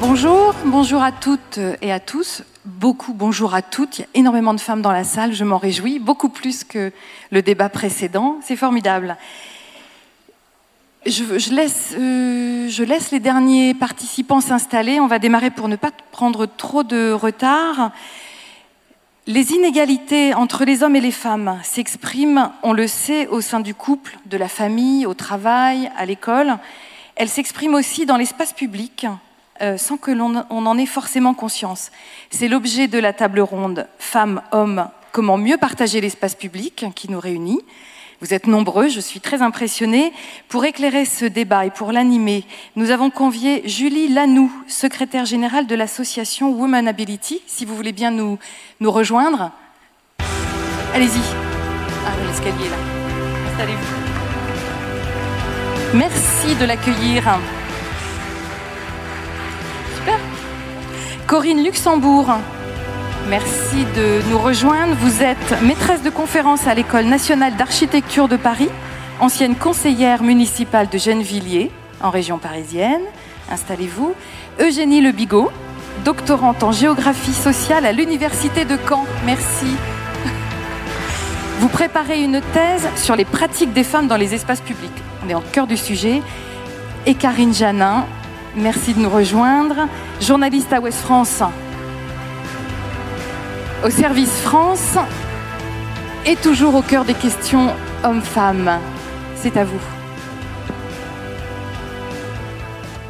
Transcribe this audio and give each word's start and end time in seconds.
Bonjour, 0.00 0.54
bonjour 0.66 1.02
à 1.02 1.10
toutes 1.10 1.58
et 1.80 1.90
à 1.90 2.00
tous. 2.00 2.42
Beaucoup 2.66 3.14
bonjour 3.14 3.54
à 3.54 3.62
toutes. 3.62 3.98
Il 3.98 4.02
y 4.02 4.04
a 4.04 4.08
énormément 4.12 4.52
de 4.52 4.60
femmes 4.60 4.82
dans 4.82 4.92
la 4.92 5.04
salle, 5.04 5.32
je 5.32 5.42
m'en 5.42 5.56
réjouis, 5.56 5.98
beaucoup 5.98 6.28
plus 6.28 6.64
que 6.64 6.92
le 7.30 7.40
débat 7.40 7.70
précédent. 7.70 8.36
C'est 8.42 8.56
formidable. 8.56 9.16
Je, 11.06 11.54
laisse, 11.54 11.94
euh, 11.98 12.68
je 12.68 12.82
laisse 12.84 13.10
les 13.10 13.20
derniers 13.20 13.72
participants 13.72 14.42
s'installer. 14.42 15.00
On 15.00 15.06
va 15.06 15.18
démarrer 15.18 15.50
pour 15.50 15.68
ne 15.68 15.76
pas 15.76 15.92
prendre 16.12 16.44
trop 16.44 16.82
de 16.82 17.12
retard. 17.12 17.90
Les 19.26 19.52
inégalités 19.52 20.34
entre 20.34 20.66
les 20.66 20.82
hommes 20.82 20.96
et 20.96 21.00
les 21.00 21.10
femmes 21.10 21.58
s'expriment, 21.62 22.52
on 22.62 22.74
le 22.74 22.86
sait, 22.86 23.28
au 23.28 23.40
sein 23.40 23.60
du 23.60 23.74
couple, 23.74 24.18
de 24.26 24.36
la 24.36 24.48
famille, 24.48 25.06
au 25.06 25.14
travail, 25.14 25.90
à 25.96 26.04
l'école. 26.04 26.58
Elles 27.14 27.30
s'expriment 27.30 27.74
aussi 27.74 28.04
dans 28.04 28.18
l'espace 28.18 28.52
public, 28.52 29.06
euh, 29.60 29.76
sans 29.76 29.96
que 29.96 30.10
l'on 30.10 30.44
en 30.48 30.78
ait 30.78 30.86
forcément 30.86 31.34
conscience. 31.34 31.90
C'est 32.30 32.48
l'objet 32.48 32.88
de 32.88 32.98
la 32.98 33.12
table 33.12 33.40
ronde 33.40 33.86
Femmes-Hommes, 33.98 34.88
comment 35.12 35.38
mieux 35.38 35.56
partager 35.56 36.00
l'espace 36.00 36.34
public 36.34 36.86
qui 36.94 37.10
nous 37.10 37.20
réunit. 37.20 37.60
Vous 38.20 38.32
êtes 38.32 38.46
nombreux, 38.46 38.88
je 38.88 39.00
suis 39.00 39.20
très 39.20 39.42
impressionnée. 39.42 40.12
Pour 40.48 40.64
éclairer 40.64 41.04
ce 41.04 41.26
débat 41.26 41.66
et 41.66 41.70
pour 41.70 41.92
l'animer, 41.92 42.44
nous 42.74 42.90
avons 42.90 43.10
convié 43.10 43.68
Julie 43.68 44.08
Lanoux, 44.08 44.50
secrétaire 44.68 45.26
générale 45.26 45.66
de 45.66 45.74
l'association 45.74 46.50
Women 46.50 46.88
Ability, 46.88 47.42
si 47.46 47.66
vous 47.66 47.76
voulez 47.76 47.92
bien 47.92 48.10
nous, 48.10 48.38
nous 48.80 48.90
rejoindre. 48.90 49.50
Allez-y. 50.94 51.20
Ah, 52.06 52.12
l'escalier 52.26 52.70
là. 52.70 52.76
Installez-vous. 53.50 54.06
Merci 55.94 56.54
de 56.56 56.64
l'accueillir. 56.64 57.38
Corinne 61.26 61.64
Luxembourg, 61.64 62.28
Merci 63.28 63.84
de 63.96 64.22
nous 64.30 64.38
rejoindre. 64.38 64.94
Vous 65.00 65.24
êtes 65.24 65.60
maîtresse 65.62 66.04
de 66.04 66.10
conférence 66.10 66.68
à 66.68 66.74
l'École 66.74 67.06
nationale 67.06 67.56
d'architecture 67.56 68.28
de 68.28 68.36
Paris, 68.36 68.68
ancienne 69.18 69.56
conseillère 69.56 70.22
municipale 70.22 70.88
de 70.88 70.96
Gennevilliers, 70.96 71.72
en 72.00 72.10
région 72.10 72.38
parisienne. 72.38 73.00
Installez-vous. 73.50 74.14
Eugénie 74.60 75.00
Le 75.00 75.10
Bigot, 75.10 75.50
doctorante 76.04 76.62
en 76.62 76.70
géographie 76.70 77.34
sociale 77.34 77.86
à 77.86 77.90
l'Université 77.90 78.64
de 78.64 78.78
Caen. 78.88 79.04
Merci. 79.24 79.74
Vous 81.58 81.68
préparez 81.68 82.22
une 82.22 82.40
thèse 82.52 82.88
sur 82.94 83.16
les 83.16 83.24
pratiques 83.24 83.72
des 83.72 83.84
femmes 83.84 84.06
dans 84.06 84.16
les 84.16 84.32
espaces 84.32 84.60
publics. 84.60 85.02
On 85.24 85.28
est 85.28 85.34
en 85.34 85.42
cœur 85.52 85.66
du 85.66 85.76
sujet. 85.76 86.22
Et 87.06 87.14
Karine 87.14 87.52
Janin, 87.52 88.04
merci 88.56 88.94
de 88.94 89.00
nous 89.00 89.10
rejoindre. 89.10 89.88
Journaliste 90.20 90.72
à 90.72 90.80
Ouest 90.80 90.98
France, 90.98 91.42
au 93.84 93.90
service 93.90 94.40
France 94.40 94.96
et 96.24 96.36
toujours 96.36 96.74
au 96.74 96.82
cœur 96.82 97.04
des 97.04 97.14
questions 97.14 97.72
hommes-femmes. 98.02 98.80
C'est 99.36 99.56
à 99.56 99.64
vous. 99.64 99.80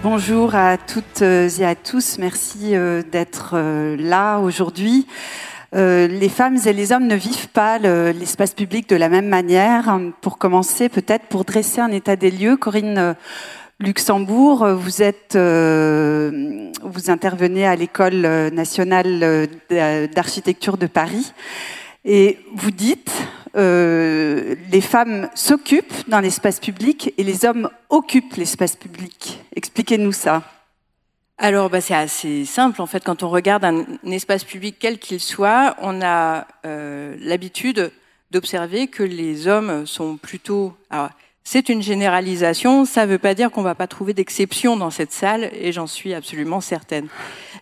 Bonjour 0.03 0.55
à 0.55 0.77
toutes 0.77 1.22
et 1.22 1.64
à 1.64 1.75
tous. 1.75 2.19
Merci 2.19 2.77
euh, 2.77 3.03
d'être 3.03 3.55
euh, 3.55 3.97
là 3.98 4.38
aujourd'hui. 4.38 5.06
Euh, 5.75 6.06
les 6.06 6.28
femmes 6.28 6.58
et 6.64 6.72
les 6.72 6.92
hommes 6.92 7.06
ne 7.06 7.16
vivent 7.16 7.48
pas 7.48 7.78
l'espace 7.78 8.55
public 8.55 8.88
de 8.88 8.97
la 8.97 9.08
même 9.08 9.28
manière. 9.28 9.98
Pour 10.20 10.38
commencer, 10.38 10.88
peut-être 10.88 11.25
pour 11.25 11.44
dresser 11.44 11.81
un 11.81 11.91
état 11.91 12.14
des 12.14 12.31
lieux, 12.31 12.56
Corinne 12.56 13.16
Luxembourg, 13.78 14.66
vous 14.69 15.02
êtes, 15.02 15.36
euh, 15.36 16.70
vous 16.82 17.10
intervenez 17.10 17.66
à 17.66 17.77
l'école 17.77 18.22
nationale 18.52 19.48
d'architecture 20.14 20.78
de 20.78 20.86
Paris 20.86 21.32
et 22.04 22.38
vous 22.54 22.70
dites 22.70 23.12
euh, 23.56 24.54
les 24.70 24.81
femmes 24.82 25.31
s'occupent 25.34 26.09
dans 26.09 26.20
l'espace 26.20 26.60
public 26.60 27.15
et 27.16 27.22
les 27.22 27.44
hommes 27.47 27.70
occupent 27.88 28.34
l'espace 28.36 28.76
public. 28.76 29.42
Expliquez-nous 29.54 30.12
ça. 30.12 30.42
Alors, 31.38 31.70
bah, 31.70 31.81
c'est 31.81 31.94
assez 31.94 32.44
simple. 32.44 32.81
En 32.82 32.86
fait, 32.86 33.04
quand 33.04 33.22
on 33.22 33.31
regarde 33.31 33.65
un, 33.65 33.84
espace 34.10 34.44
public 34.44 34.76
quel 34.78 34.98
qu'il 34.98 35.20
soit, 35.20 35.76
on 35.81 36.03
a 36.03 36.47
euh, 36.66 37.16
l'habitude 37.20 37.92
d'observer 38.31 38.88
que 38.88 39.03
les 39.03 39.48
hommes 39.48 39.86
sont 39.86 40.16
plutôt. 40.16 40.75
C'est 41.49 41.69
une 41.69 41.81
généralisation, 41.81 42.84
ça 42.84 43.07
ne 43.07 43.12
veut 43.12 43.19
pas 43.19 43.34
dire 43.34 43.53
qu'on 43.53 43.61
ne 43.61 43.67
va 43.67 43.77
pas 43.77 43.87
trouver 43.87 44.12
d'exceptions 44.15 44.77
dans 44.77 44.91
cette 44.91 45.12
salle, 45.12 45.49
et 45.53 45.71
j'en 45.71 45.87
suis 45.87 46.12
absolument 46.12 46.61
certaine. 46.61 47.07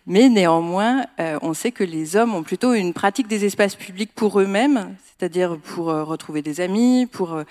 Mais 0.07 0.31
néanmoins, 0.31 1.05
euh, 1.21 1.39
on 1.43 1.53
sait 1.53 1.71
que 1.71 1.85
les 1.85 2.17
hommes 2.17 2.35
ont 2.35 2.43
plutôt 2.43 2.73
une 2.73 2.95
pratique 2.95 3.29
des 3.29 3.45
espaces 3.45 3.77
publics 3.77 4.11
pour 4.15 4.41
eux-mêmes, 4.41 4.97
c'est-à-dire 5.05 5.59
pour 5.59 5.91
euh, 5.91 6.03
retrouver 6.03 6.41
des 6.41 6.63
amis, 6.63 7.05
pour 7.05 7.43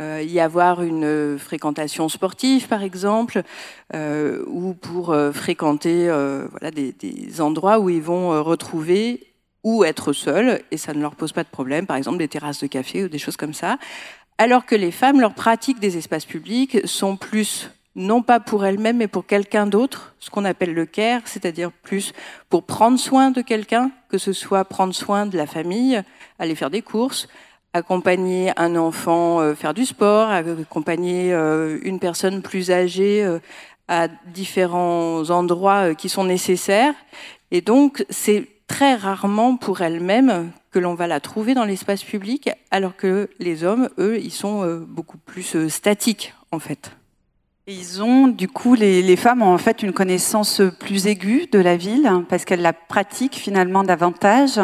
euh, 0.00 0.22
y 0.22 0.40
avoir 0.40 0.82
une 0.82 1.38
fréquentation 1.38 2.08
sportive, 2.08 2.68
par 2.68 2.82
exemple, 2.82 3.42
ou 3.92 4.72
pour 4.72 5.14
fréquenter 5.34 6.06
voilà, 6.06 6.70
des, 6.70 6.92
des, 6.92 7.42
endroits 7.42 7.78
où 7.80 7.90
ils 7.90 8.00
vont 8.00 8.42
retrouver 8.42 9.26
ou 9.62 9.84
être 9.84 10.12
seuls, 10.12 10.60
et 10.70 10.76
ça 10.76 10.92
ne 10.92 11.00
leur 11.00 11.14
pose 11.14 11.32
pas 11.32 11.44
de 11.44 11.48
problème, 11.48 11.86
par 11.86 11.96
exemple 11.96 12.18
des 12.18 12.28
terrasses 12.28 12.60
de 12.60 12.66
café 12.66 13.04
ou 13.04 13.08
des 13.08 13.18
choses 13.18 13.36
comme 13.36 13.54
ça, 13.54 13.78
alors 14.38 14.66
que 14.66 14.74
les 14.74 14.90
femmes, 14.90 15.20
leurs 15.20 15.34
pratiques 15.34 15.80
des 15.80 15.96
espaces 15.96 16.24
publics 16.24 16.86
sont 16.86 17.16
plus 17.16 17.70
non 17.94 18.22
pas 18.22 18.40
pour 18.40 18.64
elles-mêmes, 18.64 18.96
mais 18.96 19.08
pour 19.08 19.26
quelqu'un 19.26 19.66
d'autre, 19.66 20.14
ce 20.18 20.30
qu'on 20.30 20.44
appelle 20.44 20.72
le 20.72 20.86
care, 20.86 21.22
c'est-à-dire 21.26 21.70
plus 21.70 22.12
pour 22.48 22.64
prendre 22.64 22.98
soin 22.98 23.30
de 23.30 23.42
quelqu'un, 23.42 23.90
que 24.08 24.18
ce 24.18 24.32
soit 24.32 24.64
prendre 24.64 24.94
soin 24.94 25.26
de 25.26 25.36
la 25.36 25.46
famille, 25.46 26.02
aller 26.38 26.54
faire 26.54 26.70
des 26.70 26.82
courses, 26.82 27.28
accompagner 27.74 28.52
un 28.56 28.76
enfant 28.76 29.40
euh, 29.40 29.54
faire 29.54 29.74
du 29.74 29.84
sport, 29.84 30.30
accompagner 30.30 31.32
euh, 31.32 31.78
une 31.82 31.98
personne 31.98 32.42
plus 32.42 32.70
âgée 32.70 33.24
euh, 33.24 33.38
à 33.88 34.08
différents 34.08 35.28
endroits 35.30 35.94
qui 35.94 36.08
sont 36.08 36.24
nécessaires. 36.24 36.94
Et 37.50 37.60
donc, 37.60 38.04
c'est 38.08 38.48
très 38.66 38.94
rarement 38.94 39.56
pour 39.56 39.82
elles-mêmes 39.82 40.50
que 40.72 40.78
l'on 40.78 40.94
va 40.94 41.06
la 41.06 41.20
trouver 41.20 41.54
dans 41.54 41.64
l'espace 41.64 42.02
public, 42.02 42.50
alors 42.70 42.96
que 42.96 43.28
les 43.38 43.62
hommes, 43.62 43.90
eux, 43.98 44.18
ils 44.18 44.32
sont 44.32 44.64
euh, 44.64 44.78
beaucoup 44.78 45.18
plus 45.18 45.54
euh, 45.54 45.68
statiques, 45.68 46.34
en 46.50 46.58
fait. 46.58 46.92
Ils 47.66 48.02
ont, 48.02 48.26
du 48.26 48.48
coup, 48.48 48.74
les, 48.74 49.16
femmes 49.16 49.42
ont 49.42 49.54
en 49.54 49.58
fait 49.58 49.82
une 49.82 49.92
connaissance 49.92 50.60
plus 50.80 51.06
aiguë 51.06 51.46
de 51.52 51.60
la 51.60 51.76
ville, 51.76 52.10
parce 52.28 52.44
qu'elles 52.44 52.62
la 52.62 52.72
pratiquent 52.72 53.36
finalement 53.36 53.84
davantage. 53.84 54.58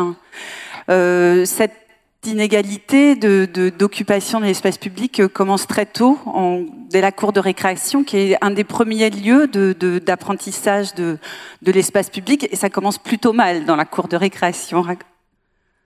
Euh, 0.91 1.44
cette 1.44 1.76
inégalité 2.24 3.14
d'occupation 3.14 4.41
de, 4.41 4.47
l'espace 4.47 4.78
public 4.78 5.28
commence 5.28 5.68
très 5.68 5.86
tôt, 5.86 6.18
dès 6.91 7.00
la 7.00 7.12
cour 7.12 7.32
de 7.32 7.38
récréation, 7.38 8.02
qui 8.02 8.16
est 8.16 8.38
un 8.41 8.50
des 8.50 8.64
premiers 8.64 9.10
lieux 9.10 9.47
d'apprentissage 9.47 10.97
de 10.97 11.18
l'espace 11.62 12.10
public, 12.10 12.48
et 12.50 12.56
ça 12.56 12.68
commence 12.68 12.98
plutôt 12.98 13.32
mal 13.32 13.64
dans 13.64 13.76
la 13.76 13.84
cour 13.84 14.08
de 14.08 14.16
récréation. 14.16 14.84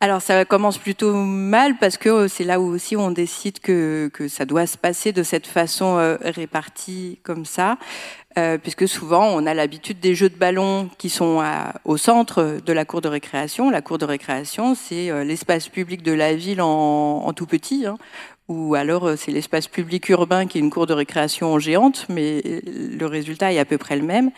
Alors 0.03 0.21
ça 0.21 0.45
commence 0.45 0.79
plutôt 0.79 1.15
mal 1.15 1.77
parce 1.79 1.97
que 1.97 2.09
euh, 2.09 2.27
c'est 2.27 2.43
là 2.43 2.59
où 2.59 2.65
aussi 2.65 2.97
on 2.97 3.13
décide 3.13 3.61
que, 3.61 4.11
ça 4.27 4.45
doit 4.45 4.67
se 4.67 4.77
passer 4.77 5.13
de 5.13 5.23
cette 5.23 5.47
façon 5.47 5.97
euh, 5.97 6.17
répartie 6.25 7.21
comme 7.23 7.45
ça, 7.45 7.79
euh, 8.37 8.59
puisque 8.59 8.89
souvent 8.89 9.29
on 9.29 9.47
a 9.47 9.55
l'habitude 9.55 10.01
des 10.01 10.17
jeux 10.17 10.29
de 10.29 10.35
ballon 10.35 10.91
qui 10.99 11.09
sont 11.09 11.41
au 11.85 11.97
centre 11.99 12.59
de 12.67 12.73
la 12.73 12.85
cour 12.85 13.01
de 13.01 13.07
récréation. 13.07 13.71
La 13.71 13.81
cour 13.81 13.99
de 13.99 14.05
récréation, 14.05 14.75
c'est 14.75 15.25
l'espace 15.25 15.69
public 15.69 16.03
de 16.03 16.11
la 16.11 16.35
ville 16.35 16.62
en, 16.62 17.23
en 17.25 17.33
tout 17.33 17.47
petit, 17.47 17.87
hein, 17.87 17.97
ou 18.49 18.75
alors 18.75 19.17
c'est 19.17 19.31
l'espace 19.31 19.69
public 19.69 20.09
urbain 20.09 20.49
qui 20.49 20.59
est 20.59 20.62
une 20.62 20.71
cour 20.71 20.89
de 20.89 20.95
récréation 20.95 21.61
géante, 21.61 22.07
mais 22.09 22.43
le 22.67 23.07
résultat 23.07 23.53
est 23.53 23.61
à 23.61 23.65
peu 23.65 23.79
près 23.79 23.94
le 23.94 24.03
même. 24.03 24.32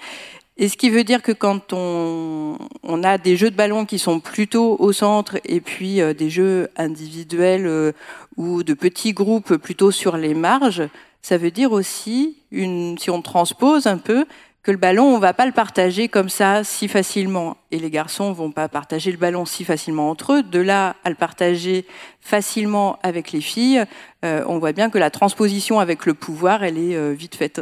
Et 0.57 0.69
ce 0.69 0.77
qui 0.77 0.89
veut 0.89 1.03
dire 1.03 1.23
que 1.23 1.33
quand 1.33 1.73
on, 1.73 2.57
on, 2.85 3.03
a 3.03 3.19
des 3.19 3.37
jeux 3.37 3.51
de 3.51 3.57
ballon 3.57 3.85
qui 3.87 3.99
sont 3.99 4.21
plutôt 4.21 4.77
au 4.79 4.93
centre 4.93 5.39
et 5.45 5.61
puis 5.61 6.01
euh, 6.01 6.15
des 6.15 6.31
jeux 6.31 6.69
individuels 6.77 7.67
euh, 7.67 7.91
ou 8.37 8.63
de 8.63 8.73
petits 8.73 9.13
groupes 9.13 9.57
plutôt 9.57 9.91
sur 9.91 10.17
les 10.17 10.33
marges, 10.33 10.89
ça 11.23 11.39
veut 11.39 11.51
dire 11.51 11.73
aussi, 11.73 12.37
une, 12.53 12.97
si 12.99 13.11
on 13.11 13.21
transpose 13.21 13.89
un 13.89 13.99
peu, 13.99 14.27
que 14.63 14.71
le 14.71 14.77
ballon, 14.77 15.05
on 15.05 15.19
va 15.19 15.35
pas 15.35 15.45
le 15.45 15.53
partager 15.53 16.09
comme 16.09 16.29
ça 16.29 16.63
si 16.63 16.87
facilement. 16.87 17.57
Et 17.73 17.81
les 17.81 17.91
garçons 17.91 18.33
vont 18.33 18.53
pas 18.53 18.69
partager 18.69 19.11
le 19.11 19.19
ballon 19.19 19.47
si 19.47 19.65
facilement 19.65 20.09
entre 20.09 20.35
eux. 20.35 20.43
De 20.45 20.61
là 20.61 20.95
à 21.03 21.11
le 21.11 21.17
partager 21.17 21.85
facilement 22.21 23.01
avec 23.03 23.33
les 23.33 23.41
filles, 23.41 23.85
euh, 24.25 24.45
on 24.47 24.59
voit 24.61 24.73
bien 24.73 24.89
que 24.89 24.99
la 24.99 25.11
transposition 25.11 25.81
avec 25.81 26.07
le 26.07 26.15
pouvoir, 26.15 26.63
elle 26.63 26.79
est 26.79 27.13
vite 27.13 27.35
faite. 27.35 27.61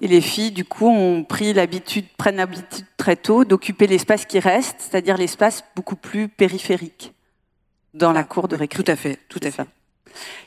Et 0.00 0.08
les 0.08 0.20
filles, 0.20 0.50
du 0.50 0.64
coup, 0.64 0.88
ont 0.88 1.24
pris 1.24 1.52
l'habitude, 1.52 2.06
prennent 2.16 2.36
l'habitude 2.36 2.86
très 2.96 3.16
tôt 3.16 3.44
d'occuper 3.44 3.86
l'espace 3.86 4.24
qui 4.24 4.38
reste, 4.38 4.76
c'est-à-dire 4.78 5.16
l'espace 5.16 5.64
beaucoup 5.76 5.96
plus 5.96 6.28
périphérique 6.28 7.12
dans 7.92 8.12
la 8.12 8.24
cour 8.24 8.48
de 8.48 8.56
récréation. 8.56 8.84
Tout 8.84 8.92
à 8.92 8.96
fait, 8.96 9.18
tout 9.28 9.40
à 9.42 9.50
fait. 9.50 9.66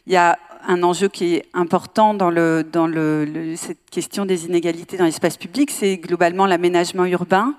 Il 0.07 0.13
y 0.13 0.15
a 0.15 0.39
un 0.67 0.81
enjeu 0.83 1.07
qui 1.09 1.35
est 1.35 1.45
important 1.53 2.13
dans, 2.13 2.29
le, 2.29 2.63
dans 2.63 2.87
le, 2.87 3.55
cette 3.57 3.89
question 3.89 4.25
des 4.25 4.45
inégalités 4.45 4.97
dans 4.97 5.05
l'espace 5.05 5.37
public, 5.37 5.71
c'est 5.71 5.97
globalement 5.97 6.45
l'aménagement 6.45 7.05
urbain, 7.05 7.55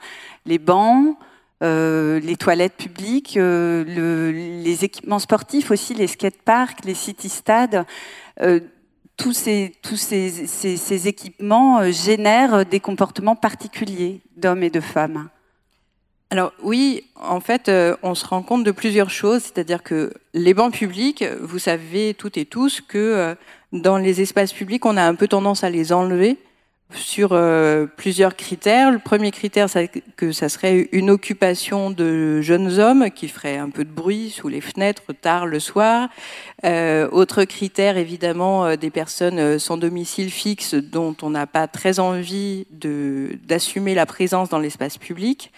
les 0.47 0.59
bancs, 0.59 1.17
euh, 1.63 2.19
les 2.21 2.37
toilettes 2.37 2.77
publiques, 2.77 3.37
euh, 3.37 3.85
le, 3.85 4.31
les 4.33 4.85
équipements 4.85 5.19
sportifs 5.19 5.71
aussi, 5.71 5.95
les 5.95 6.07
skateparks, 6.07 6.85
les 6.85 6.95
city-stades. 6.95 7.87
Euh, 8.41 8.61
tous, 9.17 9.33
ces, 9.33 9.75
tous 9.83 9.97
ces, 9.97 10.47
ces, 10.47 10.77
ces 10.77 11.09
équipements 11.09 11.91
génèrent 11.91 12.67
des 12.67 12.81
comportements 12.81 13.37
particuliers 13.37 14.21
d'hommes 14.37 14.63
et 14.63 14.71
de 14.71 14.81
femmes. 14.81 15.29
Alors 16.31 16.53
oui, 16.63 17.05
en 17.15 17.41
fait, 17.41 17.71
on 18.03 18.15
se 18.15 18.27
rend 18.27 18.43
compte 18.43 18.65
de 18.65 18.73
plusieurs 18.73 19.11
choses, 19.11 19.43
c'est-à-dire 19.43 19.83
que 19.83 20.13
les 20.33 20.53
bancs 20.53 20.73
publics, 20.73 21.25
vous 21.41 21.61
savez 21.61 22.15
toutes 22.15 22.37
et 22.37 22.45
tous 22.45 22.81
que 22.81 23.37
dans 23.73 23.99
les 23.99 24.21
espaces 24.21 24.53
publics, 24.53 24.85
on 24.85 24.97
a 24.97 25.03
un 25.05 25.15
peu 25.15 25.29
tendance 25.29 25.63
à 25.63 25.71
les 25.71 25.93
enlever 25.93 26.39
sur 26.97 27.31
euh, 27.33 27.87
plusieurs 27.87 28.37
critères. 28.37 28.91
Le 28.91 28.99
premier 28.99 29.31
critère, 29.31 29.69
c'est 29.69 29.91
que 30.17 30.33
ça 30.33 30.49
serait 30.49 30.89
une 30.93 31.11
occupation 31.11 31.91
de 31.91 32.41
jeunes 32.41 32.79
hommes 32.79 33.11
qui 33.11 33.29
feraient 33.29 33.57
un 33.57 33.71
peu 33.71 33.85
de 33.85 33.91
bruit 33.91 34.31
sous 34.31 34.49
les 34.49 34.61
fenêtres 34.61 35.13
tard 35.13 35.47
le 35.47 35.61
soir. 35.61 36.09
Euh, 36.65 37.09
autre 37.11 37.45
critère, 37.45 37.97
évidemment, 37.97 38.67
euh, 38.67 38.77
des 38.77 38.91
personnes 38.91 39.59
sans 39.59 39.77
domicile 39.77 40.31
fixe 40.31 40.75
dont 40.75 41.17
on 41.23 41.31
n'a 41.31 41.47
pas 41.47 41.67
très 41.67 42.01
envie 42.01 42.67
d'assumer 42.71 43.95
la 43.95 44.07
présence 44.07 44.49
dans 44.49 44.59
l'espace 44.59 44.99
public. 44.99 45.53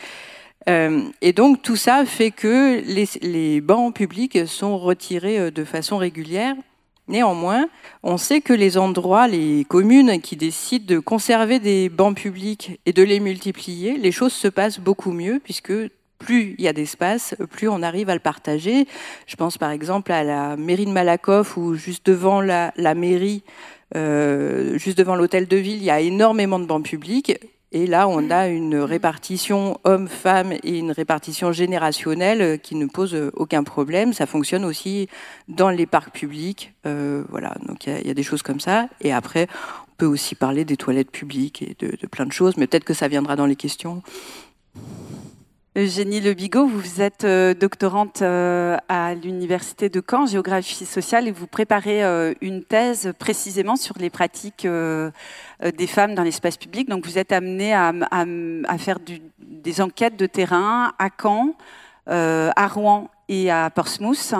et 0.68 1.32
donc 1.32 1.62
tout 1.62 1.76
ça 1.76 2.04
fait 2.04 2.32
que 2.32 2.82
les 3.22 3.60
bancs 3.60 3.94
publics 3.94 4.46
sont 4.48 4.78
retirés 4.78 5.50
de 5.50 5.64
façon 5.64 5.96
régulière. 5.96 6.56
Néanmoins, 7.08 7.68
on 8.02 8.16
sait 8.16 8.40
que 8.40 8.52
les 8.52 8.78
endroits, 8.78 9.28
les 9.28 9.64
communes 9.64 10.20
qui 10.20 10.36
décident 10.36 10.86
de 10.86 10.98
conserver 10.98 11.60
des 11.60 11.88
bancs 11.88 12.16
publics 12.16 12.80
et 12.84 12.92
de 12.92 13.02
les 13.04 13.20
multiplier, 13.20 13.96
les 13.96 14.10
choses 14.10 14.32
se 14.32 14.48
passent 14.48 14.80
beaucoup 14.80 15.12
mieux 15.12 15.40
puisque 15.42 15.72
plus 16.18 16.56
il 16.58 16.64
y 16.64 16.68
a 16.68 16.72
d'espace, 16.72 17.36
plus 17.50 17.68
on 17.68 17.82
arrive 17.82 18.10
à 18.10 18.14
le 18.14 18.20
partager. 18.20 18.88
Je 19.26 19.36
pense 19.36 19.56
par 19.56 19.70
exemple 19.70 20.10
à 20.10 20.24
la 20.24 20.56
mairie 20.56 20.86
de 20.86 20.90
Malakoff 20.90 21.56
où 21.56 21.74
juste 21.74 22.06
devant 22.06 22.40
la, 22.40 22.72
mairie, 22.96 23.44
euh, 23.94 24.76
juste 24.76 24.98
devant 24.98 25.14
l'hôtel 25.14 25.46
de 25.46 25.56
ville, 25.56 25.76
il 25.76 25.84
y 25.84 25.90
a 25.90 26.00
énormément 26.00 26.58
de 26.58 26.66
bancs 26.66 26.84
publics. 26.84 27.38
Et 27.72 27.86
là, 27.86 28.06
on 28.08 28.30
a 28.30 28.48
une 28.48 28.76
répartition 28.76 29.78
homme-femme 29.84 30.52
et 30.52 30.78
une 30.78 30.92
répartition 30.92 31.52
générationnelle 31.52 32.60
qui 32.60 32.76
ne 32.76 32.86
pose 32.86 33.16
aucun 33.34 33.64
problème. 33.64 34.12
Ça 34.12 34.26
fonctionne 34.26 34.64
aussi 34.64 35.08
dans 35.48 35.70
les 35.70 35.86
parcs 35.86 36.14
publics. 36.14 36.74
Euh, 36.86 37.24
voilà, 37.28 37.54
donc 37.66 37.86
il 37.86 38.06
y, 38.06 38.10
a 38.10 38.14
des 38.14 38.22
choses 38.22 38.42
comme 38.42 38.60
ça. 38.60 38.88
Et 39.00 39.12
après, 39.12 39.48
on 39.88 39.96
peut 39.96 40.06
aussi 40.06 40.34
parler 40.36 40.64
des 40.64 40.76
toilettes 40.76 41.10
publiques 41.10 41.62
et 41.62 41.76
de 41.78 42.06
plein 42.06 42.26
de 42.26 42.32
choses, 42.32 42.56
mais 42.56 42.66
peut-être 42.66 42.84
que 42.84 42.94
ça 42.94 43.08
viendra 43.08 43.34
dans 43.34 43.46
les 43.46 43.56
questions. 43.56 44.02
Eugénie 45.76 46.22
Le 46.22 46.32
Bigot, 46.32 46.66
vous 46.66 47.02
êtes 47.02 47.24
euh, 47.24 47.52
doctorante 47.52 48.22
euh, 48.22 48.78
à 48.88 49.14
l'Université 49.14 49.90
de 49.90 50.00
Caen, 50.00 50.24
géographie 50.24 50.86
sociale, 50.86 51.28
et 51.28 51.30
vous 51.30 51.46
préparez 51.46 52.02
euh, 52.02 52.32
une 52.40 52.64
thèse 52.64 53.12
précisément 53.18 53.76
sur 53.76 53.98
les 53.98 54.08
pratiques 54.08 54.66
des 54.66 55.86
femmes 55.86 56.14
dans 56.14 56.22
l'espace 56.22 56.56
public. 56.56 56.88
Donc 56.88 57.04
vous 57.04 57.18
êtes 57.18 57.30
amenée 57.30 57.74
à, 57.74 57.92
faire 58.78 58.98
des 59.38 59.80
enquêtes 59.82 60.16
de 60.16 60.24
terrain 60.24 60.94
à 60.98 61.10
Caen, 61.10 61.54
à 62.06 62.68
Rouen 62.68 63.10
et 63.28 63.50
à 63.50 63.68
Portsmouth. 63.68 64.32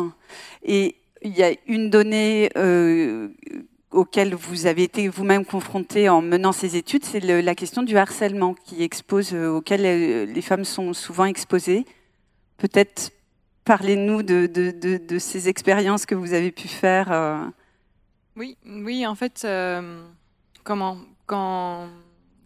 Et 0.62 0.96
il 1.20 1.36
y 1.36 1.42
a 1.42 1.52
une 1.66 1.90
donnée 1.90 2.48
auquel 3.90 4.34
vous 4.34 4.66
avez 4.66 4.82
été 4.82 5.08
vous-même 5.08 5.44
confronté 5.44 6.08
en 6.08 6.20
menant 6.22 6.52
ces 6.52 6.76
études, 6.76 7.04
c'est 7.04 7.20
la 7.20 7.54
question 7.54 7.82
du 7.82 7.96
harcèlement 7.96 8.54
qui 8.54 8.82
expose, 8.82 9.32
euh, 9.32 9.48
auquel 9.48 9.82
euh, 9.84 10.26
les 10.26 10.42
femmes 10.42 10.64
sont 10.64 10.92
souvent 10.92 11.24
exposées. 11.24 11.86
Peut-être 12.56 13.12
parlez-nous 13.64 14.22
de, 14.22 15.18
ces 15.18 15.48
expériences 15.48 16.06
que 16.06 16.14
vous 16.14 16.32
avez 16.32 16.52
pu 16.52 16.68
faire. 16.68 17.12
Euh. 17.12 17.38
Oui, 18.36 18.56
oui, 18.66 19.06
en 19.06 19.14
fait, 19.14 19.46
comment 20.62 20.98
quand 21.26 21.88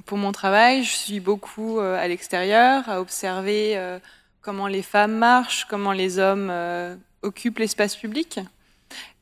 pour 0.06 0.18
mon 0.18 0.32
travail, 0.32 0.82
je 0.82 0.92
suis 0.92 1.20
beaucoup 1.20 1.78
à 1.78 2.06
l'extérieur, 2.08 2.88
à 2.88 3.00
observer 3.00 3.78
comment 4.40 4.66
les 4.66 4.82
femmes 4.82 5.16
marchent, 5.16 5.66
comment 5.68 5.92
les 5.92 6.18
hommes 6.18 6.52
occupent 7.22 7.58
l'espace 7.58 7.96
public. 7.96 8.40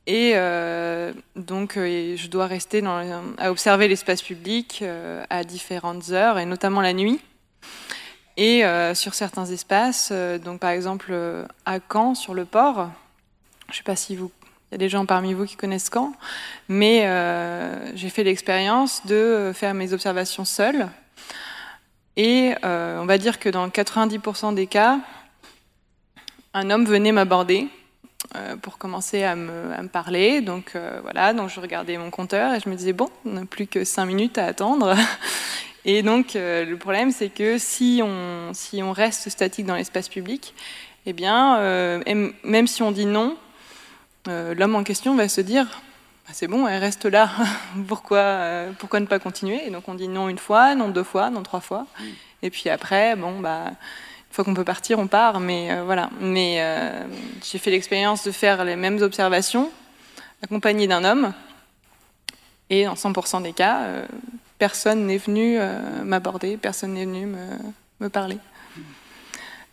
Et 0.08 0.32
euh, 0.36 1.12
donc, 1.36 1.76
euh, 1.76 2.16
je 2.16 2.28
dois 2.28 2.46
rester 2.46 2.80
dans, 2.80 3.22
à 3.36 3.50
observer 3.50 3.88
l'espace 3.88 4.22
public 4.22 4.78
euh, 4.80 5.22
à 5.28 5.44
différentes 5.44 6.08
heures, 6.12 6.38
et 6.38 6.46
notamment 6.46 6.80
la 6.80 6.94
nuit. 6.94 7.20
Et 8.38 8.62
sur 8.94 9.14
certains 9.14 9.46
espaces, 9.46 10.12
donc 10.12 10.60
par 10.60 10.70
exemple 10.70 11.12
à 11.66 11.78
Caen, 11.92 12.14
sur 12.14 12.34
le 12.34 12.44
port, 12.44 12.88
je 13.66 13.72
ne 13.72 13.76
sais 13.78 13.82
pas 13.82 13.96
si 13.96 14.14
vous, 14.14 14.30
il 14.70 14.74
y 14.74 14.76
a 14.76 14.78
des 14.78 14.88
gens 14.88 15.06
parmi 15.06 15.34
vous 15.34 15.44
qui 15.44 15.56
connaissent 15.56 15.90
Caen, 15.92 16.12
mais 16.68 17.00
j'ai 17.96 18.08
fait 18.10 18.22
l'expérience 18.22 19.04
de 19.06 19.50
faire 19.52 19.74
mes 19.74 19.92
observations 19.92 20.44
seule. 20.44 20.88
Et 22.16 22.54
on 22.62 23.06
va 23.06 23.18
dire 23.18 23.40
que 23.40 23.48
dans 23.48 23.66
90% 23.66 24.54
des 24.54 24.68
cas, 24.68 25.00
un 26.54 26.70
homme 26.70 26.84
venait 26.84 27.10
m'aborder 27.10 27.66
euh, 27.66 27.77
pour 28.62 28.78
commencer 28.78 29.22
à 29.22 29.34
me, 29.36 29.86
parler. 29.88 30.40
Donc 30.40 30.72
euh, 30.74 31.00
voilà, 31.02 31.32
donc 31.32 31.48
je 31.48 31.60
regardais 31.60 31.96
mon 31.96 32.10
compteur 32.10 32.54
et 32.54 32.60
je 32.60 32.68
me 32.68 32.74
disais 32.74 32.92
bon, 32.92 33.08
on 33.24 33.30
n'a 33.30 33.46
plus 33.46 33.66
que 33.66 33.84
cinq 33.84 34.06
minutes 34.06 34.38
à 34.38 34.46
attendre. 34.46 34.94
Et 35.84 36.02
donc 36.02 36.36
euh, 36.36 36.66
le 36.66 36.76
problème, 36.76 37.12
c'est 37.12 37.30
que 37.30 37.56
si 37.56 38.02
on, 38.04 38.50
si 38.52 38.82
on 38.82 38.92
reste 38.92 39.30
statique 39.30 39.64
dans 39.64 39.76
l'espace 39.76 40.08
public, 40.08 40.54
eh 41.06 41.14
bien, 41.14 41.58
même 42.44 42.66
si 42.66 42.82
on 42.82 42.90
dit 42.90 43.06
non, 43.06 43.36
l'homme 44.26 44.74
en 44.74 44.84
question 44.84 45.14
va 45.14 45.28
se 45.28 45.40
dire 45.40 45.64
bah, 46.26 46.32
c'est 46.34 46.48
bon, 46.48 46.66
elle 46.66 46.80
reste 46.80 47.06
là, 47.06 47.30
pourquoi, 47.86 48.66
pourquoi 48.78 49.00
ne 49.00 49.06
pas 49.06 49.18
continuer? 49.18 49.66
Et 49.66 49.70
donc 49.70 49.88
on 49.88 49.94
dit 49.94 50.08
non 50.08 50.28
une 50.28 50.38
fois, 50.38 50.74
non 50.74 50.88
deux 50.88 51.04
fois, 51.04 51.30
non 51.30 51.42
trois 51.42 51.60
fois. 51.60 51.86
Et 52.42 52.50
puis 52.50 52.68
après, 52.68 53.16
bon, 53.16 53.40
bah 53.40 53.70
fois 54.38 54.44
qu'on 54.44 54.54
peut 54.54 54.64
partir, 54.64 55.00
on 55.00 55.08
part. 55.08 55.40
Mais 55.40 55.72
euh, 55.72 55.82
voilà. 55.84 56.10
Mais 56.20 56.58
euh, 56.60 57.04
j'ai 57.42 57.58
fait 57.58 57.72
l'expérience 57.72 58.22
de 58.24 58.30
faire 58.30 58.64
les 58.64 58.76
mêmes 58.76 59.02
observations 59.02 59.70
accompagné 60.42 60.86
d'un 60.86 61.02
homme. 61.02 61.32
Et 62.70 62.84
dans 62.84 62.94
100% 62.94 63.42
des 63.42 63.52
cas, 63.52 63.82
euh, 63.82 64.06
personne 64.58 65.06
n'est 65.06 65.18
venu 65.18 65.58
m'aborder, 66.04 66.56
personne 66.56 66.94
n'est 66.94 67.06
venu 67.06 67.26
me, 67.26 67.46
me, 68.00 68.08
parler. 68.08 68.38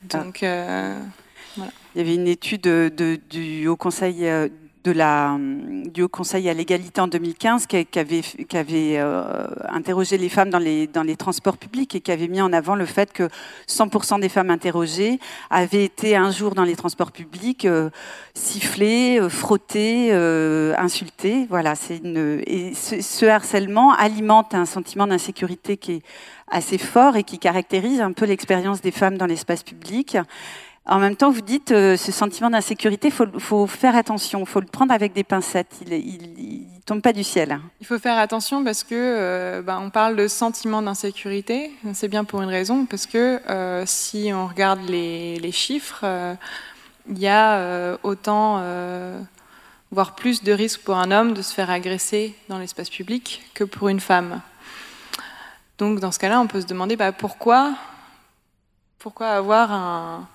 Donc, 0.03 0.39
voilà. 0.39 1.71
Il 1.93 1.97
y 1.97 2.01
avait 2.01 2.15
une 2.15 2.27
étude 2.27 2.61
de, 2.61 3.19
du 3.29 3.67
Haut 3.67 3.75
Conseil 3.75 4.27
de 4.85 4.91
la, 4.91 5.35
du 5.39 6.03
Haut 6.03 6.07
Conseil 6.07 6.47
à 6.47 6.53
l'égalité 6.53 7.01
en 7.01 7.07
2015 7.07 7.65
qui, 7.65 7.77
avait, 7.97 8.21
qui 8.21 8.55
euh, 8.55 9.47
interrogé 9.67 10.17
les 10.19 10.29
femmes 10.29 10.51
dans 10.51 10.59
les, 10.59 11.15
transports 11.17 11.57
publics 11.57 11.95
et 11.95 12.01
qui 12.01 12.11
avait 12.11 12.27
mis 12.27 12.39
en 12.39 12.53
avant 12.53 12.75
le 12.75 12.85
fait 12.85 13.11
que 13.11 13.27
100% 13.67 14.19
des 14.19 14.29
femmes 14.29 14.51
interrogées 14.51 15.19
avaient 15.49 15.83
été 15.83 16.15
un 16.15 16.29
jour 16.29 16.53
dans 16.53 16.63
les 16.63 16.75
transports 16.75 17.11
publics 17.11 17.65
euh, 17.65 17.89
sifflées, 18.35 19.19
euh, 19.19 19.27
frottées, 19.27 20.13
insultées. 20.77 21.47
Voilà, 21.49 21.73
ce 21.75 23.25
harcèlement 23.25 23.93
alimente 23.93 24.53
un 24.53 24.65
sentiment 24.65 25.07
d'insécurité 25.07 25.77
qui 25.77 25.93
est 25.93 26.01
assez 26.47 26.77
fort 26.77 27.15
et 27.15 27.23
qui 27.23 27.39
caractérise 27.39 28.01
un 28.01 28.11
peu 28.11 28.25
l'expérience 28.25 28.81
des 28.81 28.91
femmes 28.91 29.17
dans 29.17 29.25
l'espace 29.25 29.63
public. 29.63 30.17
En 30.87 30.99
même 30.99 31.15
temps, 31.15 31.31
vous 31.31 31.41
dites 31.41 31.71
euh, 31.71 31.97
ce 31.97 32.11
sentiment 32.11 32.51
d'insécurité, 32.51 33.07
il 33.07 33.39
faut, 33.41 33.65
faire 33.65 33.95
attention, 33.95 34.41
il 34.41 34.45
faut 34.45 34.59
le 34.59 34.67
prendre 34.67 34.93
avec 34.93 35.13
des 35.13 35.23
pincettes. 35.23 35.77
Il 35.87 36.75
ne 36.75 36.81
tombe 36.85 37.01
pas 37.01 37.11
du 37.11 37.23
ciel. 37.23 37.59
Il 37.81 37.87
faut 37.87 37.97
faire 37.97 38.19
attention 38.19 38.63
parce 38.63 38.83
que 38.83 38.93
euh, 38.93 39.61
bah, 39.63 39.81
parle 39.91 40.15
de 40.15 40.27
sentiment 40.27 40.83
d'insécurité. 40.83 41.71
C'est 41.93 42.07
bien 42.07 42.23
pour 42.23 42.43
une 42.43 42.49
raison, 42.49 42.85
parce 42.85 43.07
que 43.07 43.41
euh, 43.49 43.83
si 43.87 44.29
on 44.31 44.45
regarde 44.45 44.81
les, 44.87 45.51
chiffres, 45.51 46.05
il 47.09 47.17
y 47.17 47.27
a 47.27 47.97
autant, 48.03 48.61
voire 49.89 50.13
plus 50.13 50.43
de 50.43 50.51
risques 50.51 50.81
pour 50.81 50.97
un 50.97 51.09
homme 51.09 51.33
de 51.33 51.41
se 51.41 51.51
faire 51.51 51.71
agresser 51.71 52.35
dans 52.47 52.59
l'espace 52.59 52.91
public 52.91 53.41
que 53.55 53.63
pour 53.63 53.89
une 53.89 53.99
femme. 53.99 54.39
Donc 55.79 55.99
dans 55.99 56.11
ce 56.11 56.19
cas-là, 56.19 56.39
on 56.39 56.47
peut 56.47 56.61
se 56.61 56.67
demander 56.67 56.95
bah, 56.95 57.11
pourquoi, 57.11 57.73
pourquoi 58.99 59.29
avoir 59.29 59.71
un 59.71 60.27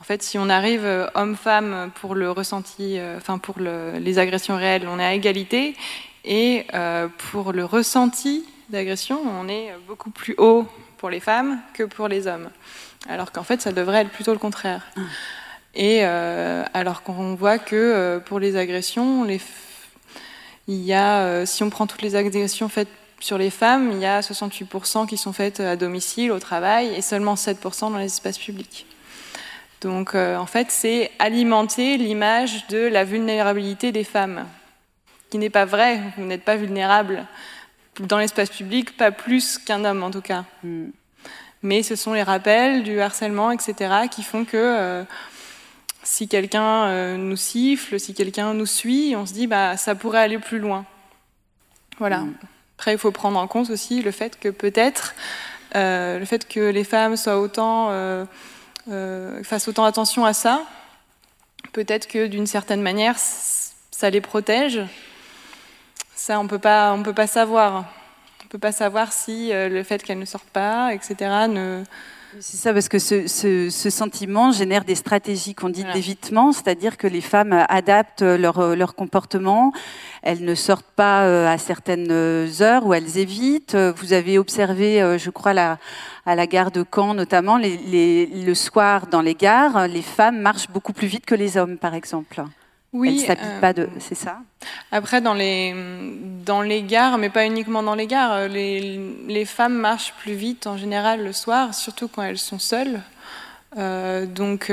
en 0.00 0.04
fait, 0.04 0.22
si 0.22 0.38
on 0.38 0.48
arrive 0.48 0.86
euh, 0.86 1.06
homme-femme 1.14 1.90
pour 2.00 2.14
le 2.14 2.30
ressenti, 2.30 2.98
euh, 2.98 3.18
enfin 3.18 3.36
pour 3.36 3.56
les 3.58 4.18
agressions 4.18 4.56
réelles, 4.56 4.88
on 4.88 4.98
est 4.98 5.04
à 5.04 5.12
égalité. 5.12 5.76
Et 6.24 6.66
euh, 6.72 7.08
pour 7.30 7.52
le 7.52 7.66
ressenti 7.66 8.44
d'agression, 8.70 9.20
on 9.22 9.46
est 9.46 9.74
beaucoup 9.86 10.10
plus 10.10 10.34
haut 10.38 10.66
pour 10.96 11.10
les 11.10 11.20
femmes 11.20 11.60
que 11.74 11.82
pour 11.82 12.08
les 12.08 12.26
hommes. 12.26 12.48
Alors 13.08 13.30
qu'en 13.30 13.42
fait, 13.42 13.60
ça 13.60 13.72
devrait 13.72 14.02
être 14.02 14.10
plutôt 14.10 14.32
le 14.32 14.38
contraire. 14.38 14.86
Et 15.74 16.02
alors 16.02 17.02
qu'on 17.02 17.34
voit 17.34 17.58
que 17.58 18.20
pour 18.26 18.38
les 18.38 18.56
agressions, 18.56 19.24
il 19.24 19.40
Il 20.68 20.82
y 20.82 20.92
a, 20.92 21.46
si 21.46 21.62
on 21.62 21.70
prend 21.70 21.86
toutes 21.86 22.02
les 22.02 22.16
agressions 22.16 22.68
faites 22.68 22.88
sur 23.18 23.38
les 23.38 23.50
femmes, 23.50 23.90
il 23.92 23.98
y 23.98 24.06
a 24.06 24.20
68% 24.20 25.06
qui 25.06 25.16
sont 25.16 25.32
faites 25.32 25.60
à 25.60 25.76
domicile, 25.76 26.32
au 26.32 26.38
travail, 26.38 26.94
et 26.94 27.02
seulement 27.02 27.34
7% 27.34 27.92
dans 27.92 27.98
les 27.98 28.06
espaces 28.06 28.38
publics. 28.38 28.86
Donc 29.80 30.14
en 30.14 30.46
fait, 30.46 30.70
c'est 30.70 31.10
alimenter 31.18 31.96
l'image 31.96 32.66
de 32.66 32.78
la 32.78 33.04
vulnérabilité 33.04 33.92
des 33.92 34.04
femmes, 34.04 34.46
qui 35.30 35.38
n'est 35.38 35.50
pas 35.50 35.64
vrai, 35.64 36.00
vous 36.18 36.24
n'êtes 36.24 36.44
pas 36.44 36.56
vulnérable 36.56 37.26
dans 37.98 38.18
l'espace 38.18 38.50
public, 38.50 38.96
pas 38.96 39.10
plus 39.10 39.58
qu'un 39.58 39.84
homme 39.84 40.02
en 40.02 40.10
tout 40.10 40.20
cas. 40.20 40.44
Hmm. 40.62 40.88
Mais 41.62 41.82
ce 41.82 41.96
sont 41.96 42.14
les 42.14 42.22
rappels 42.22 42.82
du 42.82 43.00
harcèlement, 43.00 43.50
etc., 43.50 44.08
qui 44.10 44.22
font 44.22 44.44
que 44.44 44.56
euh, 44.56 45.04
si 46.02 46.26
quelqu'un 46.26 46.84
euh, 46.84 47.16
nous 47.16 47.36
siffle, 47.36 48.00
si 48.00 48.14
quelqu'un 48.14 48.54
nous 48.54 48.66
suit, 48.66 49.14
on 49.16 49.26
se 49.26 49.34
dit 49.34 49.46
bah 49.46 49.76
ça 49.76 49.94
pourrait 49.94 50.20
aller 50.20 50.38
plus 50.38 50.58
loin. 50.58 50.86
Voilà. 51.98 52.20
Hmm. 52.20 52.34
Après, 52.78 52.92
il 52.92 52.98
faut 52.98 53.10
prendre 53.10 53.38
en 53.38 53.46
compte 53.46 53.68
aussi 53.68 54.00
le 54.00 54.10
fait 54.10 54.38
que 54.40 54.48
peut-être 54.48 55.14
euh, 55.76 56.18
le 56.18 56.24
fait 56.24 56.48
que 56.48 56.60
les 56.60 56.84
femmes 56.84 57.16
soient 57.16 57.38
autant 57.38 57.90
fassent 59.42 59.68
autant 59.68 59.84
attention 59.84 60.24
à 60.24 60.32
ça, 60.32 60.62
peut-être 61.72 62.08
que 62.08 62.26
d'une 62.26 62.46
certaine 62.46 62.82
manière 62.82 63.16
ça 63.18 64.10
les 64.10 64.20
protège 64.20 64.82
ça, 66.20 66.38
on 66.38 66.44
on 66.44 67.02
peut 67.02 67.14
pas 67.14 67.26
savoir. 67.26 67.86
On 68.44 68.48
peut 68.48 68.58
pas 68.58 68.72
savoir 68.72 69.10
si 69.12 69.52
euh, 69.52 69.68
le 69.68 69.82
fait 69.82 70.02
qu'elle 70.02 70.18
ne 70.18 70.26
sorte 70.26 70.48
pas, 70.48 70.92
etc. 70.92 71.14
Ne... 71.48 71.82
C'est 72.38 72.58
ça, 72.58 72.72
parce 72.72 72.88
que 72.88 73.00
ce, 73.00 73.26
ce, 73.26 73.90
sentiment 73.90 74.52
génère 74.52 74.84
des 74.84 74.94
stratégies 74.94 75.54
qu'on 75.54 75.68
dit 75.68 75.84
d'évitement, 75.92 76.52
c'est-à-dire 76.52 76.96
que 76.96 77.08
les 77.08 77.20
femmes 77.20 77.64
adaptent 77.68 78.22
leur, 78.22 78.76
leur, 78.76 78.94
comportement, 78.94 79.72
elles 80.22 80.44
ne 80.44 80.54
sortent 80.54 80.92
pas 80.94 81.24
euh, 81.24 81.48
à 81.48 81.58
certaines 81.58 82.12
heures 82.12 82.86
ou 82.86 82.94
elles 82.94 83.18
évitent. 83.18 83.74
Vous 83.74 84.12
avez 84.12 84.38
observé, 84.38 85.02
euh, 85.02 85.18
je 85.18 85.30
crois, 85.30 85.54
la, 85.54 85.78
à 86.24 86.36
la 86.36 86.46
gare 86.46 86.70
de 86.70 86.84
Caen 86.94 87.14
notamment, 87.14 87.56
les, 87.56 87.76
les, 87.76 88.26
le 88.26 88.54
soir 88.54 89.08
dans 89.08 89.22
les 89.22 89.34
gares, 89.34 89.88
les 89.88 90.02
femmes 90.02 90.40
marchent 90.40 90.68
beaucoup 90.68 90.92
plus 90.92 91.08
vite 91.08 91.26
que 91.26 91.34
les 91.34 91.56
hommes, 91.56 91.78
par 91.78 91.94
exemple. 91.94 92.44
Oui, 92.92 93.24
elle 93.28 93.38
euh, 93.40 93.60
pas 93.60 93.72
de, 93.72 93.88
c'est 94.00 94.16
ça? 94.16 94.38
Après, 94.90 95.20
dans 95.20 95.34
les 95.34 95.74
dans 96.44 96.60
les 96.60 96.82
gares, 96.82 97.18
mais 97.18 97.30
pas 97.30 97.46
uniquement 97.46 97.84
dans 97.84 97.94
les 97.94 98.08
gares, 98.08 98.32
euh, 98.32 98.48
les, 98.48 99.00
les 99.28 99.44
femmes 99.44 99.74
marchent 99.74 100.12
plus 100.20 100.34
vite 100.34 100.66
en 100.66 100.76
général 100.76 101.22
le 101.22 101.32
soir, 101.32 101.72
surtout 101.72 102.08
quand 102.08 102.22
elles 102.22 102.38
sont 102.38 102.58
seules. 102.58 103.00
Euh, 103.78 104.26
donc, 104.26 104.72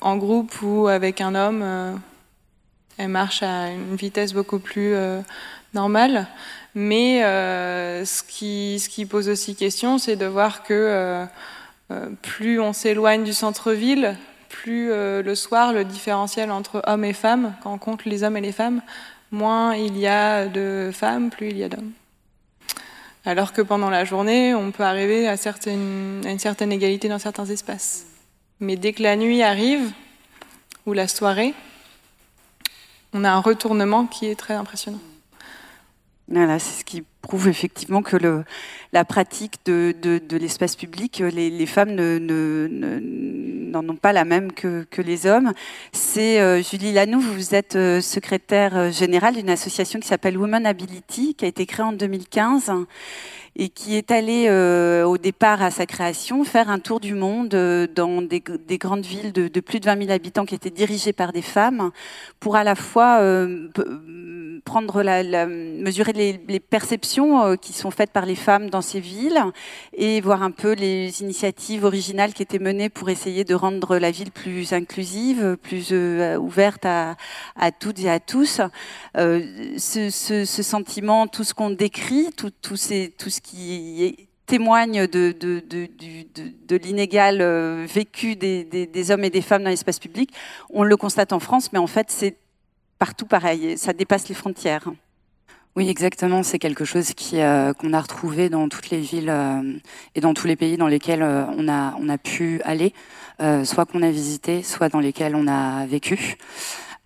en 0.00 0.16
groupe 0.16 0.62
ou 0.62 0.86
avec 0.86 1.20
un 1.20 1.34
homme, 1.34 2.00
elles 2.96 3.08
marchent 3.08 3.42
à 3.42 3.70
une 3.70 3.96
vitesse 3.96 4.32
beaucoup 4.32 4.60
plus 4.60 4.94
normale. 5.74 6.28
Mais 6.76 7.22
ce 7.22 8.22
qui 8.22 8.78
ce 8.78 8.88
qui 8.88 9.04
pose 9.06 9.28
aussi 9.28 9.56
question, 9.56 9.98
c'est 9.98 10.14
de 10.14 10.26
voir 10.26 10.62
que 10.62 11.26
plus 12.22 12.60
on 12.60 12.72
s'éloigne 12.72 13.24
du 13.24 13.32
centre-ville, 13.32 14.16
plus 14.50 14.92
euh, 14.92 15.22
le 15.22 15.34
soir, 15.34 15.72
le 15.72 15.84
différentiel 15.84 16.50
entre 16.50 16.82
hommes 16.86 17.04
et 17.04 17.14
femmes, 17.14 17.54
quand 17.62 17.72
on 17.72 17.78
compte 17.78 18.04
les 18.04 18.22
hommes 18.22 18.36
et 18.36 18.42
les 18.42 18.52
femmes, 18.52 18.82
moins 19.30 19.74
il 19.74 19.96
y 19.96 20.06
a 20.06 20.46
de 20.46 20.90
femmes, 20.92 21.30
plus 21.30 21.48
il 21.48 21.56
y 21.56 21.64
a 21.64 21.68
d'hommes. 21.68 21.92
Alors 23.24 23.52
que 23.52 23.62
pendant 23.62 23.88
la 23.90 24.04
journée, 24.04 24.54
on 24.54 24.70
peut 24.72 24.82
arriver 24.82 25.28
à, 25.28 25.32
à 25.32 25.70
une 25.72 26.38
certaine 26.38 26.72
égalité 26.72 27.08
dans 27.08 27.18
certains 27.18 27.46
espaces. 27.46 28.06
Mais 28.58 28.76
dès 28.76 28.92
que 28.92 29.02
la 29.02 29.16
nuit 29.16 29.42
arrive, 29.42 29.92
ou 30.86 30.92
la 30.92 31.08
soirée, 31.08 31.54
on 33.12 33.24
a 33.24 33.30
un 33.30 33.40
retournement 33.40 34.06
qui 34.06 34.26
est 34.26 34.36
très 34.36 34.54
impressionnant. 34.54 35.00
Voilà, 36.28 36.58
c'est 36.58 36.80
ce 36.80 36.84
qui 36.84 37.04
prouve 37.20 37.48
effectivement 37.48 38.02
que 38.02 38.16
la 38.92 39.04
pratique 39.04 39.58
de, 39.66 39.94
de, 40.00 40.36
l'espace 40.36 40.76
public, 40.76 41.22
les, 41.32 41.66
femmes 41.66 41.94
ne, 41.94 42.18
n'en 43.70 43.88
ont 43.88 43.96
pas 43.96 44.12
la 44.12 44.24
même 44.24 44.52
que, 44.52 44.86
que 44.90 45.02
les 45.02 45.26
hommes. 45.26 45.52
C'est 45.92 46.40
euh, 46.40 46.62
Julie 46.62 46.92
Lanoux, 46.92 47.20
vous 47.20 47.54
êtes 47.54 47.76
euh, 47.76 48.00
secrétaire 48.00 48.76
euh, 48.76 48.90
générale 48.90 49.34
d'une 49.34 49.50
association 49.50 50.00
qui 50.00 50.08
s'appelle 50.08 50.36
Women 50.36 50.66
Ability, 50.66 51.34
qui 51.34 51.44
a 51.44 51.48
été 51.48 51.66
créée 51.66 51.84
en 51.84 51.92
2015 51.92 52.72
et 53.60 53.68
qui 53.68 53.94
est 53.94 54.10
allé 54.10 54.46
euh, 54.48 55.04
au 55.04 55.18
départ 55.18 55.60
à 55.60 55.70
sa 55.70 55.84
création 55.84 56.44
faire 56.44 56.70
un 56.70 56.78
tour 56.78 56.98
du 56.98 57.12
monde 57.12 57.52
euh, 57.52 57.86
dans 57.94 58.22
des, 58.22 58.42
des, 58.66 58.78
grandes 58.78 59.04
villes 59.04 59.34
de, 59.34 59.60
plus 59.60 59.80
de 59.80 59.84
20 59.84 59.98
000 59.98 60.10
habitants 60.10 60.46
qui 60.46 60.54
étaient 60.54 60.70
dirigées 60.70 61.12
par 61.12 61.30
des 61.30 61.42
femmes 61.42 61.90
pour 62.40 62.56
à 62.56 62.64
la 62.64 62.74
fois 62.74 63.18
euh, 63.20 63.68
mesurer 65.78 66.12
les, 66.14 66.60
perceptions 66.60 67.56
qui 67.56 67.74
sont 67.74 67.90
faites 67.90 68.12
par 68.12 68.24
les 68.24 68.34
femmes 68.34 68.70
dans 68.70 68.80
ces 68.80 69.00
villes 69.00 69.42
et 69.92 70.20
voir 70.22 70.42
un 70.42 70.52
peu 70.52 70.72
les 70.72 71.20
initiatives 71.20 71.84
originales 71.84 72.32
qui 72.32 72.42
étaient 72.42 72.58
menées 72.58 72.88
pour 72.88 73.10
essayer 73.10 73.44
de 73.44 73.54
rendre 73.54 73.98
la 73.98 74.10
ville 74.10 74.30
plus 74.30 74.72
inclusive, 74.72 75.58
plus 75.60 75.92
ouverte 75.92 76.86
à, 76.86 77.16
toutes 77.78 77.98
et 78.00 78.10
à 78.10 78.20
tous. 78.20 78.60
Ce, 79.16 80.62
sentiment, 80.62 81.26
tout 81.26 81.44
ce 81.44 81.52
qu'on 81.52 81.70
décrit, 81.70 82.30
tout 82.36 82.76
ce 82.76 83.40
qui 83.40 83.49
témoigne 84.50 85.06
de, 85.06 86.76
l'inégal 86.76 87.38
euh, 87.40 87.86
vécu 87.88 88.34
des, 88.34 89.10
hommes 89.10 89.22
et 89.22 89.30
des 89.30 89.42
femmes 89.42 89.62
dans 89.62 89.70
l'espace 89.70 90.00
public. 90.00 90.32
On 90.70 90.82
le 90.82 90.96
constate 90.96 91.32
en 91.32 91.38
France, 91.38 91.72
mais 91.72 91.78
en 91.78 91.86
fait, 91.86 92.06
c'est 92.10 92.36
partout 92.98 93.26
pareil. 93.26 93.78
Ça 93.78 93.92
dépasse 93.92 94.28
les 94.28 94.34
frontières. 94.34 94.88
Oui, 95.76 95.88
exactement. 95.88 96.42
C'est 96.42 96.58
quelque 96.58 96.84
chose 96.84 97.14
qui 97.14 97.40
euh, 97.40 97.72
qu'on 97.74 97.92
a 97.92 98.00
retrouvé 98.00 98.48
dans 98.48 98.68
toutes 98.68 98.90
les 98.90 99.00
villes 99.00 99.30
euh, 99.30 99.62
et 100.16 100.20
dans 100.20 100.34
tous 100.34 100.48
les 100.48 100.56
pays 100.56 100.76
dans 100.76 100.88
lesquels 100.88 101.22
on 101.22 101.68
a 101.68 102.18
pu 102.18 102.60
aller, 102.64 102.92
soit 103.64 103.86
qu'on 103.86 104.02
a 104.02 104.10
visité, 104.10 104.64
soit 104.64 104.88
dans 104.88 105.00
lesquels 105.00 105.36
on 105.36 105.46
a 105.46 105.86
vécu. 105.86 106.36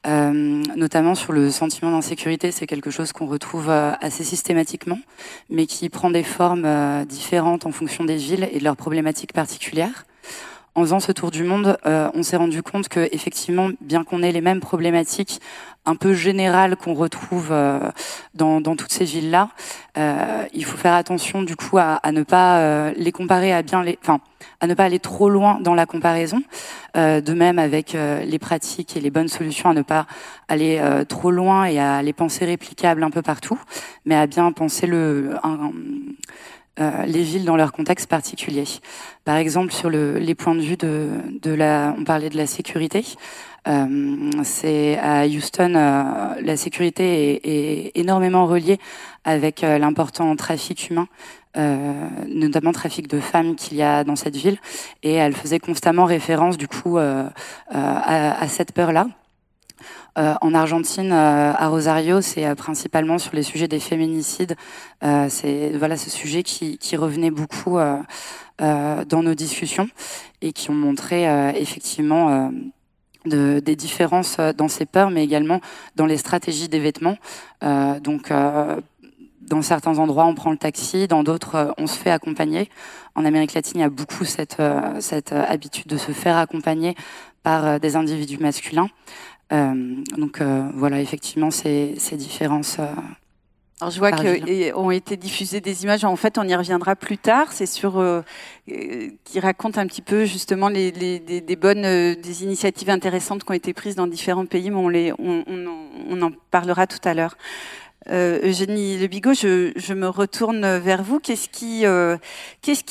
Euh, 0.06 0.32
notamment 0.76 1.14
sur 1.14 1.32
le 1.32 1.50
sentiment 1.50 1.90
d'insécurité, 1.90 2.50
c'est 2.50 2.66
quelque 2.66 2.90
chose 2.90 3.12
qu'on 3.12 3.26
retrouve 3.26 3.70
euh, 3.70 3.92
assez 4.00 4.22
systématiquement, 4.22 4.98
mais 5.48 5.66
qui 5.66 5.88
prend 5.88 6.10
des 6.10 6.22
formes 6.22 6.66
euh, 6.66 7.04
différentes 7.06 7.64
en 7.64 7.72
fonction 7.72 8.04
des 8.04 8.16
villes 8.16 8.48
et 8.52 8.58
de 8.58 8.64
leurs 8.64 8.76
problématiques 8.76 9.32
particulières. 9.32 10.04
En 10.74 10.82
faisant 10.82 11.00
ce 11.00 11.12
tour 11.12 11.30
du 11.30 11.44
monde, 11.44 11.78
on 11.84 12.24
s'est 12.24 12.36
rendu 12.36 12.60
compte 12.60 12.88
que, 12.88 13.08
effectivement, 13.12 13.70
bien 13.80 14.02
qu'on 14.02 14.24
ait 14.24 14.32
les 14.32 14.40
mêmes 14.40 14.58
problématiques 14.58 15.40
un 15.86 15.96
peu 15.96 16.14
générales 16.14 16.76
qu'on 16.76 16.94
retrouve 16.94 17.54
dans, 18.34 18.60
dans, 18.60 18.76
toutes 18.76 18.92
ces 18.92 19.04
villes-là, 19.04 19.50
il 20.52 20.64
faut 20.64 20.76
faire 20.76 20.94
attention 20.94 21.42
du 21.42 21.56
coup 21.56 21.78
à, 21.78 21.94
à 22.02 22.12
ne 22.12 22.22
pas 22.22 22.90
les 22.92 23.12
comparer 23.12 23.52
à 23.52 23.62
bien 23.62 23.82
les, 23.82 23.98
enfin, 24.02 24.20
à 24.60 24.66
ne 24.66 24.74
pas 24.74 24.84
aller 24.84 24.98
trop 24.98 25.28
loin 25.28 25.58
dans 25.60 25.74
la 25.74 25.86
comparaison. 25.86 26.42
Euh, 26.96 27.20
de 27.20 27.32
même 27.34 27.58
avec 27.58 27.96
euh, 27.96 28.24
les 28.24 28.38
pratiques 28.38 28.96
et 28.96 29.00
les 29.00 29.10
bonnes 29.10 29.26
solutions, 29.26 29.68
à 29.68 29.74
ne 29.74 29.82
pas 29.82 30.06
aller 30.46 30.78
euh, 30.78 31.04
trop 31.04 31.32
loin 31.32 31.64
et 31.64 31.80
à 31.80 32.02
les 32.02 32.12
penser 32.12 32.44
réplicables 32.44 33.02
un 33.02 33.10
peu 33.10 33.20
partout, 33.20 33.58
mais 34.04 34.14
à 34.14 34.28
bien 34.28 34.52
penser 34.52 34.86
le, 34.86 35.34
les 36.78 37.22
villes 37.22 37.44
dans 37.44 37.56
leur 37.56 37.72
contexte 37.72 38.08
particulier. 38.08 38.64
Par 39.24 39.36
exemple, 39.36 39.72
sur 39.72 39.90
le, 39.90 40.18
les 40.18 40.34
points 40.34 40.54
de 40.54 40.60
vue 40.60 40.76
de, 40.76 41.08
de 41.40 41.52
la, 41.52 41.94
on 41.98 42.04
parlait 42.04 42.30
de 42.30 42.36
la 42.36 42.46
sécurité. 42.46 43.04
Euh, 43.66 44.30
c'est 44.42 44.98
à 44.98 45.26
Houston, 45.26 45.72
la 45.72 46.56
sécurité 46.56 47.34
est, 47.34 47.40
est, 47.44 47.92
énormément 47.94 48.46
reliée 48.46 48.78
avec 49.24 49.62
l'important 49.62 50.34
trafic 50.36 50.90
humain 50.90 51.08
euh, 51.56 52.08
notamment 52.26 52.72
trafic 52.72 53.06
de 53.06 53.20
femmes 53.20 53.54
qu'il 53.54 53.76
y 53.76 53.82
a 53.82 54.02
dans 54.02 54.16
cette 54.16 54.34
ville, 54.34 54.58
et 55.04 55.12
elle 55.12 55.34
faisait 55.34 55.60
constamment 55.60 56.04
référence 56.04 56.56
du 56.56 56.66
coup 56.66 56.98
euh, 56.98 57.22
euh 57.22 57.30
à, 57.72 58.42
à, 58.42 58.48
cette 58.48 58.72
peur-là. 58.72 59.06
Euh, 60.16 60.34
en 60.40 60.54
Argentine, 60.54 61.12
euh, 61.12 61.52
à 61.52 61.68
Rosario, 61.68 62.20
c'est 62.20 62.54
principalement 62.54 63.18
sur 63.18 63.34
les 63.34 63.42
sujets 63.42 63.68
des 63.68 63.80
féminicides. 63.80 64.56
c'est 65.28 65.72
voilà 65.76 65.96
ce 65.96 66.10
sujet 66.10 66.42
qui, 66.42 66.78
qui 66.78 66.96
revenait 66.96 67.30
beaucoup 67.30 67.78
dans 68.58 69.22
nos 69.22 69.34
discussions 69.34 69.88
et 70.40 70.52
qui 70.52 70.70
ont 70.70 70.74
montré 70.74 71.24
effectivement 71.56 72.50
de, 73.26 73.60
des 73.60 73.76
différences 73.76 74.38
dans 74.38 74.68
ces 74.68 74.86
peurs, 74.86 75.10
mais 75.10 75.24
également 75.24 75.60
dans 75.96 76.06
les 76.06 76.18
stratégies 76.18 76.68
des 76.68 76.80
vêtements. 76.80 77.16
Euh, 77.62 78.00
donc, 78.00 78.30
euh, 78.30 78.80
dans 79.48 79.62
certains 79.62 79.98
endroits, 79.98 80.24
on 80.24 80.34
prend 80.34 80.50
le 80.50 80.56
taxi, 80.56 81.06
dans 81.06 81.22
d'autres, 81.22 81.54
euh, 81.54 81.72
on 81.78 81.86
se 81.86 81.98
fait 81.98 82.10
accompagner. 82.10 82.70
En 83.14 83.24
Amérique 83.24 83.54
latine, 83.54 83.80
il 83.80 83.82
y 83.82 83.84
a 83.84 83.90
beaucoup 83.90 84.24
cette, 84.24 84.58
euh, 84.60 85.00
cette 85.00 85.32
euh, 85.32 85.44
habitude 85.46 85.86
de 85.86 85.96
se 85.96 86.12
faire 86.12 86.36
accompagner 86.36 86.94
par 87.42 87.78
des 87.78 87.94
individus 87.94 88.38
masculins. 88.38 88.88
Euh, 89.52 89.94
donc 90.16 90.40
voilà, 90.74 91.00
effectivement, 91.00 91.50
ces, 91.50 91.94
ces 91.98 92.16
différences. 92.16 92.78
Alors 93.80 93.90
je 93.90 93.98
vois 93.98 94.12
qu'ont 94.12 94.90
été 94.92 95.16
diffusées 95.16 95.60
des 95.60 95.82
images. 95.82 96.04
En 96.04 96.16
fait, 96.16 96.38
on 96.38 96.44
y 96.44 96.54
reviendra 96.54 96.94
plus 96.94 97.18
tard. 97.18 97.52
C'est 97.52 97.66
sur 97.66 97.98
euh, 97.98 98.22
qui 99.24 99.40
raconte 99.40 99.78
un 99.78 99.86
petit 99.86 100.00
peu 100.00 100.24
justement 100.24 100.68
les, 100.68 100.92
les 100.92 101.18
des, 101.18 101.40
des, 101.40 101.56
bonnes, 101.56 101.84
euh, 101.84 102.14
des 102.14 102.44
initiatives 102.44 102.88
intéressantes 102.88 103.42
qui 103.42 103.50
ont 103.50 103.54
été 103.54 103.74
prises 103.74 103.96
dans 103.96 104.06
différents 104.06 104.46
pays. 104.46 104.70
Mais 104.70 104.76
on 104.76 104.88
les, 104.88 105.12
on, 105.18 105.42
on, 105.46 105.66
en, 105.66 105.78
on 106.08 106.22
en 106.22 106.30
parlera 106.50 106.86
tout 106.86 107.00
à 107.04 107.14
l'heure. 107.14 107.36
Euh, 108.10 108.40
Eugénie 108.42 108.98
Le 108.98 109.06
Bigot, 109.06 109.32
je, 109.32 109.94
me 109.94 110.08
retourne 110.08 110.78
vers 110.78 111.02
vous. 111.02 111.20
Qu'est-ce 111.20 111.48
qui, 111.48 111.86
euh, 111.86 112.16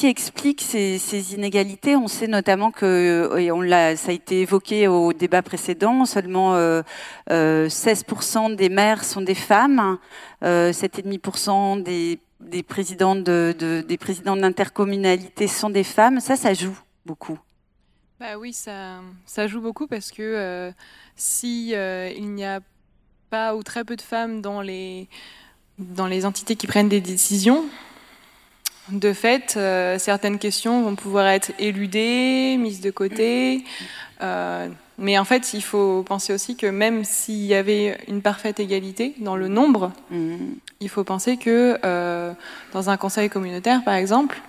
explique 0.04 0.62
ces, 0.62 1.34
inégalités? 1.34 1.96
On 1.96 2.08
sait 2.08 2.28
notamment 2.28 2.72
que, 2.72 3.38
et 3.38 3.52
on 3.52 3.62
l'a, 3.62 3.96
ça 3.96 4.10
a 4.10 4.14
été 4.14 4.42
évoqué 4.42 4.88
au 4.88 5.14
débat 5.14 5.44
précédent, 5.44 6.06
seulement 6.06 6.56
euh, 6.56 6.82
16% 7.30 8.56
des 8.56 8.70
maires 8.70 9.04
sont 9.04 9.22
des 9.22 9.36
femmes, 9.36 9.98
7,5% 10.42 11.84
des, 11.84 12.20
des 12.40 12.64
présidents 12.64 13.16
de, 13.16 13.56
de, 13.58 13.82
des 13.82 13.98
présidents 13.98 14.36
d'intercommunalité 14.36 15.48
sont 15.48 15.70
des 15.70 15.84
femmes. 15.84 16.20
Ça, 16.20 16.36
ça 16.36 16.54
joue 16.54 16.78
beaucoup. 17.06 17.38
Bah 18.20 18.38
oui, 18.40 18.54
ça, 18.54 19.48
joue 19.48 19.62
beaucoup 19.62 19.86
parce 19.86 20.12
que 20.12 20.74
si 21.16 21.76
n'y 21.76 22.46
a 22.46 22.62
pas 23.34 23.56
ou 23.56 23.64
très 23.64 23.84
peu 23.84 23.96
de 23.96 24.02
femmes 24.04 24.42
dans 24.42 24.62
les, 24.62 25.08
dans 25.80 26.06
les 26.06 26.24
entités 26.24 26.56
qui 26.56 26.68
prennent 26.68 26.88
des 26.88 27.02
décisions, 27.02 27.66
de 28.90 29.12
fait, 29.12 29.56
euh, 29.58 29.98
certaines 29.98 30.38
questions 30.38 30.84
vont 30.84 30.96
pouvoir 30.96 31.26
être 31.26 31.50
éludées, 31.58 32.58
mises 32.60 32.80
de 32.80 32.92
côté. 32.92 33.64
Euh, 34.22 34.68
mais 35.00 35.18
en 35.18 35.26
fait, 35.26 35.56
il 35.56 35.64
faut 35.64 36.04
penser 36.04 36.32
aussi 36.32 36.56
que 36.56 36.68
même 36.68 37.04
s'il 37.04 37.44
y 37.44 37.56
avait 37.56 37.98
une 38.08 38.22
parfaite 38.22 38.60
égalité 38.60 39.16
dans 39.18 39.36
le 39.36 39.48
nombre, 39.48 39.92
il 40.80 40.90
faut 40.90 41.04
penser 41.04 41.38
que 41.38 41.80
euh, 41.84 42.34
dans 42.72 42.92
un 42.92 42.98
conseil 42.98 43.32
communautaire, 43.32 43.84
par 43.84 43.96
exemple, 43.96 44.40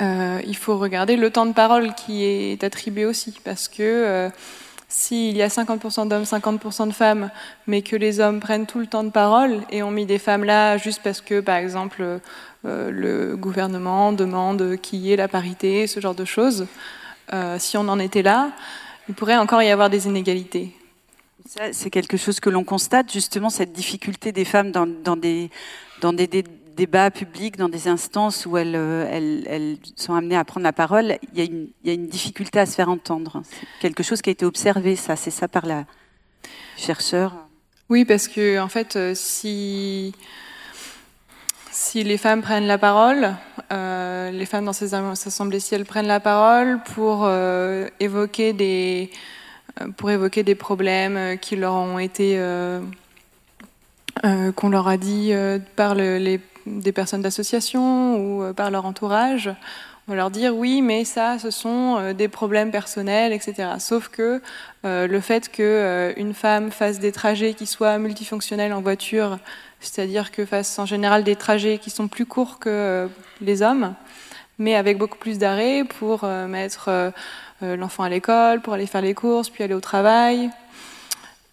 il 0.00 0.56
faut 0.56 0.76
regarder 0.76 1.14
le 1.16 1.30
temps 1.30 1.46
de 1.46 1.52
parole 1.52 1.94
qui 1.94 2.24
est 2.24 2.64
attribué 2.64 3.06
aussi. 3.06 3.32
Parce 3.44 3.68
que 3.68 4.28
s'il 4.88 5.36
y 5.36 5.42
a 5.42 5.48
50% 5.48 6.08
d'hommes, 6.08 6.22
50% 6.22 6.88
de 6.88 6.92
femmes, 6.92 7.30
mais 7.66 7.82
que 7.82 7.96
les 7.96 8.20
hommes 8.20 8.40
prennent 8.40 8.66
tout 8.66 8.78
le 8.78 8.86
temps 8.86 9.04
de 9.04 9.10
parole 9.10 9.62
et 9.70 9.82
ont 9.82 9.90
mis 9.90 10.06
des 10.06 10.18
femmes 10.18 10.44
là 10.44 10.78
juste 10.78 11.00
parce 11.02 11.20
que, 11.20 11.40
par 11.40 11.56
exemple, 11.56 12.20
euh, 12.64 12.90
le 12.90 13.36
gouvernement 13.36 14.12
demande 14.12 14.76
qu'il 14.80 15.00
y 15.00 15.12
ait 15.12 15.16
la 15.16 15.28
parité, 15.28 15.86
ce 15.86 16.00
genre 16.00 16.14
de 16.14 16.24
choses, 16.24 16.66
euh, 17.32 17.56
si 17.58 17.76
on 17.76 17.88
en 17.88 17.98
était 17.98 18.22
là, 18.22 18.52
il 19.08 19.14
pourrait 19.14 19.36
encore 19.36 19.62
y 19.62 19.70
avoir 19.70 19.90
des 19.90 20.06
inégalités. 20.06 20.72
C'est 21.72 21.90
quelque 21.90 22.16
chose 22.16 22.40
que 22.40 22.50
l'on 22.50 22.64
constate, 22.64 23.12
justement, 23.12 23.50
cette 23.50 23.72
difficulté 23.72 24.32
des 24.32 24.44
femmes 24.44 24.72
dans, 24.72 25.16
des, 25.16 25.50
dans 26.00 26.12
des, 26.12 26.44
débats 26.76 27.10
publics, 27.10 27.56
dans 27.56 27.68
des 27.68 27.88
instances 27.88 28.46
où 28.46 28.56
elles, 28.56 28.76
euh, 28.76 29.74
sont 29.96 30.14
amenées 30.14 30.36
à 30.36 30.44
prendre 30.44 30.64
la 30.64 30.72
parole, 30.72 31.16
il 31.34 31.40
y, 31.84 31.90
a 31.90 31.92
une, 31.92 32.06
difficulté 32.06 32.60
à 32.60 32.66
se 32.66 32.74
faire 32.74 32.90
entendre. 32.90 33.42
C'est 33.44 33.66
quelque 33.80 34.02
chose 34.02 34.22
qui 34.22 34.30
a 34.30 34.32
été 34.32 34.44
observé, 34.44 34.94
ça, 34.94 35.16
c'est 35.16 35.30
ça 35.30 35.48
par 35.48 35.66
la 35.66 35.84
chercheur. 36.76 37.34
Oui, 37.88 38.04
parce 38.04 38.28
que 38.28 38.60
en 38.60 38.68
fait, 38.68 38.96
euh, 38.96 39.14
si 39.14 40.12
les 41.94 42.18
femmes 42.18 42.42
prennent 42.42 42.66
la 42.66 42.78
parole, 42.78 43.34
euh, 43.72 44.30
les 44.30 44.46
femmes 44.46 44.66
dans 44.66 44.72
ces 44.74 44.92
assemblées, 44.94 45.60
si 45.60 45.74
elles 45.74 45.86
prennent 45.86 46.06
la 46.06 46.20
parole 46.20 46.80
pour 46.94 47.28
évoquer 48.00 48.52
des 48.52 49.10
problèmes 50.58 51.38
qui 51.38 51.56
leur 51.56 51.74
ont 51.74 51.98
été 51.98 52.38
qu'on 54.56 54.68
leur 54.68 54.88
a 54.88 54.96
dit 54.96 55.32
par 55.76 55.94
le, 55.94 56.18
les 56.18 56.40
des 56.66 56.92
personnes 56.92 57.22
d'association 57.22 58.16
ou 58.16 58.42
euh, 58.42 58.52
par 58.52 58.70
leur 58.70 58.84
entourage. 58.84 59.50
On 60.08 60.12
va 60.12 60.16
leur 60.16 60.30
dire 60.30 60.54
oui, 60.54 60.82
mais 60.82 61.04
ça, 61.04 61.38
ce 61.38 61.50
sont 61.50 61.96
euh, 61.98 62.12
des 62.12 62.28
problèmes 62.28 62.70
personnels, 62.70 63.32
etc. 63.32 63.70
Sauf 63.78 64.08
que 64.08 64.42
euh, 64.84 65.06
le 65.06 65.20
fait 65.20 65.50
qu'une 65.50 66.34
femme 66.34 66.70
fasse 66.70 66.98
des 66.98 67.12
trajets 67.12 67.54
qui 67.54 67.66
soient 67.66 67.98
multifonctionnels 67.98 68.72
en 68.72 68.82
voiture, 68.82 69.38
c'est-à-dire 69.80 70.30
que 70.32 70.44
fasse 70.44 70.78
en 70.78 70.86
général 70.86 71.24
des 71.24 71.36
trajets 71.36 71.78
qui 71.78 71.90
sont 71.90 72.08
plus 72.08 72.26
courts 72.26 72.58
que 72.58 73.08
les 73.40 73.62
hommes, 73.62 73.94
mais 74.58 74.74
avec 74.74 74.98
beaucoup 74.98 75.18
plus 75.18 75.38
d'arrêts 75.38 75.84
pour 75.84 76.24
mettre 76.24 77.12
l'enfant 77.60 78.04
à 78.04 78.08
l'école, 78.08 78.62
pour 78.62 78.72
aller 78.72 78.86
faire 78.86 79.02
les 79.02 79.12
courses, 79.12 79.50
puis 79.50 79.62
aller 79.62 79.74
au 79.74 79.80
travail, 79.80 80.50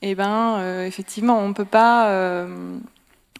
eh 0.01 0.15
ben, 0.15 0.85
effectivement, 0.85 1.37
on 1.37 1.49
ne 1.49 1.53
peut 1.53 1.65
pas 1.65 2.45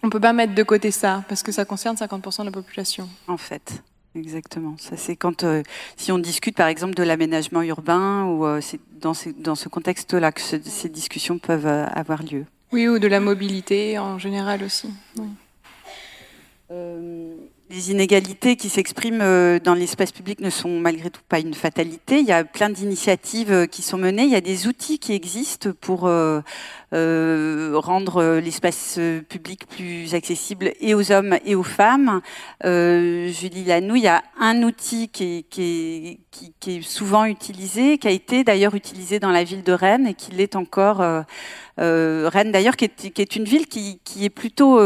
on 0.04 0.08
ne 0.08 0.10
peut 0.10 0.20
pas 0.20 0.34
mettre 0.34 0.54
de 0.54 0.62
côté 0.62 0.90
ça, 0.90 1.24
parce 1.30 1.42
que 1.42 1.50
ça 1.50 1.64
concerne 1.64 1.96
50% 1.96 2.40
de 2.40 2.44
la 2.44 2.52
population. 2.52 3.08
En 3.26 3.38
fait, 3.38 3.82
exactement. 4.14 4.76
Ça, 4.78 4.98
c'est 4.98 5.16
quand, 5.16 5.44
euh, 5.44 5.62
si 5.96 6.12
on 6.12 6.18
discute 6.18 6.58
par 6.58 6.68
exemple 6.68 6.92
de 6.92 7.02
l'aménagement 7.02 7.62
urbain, 7.62 8.24
ou 8.24 8.44
euh, 8.44 8.60
c'est 8.60 8.78
dans, 9.00 9.14
dans, 9.38 9.54
ce 9.54 9.70
contexte-là 9.70 10.30
que 10.30 10.42
ces 10.42 10.88
discussions 10.90 11.38
peuvent 11.38 11.66
euh, 11.66 11.86
avoir 11.86 12.22
lieu. 12.22 12.44
Oui, 12.70 12.86
ou 12.86 12.98
de 12.98 13.08
la 13.08 13.18
mobilité 13.18 13.98
en 13.98 14.18
général 14.18 14.62
aussi. 14.62 14.90
Oui 15.16 15.28
les 17.70 17.90
inégalités 17.90 18.56
qui 18.56 18.68
s'expriment 18.68 19.58
dans 19.60 19.74
l'espace 19.74 20.12
public 20.12 20.40
ne 20.40 20.50
sont 20.50 20.80
malgré 20.80 21.08
tout 21.08 21.20
pas 21.28 21.38
une 21.38 21.54
fatalité. 21.54 22.18
Il 22.18 22.26
y 22.26 22.32
a 22.32 22.42
plein 22.42 22.68
d'initiatives 22.68 23.68
qui 23.68 23.82
sont 23.82 23.96
menées. 23.96 24.24
Il 24.24 24.30
y 24.30 24.36
a 24.36 24.40
des 24.40 24.66
outils 24.66 24.98
qui 24.98 25.12
existent 25.12 25.70
pour 25.80 26.10
rendre 26.94 28.38
l'espace 28.38 28.98
public 29.28 29.66
plus 29.66 30.14
accessible 30.14 30.72
et 30.80 30.94
aux 30.94 31.10
hommes 31.10 31.36
et 31.44 31.54
aux 31.54 31.62
femmes. 31.62 32.20
Julie 32.62 33.64
Lanou, 33.66 33.96
il 33.96 34.04
y 34.04 34.08
a 34.08 34.22
un 34.40 34.62
outil 34.62 35.08
qui 35.08 35.44
est, 35.58 36.82
souvent 36.82 37.24
utilisé, 37.24 37.98
qui 37.98 38.08
a 38.08 38.12
été 38.12 38.44
d'ailleurs 38.44 38.74
utilisé 38.74 39.18
dans 39.18 39.30
la 39.30 39.44
ville 39.44 39.62
de 39.62 39.72
Rennes 39.72 40.06
et 40.06 40.14
qui 40.14 40.32
l'est 40.32 40.56
encore. 40.56 40.98
Rennes 41.78 42.52
d'ailleurs, 42.52 42.76
qui 42.76 42.84
est, 42.84 43.36
une 43.36 43.44
ville 43.44 43.66
qui, 43.66 44.00
est 44.22 44.30
plutôt 44.30 44.78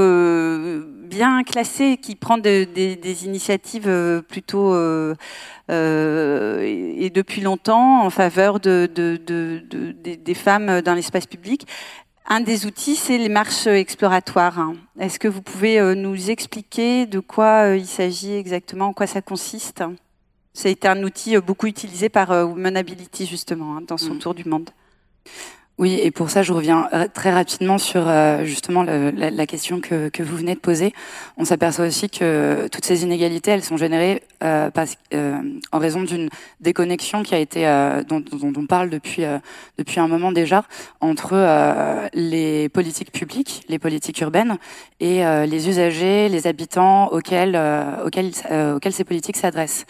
bien 1.08 1.42
classée, 1.42 1.98
qui 2.00 2.14
prend 2.14 2.38
des, 2.38 3.24
initiatives 3.24 3.88
euh, 3.88 4.22
plutôt 4.22 4.74
euh, 4.74 5.14
euh, 5.70 6.62
et, 6.62 7.10
depuis 7.10 7.40
longtemps 7.40 8.04
en 8.04 8.10
faveur 8.10 8.60
de, 8.60 8.88
de, 8.94 9.16
de, 9.26 9.92
des 9.92 10.34
femmes 10.34 10.80
dans 10.82 10.94
l'espace 10.94 11.26
public. 11.26 11.66
Un 12.30 12.40
des 12.40 12.66
outils, 12.66 12.94
c'est 12.94 13.16
les 13.16 13.30
marches 13.30 13.66
exploratoires. 13.66 14.72
Est-ce 15.00 15.18
que 15.18 15.28
vous 15.28 15.40
pouvez 15.40 15.94
nous 15.94 16.28
expliquer 16.30 17.06
de 17.06 17.20
quoi 17.20 17.74
il 17.74 17.86
s'agit 17.86 18.34
exactement, 18.34 18.88
en 18.88 18.92
quoi 18.92 19.06
ça 19.06 19.22
consiste? 19.22 19.82
Ça 20.52 20.68
a 20.68 20.70
été 20.70 20.88
un 20.88 21.02
outil 21.02 21.38
beaucoup 21.38 21.66
utilisé 21.66 22.10
par 22.10 22.28
Womenability, 22.28 23.24
justement, 23.24 23.78
hein, 23.78 23.80
dans 23.86 23.96
son 23.96 24.14
mm. 24.14 24.18
tour 24.18 24.34
du 24.34 24.44
monde. 24.44 24.68
Oui, 25.78 26.00
et 26.02 26.10
pour 26.10 26.28
ça, 26.28 26.42
je 26.42 26.52
reviens 26.52 26.88
euh, 26.92 27.06
très 27.12 27.32
rapidement 27.32 27.78
sur 27.78 28.08
euh, 28.08 28.44
justement 28.44 28.82
la, 28.82 29.46
question 29.46 29.80
que, 29.80 30.08
que, 30.08 30.24
vous 30.24 30.36
venez 30.36 30.56
de 30.56 30.60
poser. 30.60 30.92
On 31.36 31.44
s'aperçoit 31.44 31.86
aussi 31.86 32.10
que 32.10 32.66
toutes 32.72 32.84
ces 32.84 33.04
inégalités, 33.04 33.52
elles 33.52 33.62
sont 33.62 33.76
générées 33.76 34.24
euh, 34.42 34.70
parce, 34.70 34.96
en 35.14 35.78
raison 35.78 36.02
d'une 36.02 36.30
déconnexion 36.60 37.22
qui 37.22 37.36
a 37.36 37.38
été 37.38 37.62
dont, 38.08 38.18
dont, 38.20 38.52
on 38.56 38.66
parle 38.66 38.90
depuis 38.90 39.22
depuis 39.78 40.00
un 40.00 40.08
moment 40.08 40.32
déjà 40.32 40.64
entre 41.00 41.34
les 42.12 42.68
politiques 42.68 43.12
publiques, 43.12 43.62
les 43.68 43.78
politiques 43.78 44.20
urbaines 44.20 44.58
et 45.00 45.22
les 45.46 45.68
usagers, 45.68 46.28
les 46.28 46.46
habitants 46.46 47.08
auxquels 47.12 47.58
auxquels, 48.04 48.32
auxquels 48.74 48.92
ces 48.92 49.04
politiques 49.04 49.36
s'adressent. 49.36 49.86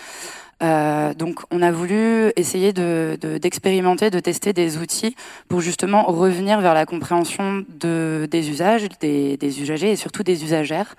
Euh, 0.63 1.15
donc, 1.15 1.41
on 1.51 1.63
a 1.63 1.71
voulu 1.71 2.33
essayer 2.37 2.73
d'expérimenter, 2.73 4.11
de, 4.11 4.17
de, 4.17 4.21
tester 4.21 4.53
des 4.53 4.79
outils 4.79 5.15
pour 5.49 5.61
justement 5.61 6.05
revenir 6.05 6.61
vers 6.61 6.75
la 6.75 6.85
compréhension 6.85 7.65
de, 7.81 8.27
des 8.31 8.51
usages, 8.51 8.89
des, 9.01 9.37
des, 9.37 9.61
usagers 9.63 9.93
et 9.93 9.97
surtout 9.97 10.23
des 10.23 10.43
usagères, 10.45 10.97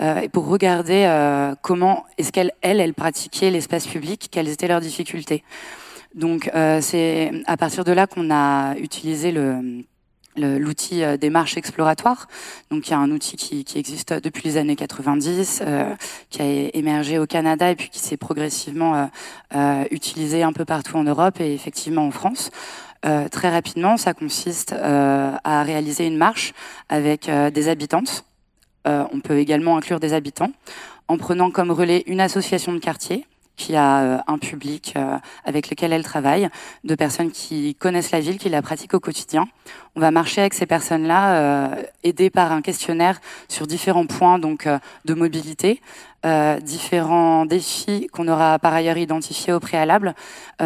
euh, 0.00 0.20
et 0.20 0.28
pour 0.28 0.46
regarder 0.48 1.04
euh, 1.06 1.54
comment 1.60 2.04
est-ce 2.16 2.32
qu'elles, 2.32 2.52
elles, 2.62 2.80
elles 2.80 2.94
pratiquaient 2.94 3.50
l'espace 3.50 3.86
public, 3.86 4.28
quelles 4.30 4.48
étaient 4.48 4.68
leurs 4.68 4.80
difficultés. 4.80 5.44
Donc, 6.14 6.50
euh, 6.54 6.80
c'est 6.80 7.30
à 7.46 7.56
partir 7.56 7.84
de 7.84 7.92
là 7.92 8.06
qu'on 8.06 8.30
a 8.30 8.76
utilisé 8.76 9.32
le 9.32 9.84
l'outil 10.36 11.02
euh, 11.02 11.16
des 11.16 11.30
marches 11.30 11.56
exploratoires. 11.56 12.28
Donc, 12.70 12.88
il 12.88 12.90
y 12.90 12.94
a 12.94 12.98
un 12.98 13.10
outil 13.10 13.36
qui, 13.36 13.64
existe 13.78 14.12
depuis 14.12 14.42
les 14.44 14.56
années 14.56 14.76
90, 14.76 15.62
euh, 15.66 15.94
qui 16.30 16.42
a 16.42 16.44
émergé 16.74 17.18
au 17.18 17.26
Canada 17.26 17.70
et 17.70 17.76
puis 17.76 17.88
qui 17.88 17.98
s'est 17.98 18.16
progressivement 18.16 19.10
euh, 19.54 19.84
utilisé 19.90 20.42
un 20.42 20.52
peu 20.52 20.64
partout 20.64 20.96
en 20.96 21.04
Europe 21.04 21.40
et 21.40 21.54
effectivement 21.54 22.06
en 22.06 22.10
France. 22.10 22.50
Très 23.30 23.50
rapidement, 23.50 23.98
ça 23.98 24.14
consiste 24.14 24.72
à 24.72 25.62
réaliser 25.62 26.06
une 26.06 26.16
marche 26.16 26.54
avec 26.88 27.30
des 27.52 27.68
habitantes. 27.68 28.24
on 28.86 29.20
peut 29.22 29.36
également 29.36 29.76
inclure 29.76 30.00
des 30.00 30.14
habitants 30.14 30.52
en 31.08 31.18
prenant 31.18 31.50
comme 31.50 31.70
relais 31.70 32.02
une 32.06 32.20
association 32.20 32.72
de 32.72 32.78
quartier 32.78 33.26
qui 33.56 33.76
a 33.76 34.00
euh, 34.00 34.18
un 34.26 34.38
public 34.38 34.94
euh, 34.96 35.18
avec 35.44 35.70
lequel 35.70 35.92
elle 35.92 36.02
travaille, 36.02 36.48
de 36.82 36.94
personnes 36.94 37.30
qui 37.30 37.74
connaissent 37.74 38.10
la 38.10 38.20
ville, 38.20 38.38
qui 38.38 38.48
la 38.48 38.62
pratiquent 38.62 38.94
au 38.94 39.00
quotidien. 39.00 39.46
On 39.96 40.00
va 40.00 40.10
marcher 40.10 40.40
avec 40.40 40.54
ces 40.54 40.66
personnes-là, 40.66 41.34
euh, 41.34 41.82
aidées 42.02 42.30
par 42.30 42.52
un 42.52 42.62
questionnaire 42.62 43.20
sur 43.48 43.66
différents 43.66 44.06
points 44.06 44.38
donc 44.38 44.68
de 45.04 45.14
mobilité, 45.14 45.80
différents 46.62 47.44
défis 47.44 48.08
qu'on 48.10 48.28
aura 48.28 48.58
par 48.58 48.72
ailleurs 48.72 48.96
identifiés 48.96 49.52
au 49.52 49.60
préalable, 49.60 50.14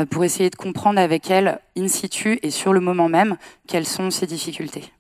pour 0.09 0.25
essayer 0.25 0.51
de 0.51 0.57
comprendre 0.57 1.01
avec 1.01 1.31
elles, 1.31 1.59
in 1.77 1.89
situ 1.89 2.39
et 2.43 2.51
sur 2.51 2.73
le 2.73 2.81
moment 2.81 3.09
même, 3.09 3.37
quelles 3.67 3.87
sont 3.87 4.11
ces 4.11 4.27
difficultés. 4.27 4.93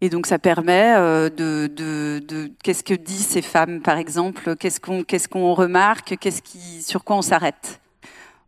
Et 0.00 0.10
donc 0.10 0.26
ça 0.26 0.38
permet 0.38 0.94
euh, 0.96 1.28
de, 1.28 1.66
de, 1.66 2.20
de 2.26 2.50
qu'est-ce 2.62 2.84
que 2.84 2.94
disent 2.94 3.26
ces 3.26 3.42
femmes 3.42 3.80
par 3.80 3.98
exemple, 3.98 4.54
qu'est-ce 4.56 5.28
qu'on 5.28 5.54
remarque, 5.54 6.16
qui 6.16 6.82
sur 6.82 7.02
quoi 7.04 7.16
on 7.16 7.22
s'arrête? 7.22 7.80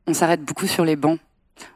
On 0.06 0.14
s'arrête 0.14 0.42
beaucoup 0.44 0.66
sur 0.66 0.84
les 0.84 0.96
bancs. 0.96 1.18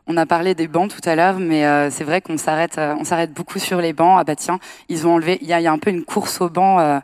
On 0.06 0.16
a 0.16 0.26
parlé 0.26 0.54
des 0.54 0.68
bancs 0.68 0.90
tout 0.90 1.06
à 1.08 1.14
l'heure, 1.14 1.38
mais 1.38 1.66
euh, 1.66 1.90
c'est 1.90 2.04
vrai 2.04 2.20
qu'on 2.20 2.38
s'arrête, 2.38 2.78
euh, 2.78 2.94
on 2.98 3.04
s'arrête 3.04 3.32
beaucoup 3.32 3.58
sur 3.58 3.80
les 3.80 3.92
bancs. 3.92 4.16
Ah 4.18 4.24
bah 4.24 4.36
tiens, 4.36 4.58
ils 4.88 5.06
ont 5.06 5.14
enlevé. 5.14 5.38
Il 5.42 5.48
y 5.48 5.52
a, 5.52 5.60
y 5.60 5.66
a, 5.66 5.72
un 5.72 5.78
peu 5.78 5.90
une 5.90 6.04
course 6.04 6.40
aux 6.40 6.48
bancs. 6.48 7.02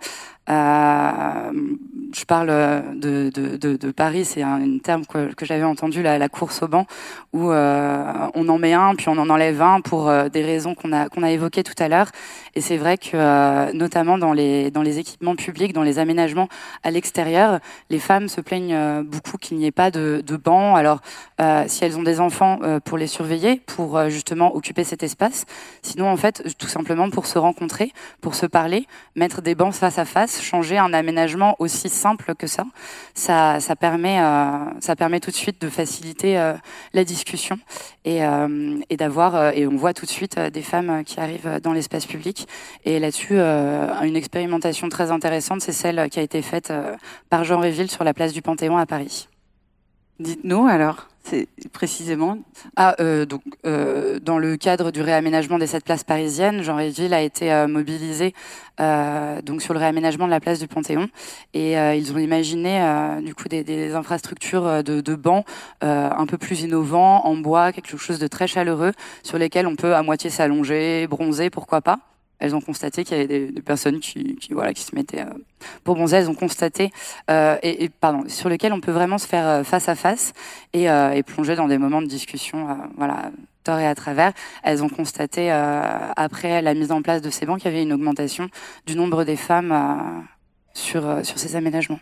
Je 2.14 2.24
parle 2.24 2.48
de, 2.96 3.30
de, 3.32 3.56
de, 3.56 3.76
de 3.76 3.90
Paris, 3.92 4.24
c'est 4.24 4.42
un, 4.42 4.78
terme 4.78 5.04
que, 5.06 5.30
j'avais 5.42 5.64
entendu, 5.64 6.02
la, 6.02 6.28
course 6.28 6.62
au 6.62 6.68
banc, 6.68 6.86
où 7.32 7.50
euh, 7.50 8.28
on 8.34 8.48
en 8.48 8.58
met 8.58 8.72
un, 8.72 8.94
puis 8.94 9.08
on 9.08 9.18
en 9.18 9.30
enlève 9.30 9.60
un 9.62 9.80
pour 9.80 10.08
euh, 10.08 10.28
des 10.28 10.42
raisons 10.42 10.74
qu'on 10.74 10.92
a, 10.92 11.08
qu'on 11.08 11.22
a 11.22 11.30
évoquées 11.30 11.62
tout 11.62 11.74
à 11.78 11.88
l'heure. 11.88 12.10
Et 12.54 12.60
c'est 12.60 12.76
vrai 12.76 12.98
que, 12.98 13.10
euh, 13.14 13.72
notamment 13.72 14.18
dans 14.18 14.32
les, 14.32 14.70
dans 14.70 14.82
les 14.82 14.98
équipements 14.98 15.36
publics, 15.36 15.72
dans 15.72 15.82
les 15.82 15.98
aménagements 15.98 16.48
à 16.82 16.90
l'extérieur, 16.90 17.60
les 17.90 17.98
femmes 17.98 18.28
se 18.28 18.40
plaignent 18.40 18.74
euh, 18.74 19.02
beaucoup 19.02 19.36
qu'il 19.36 19.58
n'y 19.58 19.66
ait 19.66 19.72
pas 19.72 19.90
de, 19.90 20.22
de 20.26 20.36
banc. 20.36 20.74
Alors, 20.76 21.00
si 21.66 21.84
elles 21.84 21.96
ont 21.96 22.02
des 22.02 22.20
enfants, 22.20 22.60
pour 22.84 22.98
les 22.98 23.06
surveiller, 23.06 23.62
pour 23.66 24.08
justement 24.10 24.54
occuper 24.54 24.84
cet 24.84 25.02
espace. 25.02 25.46
Sinon, 25.82 26.10
en 26.10 26.16
fait, 26.16 26.42
tout 26.58 26.68
simplement 26.68 27.08
pour 27.08 27.26
se 27.26 27.38
rencontrer, 27.38 27.92
pour 28.20 28.34
se 28.34 28.44
parler, 28.44 28.86
mettre 29.16 29.40
des 29.40 29.54
bancs 29.54 29.72
face 29.72 29.98
à 29.98 30.04
face, 30.04 30.42
changer 30.42 30.76
un 30.76 30.92
aménagement 30.92 31.56
aussi 31.58 31.88
simple 32.00 32.34
que 32.34 32.46
ça, 32.46 32.64
ça, 33.14 33.60
ça 33.60 33.76
permet, 33.76 34.20
euh, 34.20 34.80
ça 34.80 34.96
permet 34.96 35.20
tout 35.20 35.30
de 35.30 35.36
suite 35.36 35.60
de 35.60 35.68
faciliter 35.68 36.38
euh, 36.38 36.54
la 36.94 37.04
discussion 37.04 37.58
et, 38.04 38.24
euh, 38.24 38.78
et 38.88 38.96
d'avoir 38.96 39.52
et 39.54 39.66
on 39.66 39.76
voit 39.76 39.92
tout 39.92 40.06
de 40.06 40.10
suite 40.10 40.38
des 40.38 40.62
femmes 40.62 41.04
qui 41.04 41.20
arrivent 41.20 41.60
dans 41.62 41.72
l'espace 41.72 42.06
public 42.06 42.48
et 42.84 42.98
là-dessus 42.98 43.38
une 43.38 44.16
expérimentation 44.16 44.88
très 44.88 45.10
intéressante, 45.10 45.60
c'est 45.60 45.72
celle 45.72 46.08
qui 46.08 46.18
a 46.18 46.22
été 46.22 46.40
faite 46.42 46.72
par 47.28 47.44
Jean 47.44 47.60
Réville 47.60 47.90
sur 47.90 48.04
la 48.04 48.14
place 48.14 48.32
du 48.32 48.42
Panthéon 48.42 48.76
à 48.78 48.86
Paris. 48.86 49.28
Dites-nous 50.18 50.66
alors. 50.66 51.09
C'est 51.22 51.48
précisément 51.72 52.38
ah, 52.76 52.96
euh, 53.00 53.26
donc, 53.26 53.42
euh, 53.66 54.18
Dans 54.20 54.38
le 54.38 54.56
cadre 54.56 54.90
du 54.90 55.02
réaménagement 55.02 55.58
des 55.58 55.66
sept 55.66 55.84
places 55.84 56.02
parisiennes, 56.02 56.62
Jean 56.62 56.76
Réville 56.76 57.12
a 57.12 57.20
été 57.20 57.52
euh, 57.52 57.68
mobilisé 57.68 58.34
euh, 58.80 59.42
donc 59.42 59.62
sur 59.62 59.74
le 59.74 59.80
réaménagement 59.80 60.24
de 60.24 60.30
la 60.30 60.40
place 60.40 60.58
du 60.58 60.66
Panthéon. 60.66 61.08
Et 61.52 61.78
euh, 61.78 61.94
ils 61.94 62.12
ont 62.12 62.18
imaginé 62.18 62.80
du 63.22 63.34
coup 63.34 63.48
des, 63.48 63.62
des 63.62 63.94
infrastructures 63.94 64.82
de, 64.82 65.00
de 65.00 65.14
bancs 65.14 65.44
un 65.82 66.26
peu 66.26 66.38
plus 66.38 66.62
innovants, 66.62 67.24
en 67.26 67.36
bois, 67.36 67.72
quelque 67.72 67.96
chose 67.96 68.18
de 68.18 68.26
très 68.26 68.46
chaleureux, 68.46 68.92
sur 69.22 69.38
lesquels 69.38 69.66
on 69.66 69.76
peut 69.76 69.94
à 69.94 70.02
moitié 70.02 70.30
s'allonger, 70.30 71.06
bronzer, 71.06 71.50
pourquoi 71.50 71.80
pas 71.80 71.98
elles 72.40 72.54
ont 72.54 72.60
constaté 72.60 73.04
qu'il 73.04 73.16
y 73.16 73.20
avait 73.20 73.50
des, 73.50 73.62
personnes 73.62 74.00
qui, 74.00 74.36
voilà, 74.50 74.72
qui 74.72 74.82
se 74.82 74.94
mettaient 74.94 75.20
euh, 75.20 75.32
pour 75.84 75.94
bronzer. 75.94 76.16
Elles 76.16 76.30
ont 76.30 76.34
constaté, 76.34 76.90
euh, 77.30 77.56
et, 77.62 77.88
pardon, 77.88 78.24
sur 78.28 78.48
lesquels 78.48 78.72
on 78.72 78.80
peut 78.80 78.90
vraiment 78.90 79.18
se 79.18 79.26
faire 79.26 79.46
euh, 79.46 79.62
face 79.62 79.88
à 79.88 79.94
face 79.94 80.32
et, 80.72 80.88
plonger 81.22 81.54
dans 81.54 81.68
des 81.68 81.78
moments 81.78 82.02
de 82.02 82.06
discussion, 82.06 82.78
voilà, 82.96 83.30
tort 83.62 83.78
et 83.78 83.86
à 83.86 83.94
travers. 83.94 84.32
Elles 84.62 84.82
ont 84.82 84.88
constaté, 84.88 85.50
après 85.50 86.62
la 86.62 86.74
mise 86.74 86.90
en 86.90 87.02
place 87.02 87.20
de 87.20 87.30
ces 87.30 87.44
bancs, 87.46 87.60
qu'il 87.60 87.70
y 87.70 87.74
avait 87.74 87.82
une 87.82 87.92
augmentation 87.92 88.48
du 88.86 88.96
nombre 88.96 89.24
des 89.24 89.36
femmes 89.36 90.24
sur, 90.72 91.24
sur 91.24 91.38
ces 91.38 91.56
aménagements. 91.56 92.00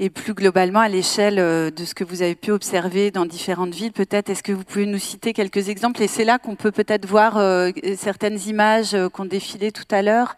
Et 0.00 0.10
plus 0.10 0.32
globalement, 0.32 0.78
à 0.78 0.88
l'échelle 0.88 1.40
euh, 1.40 1.72
de 1.72 1.84
ce 1.84 1.92
que 1.92 2.04
vous 2.04 2.22
avez 2.22 2.36
pu 2.36 2.52
observer 2.52 3.10
dans 3.10 3.26
différentes 3.26 3.74
villes, 3.74 3.90
peut-être, 3.90 4.30
est-ce 4.30 4.44
que 4.44 4.52
vous 4.52 4.62
pouvez 4.62 4.86
nous 4.86 4.98
citer 4.98 5.32
quelques 5.32 5.68
exemples? 5.68 6.00
Et 6.02 6.06
c'est 6.06 6.24
là 6.24 6.38
qu'on 6.38 6.54
peut 6.54 6.70
peut-être 6.70 7.04
voir 7.04 7.36
euh, 7.36 7.72
certaines 7.96 8.38
images 8.46 8.94
euh, 8.94 9.08
qu'on 9.08 9.24
défilait 9.24 9.72
tout 9.72 9.82
à 9.90 10.02
l'heure, 10.02 10.36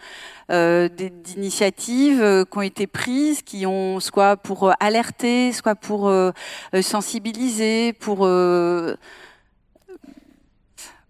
euh, 0.50 0.88
d'initiatives 0.88 2.22
euh, 2.22 2.46
qui 2.46 2.56
ont 2.56 2.62
été 2.62 2.86
prises, 2.86 3.42
qui 3.42 3.66
ont 3.66 4.00
soit 4.00 4.38
pour 4.38 4.72
alerter, 4.80 5.52
soit 5.52 5.74
pour 5.74 6.08
euh, 6.08 6.32
sensibiliser, 6.80 7.92
pour 7.92 8.26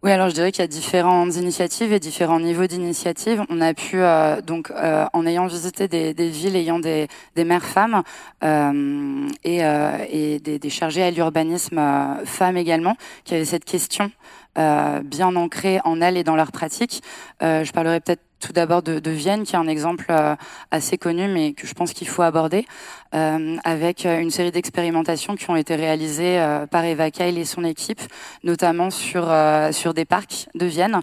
oui, 0.03 0.13
alors 0.13 0.31
je 0.31 0.35
dirais 0.35 0.51
qu'il 0.51 0.63
y 0.63 0.65
a 0.65 0.67
différentes 0.67 1.37
initiatives 1.37 1.93
et 1.93 2.01
différents 2.01 2.41
niveaux 2.41 2.67
d'initiatives. 2.67 3.45
On 3.51 3.61
a 3.61 3.75
pu, 3.75 4.01
euh, 4.01 4.41
donc, 4.41 4.71
euh, 4.71 5.05
en 5.13 5.27
ayant 5.27 5.47
visité 5.47 5.89
des, 5.89 6.15
des, 6.15 6.31
villes 6.31 6.57
ayant 6.57 6.79
des, 6.79 7.07
des 7.37 7.45
mères 7.45 7.67
femmes 7.67 8.03
euh, 8.43 9.29
et, 9.45 9.63
euh, 9.63 9.99
et 10.09 10.39
des, 10.39 10.59
des, 10.59 10.71
chargés 10.71 11.03
à 11.03 11.11
l'urbanisme 11.11 11.77
euh, 11.77 12.25
femmes 12.25 12.57
également, 12.57 12.97
qui 13.25 13.35
avaient 13.35 13.45
cette 13.45 13.67
question 13.67 14.11
bien 14.57 15.37
ancrée 15.37 15.79
en 15.85 16.01
elles 16.01 16.17
et 16.19 16.25
dans 16.25 16.37
leur 16.37 16.53
pratique. 16.53 17.03
je 17.41 17.71
parlerai 17.73 18.01
peut-être 18.01 18.21
tout 18.41 18.53
d'abord 18.53 18.83
de, 18.83 18.99
de, 18.99 19.11
Vienne, 19.11 19.45
qui 19.45 19.55
est 19.55 19.59
un 19.59 19.69
exemple 19.69 20.07
euh, 20.11 20.35
assez 20.71 20.99
connu, 20.99 21.29
mais 21.29 21.53
que 21.53 21.67
je 21.67 21.75
pense 21.75 21.93
qu'il 21.93 22.09
faut 22.09 22.23
aborder, 22.23 22.67
euh, 23.15 23.57
avec 23.65 24.05
une 24.05 24.31
série 24.31 24.51
d'expérimentations 24.51 25.37
qui 25.37 25.49
ont 25.51 25.57
été 25.57 25.77
réalisées 25.77 26.41
euh, 26.41 26.67
par 26.67 26.85
Eva 26.85 27.11
Keil 27.11 27.39
et 27.39 27.45
son 27.45 27.65
équipe, 27.65 28.01
notamment 28.43 28.91
sur, 28.91 29.31
euh, 29.31 29.73
sur 29.73 29.95
des 29.95 30.05
parcs 30.05 30.49
de 30.55 30.67
Vienne. 30.67 31.01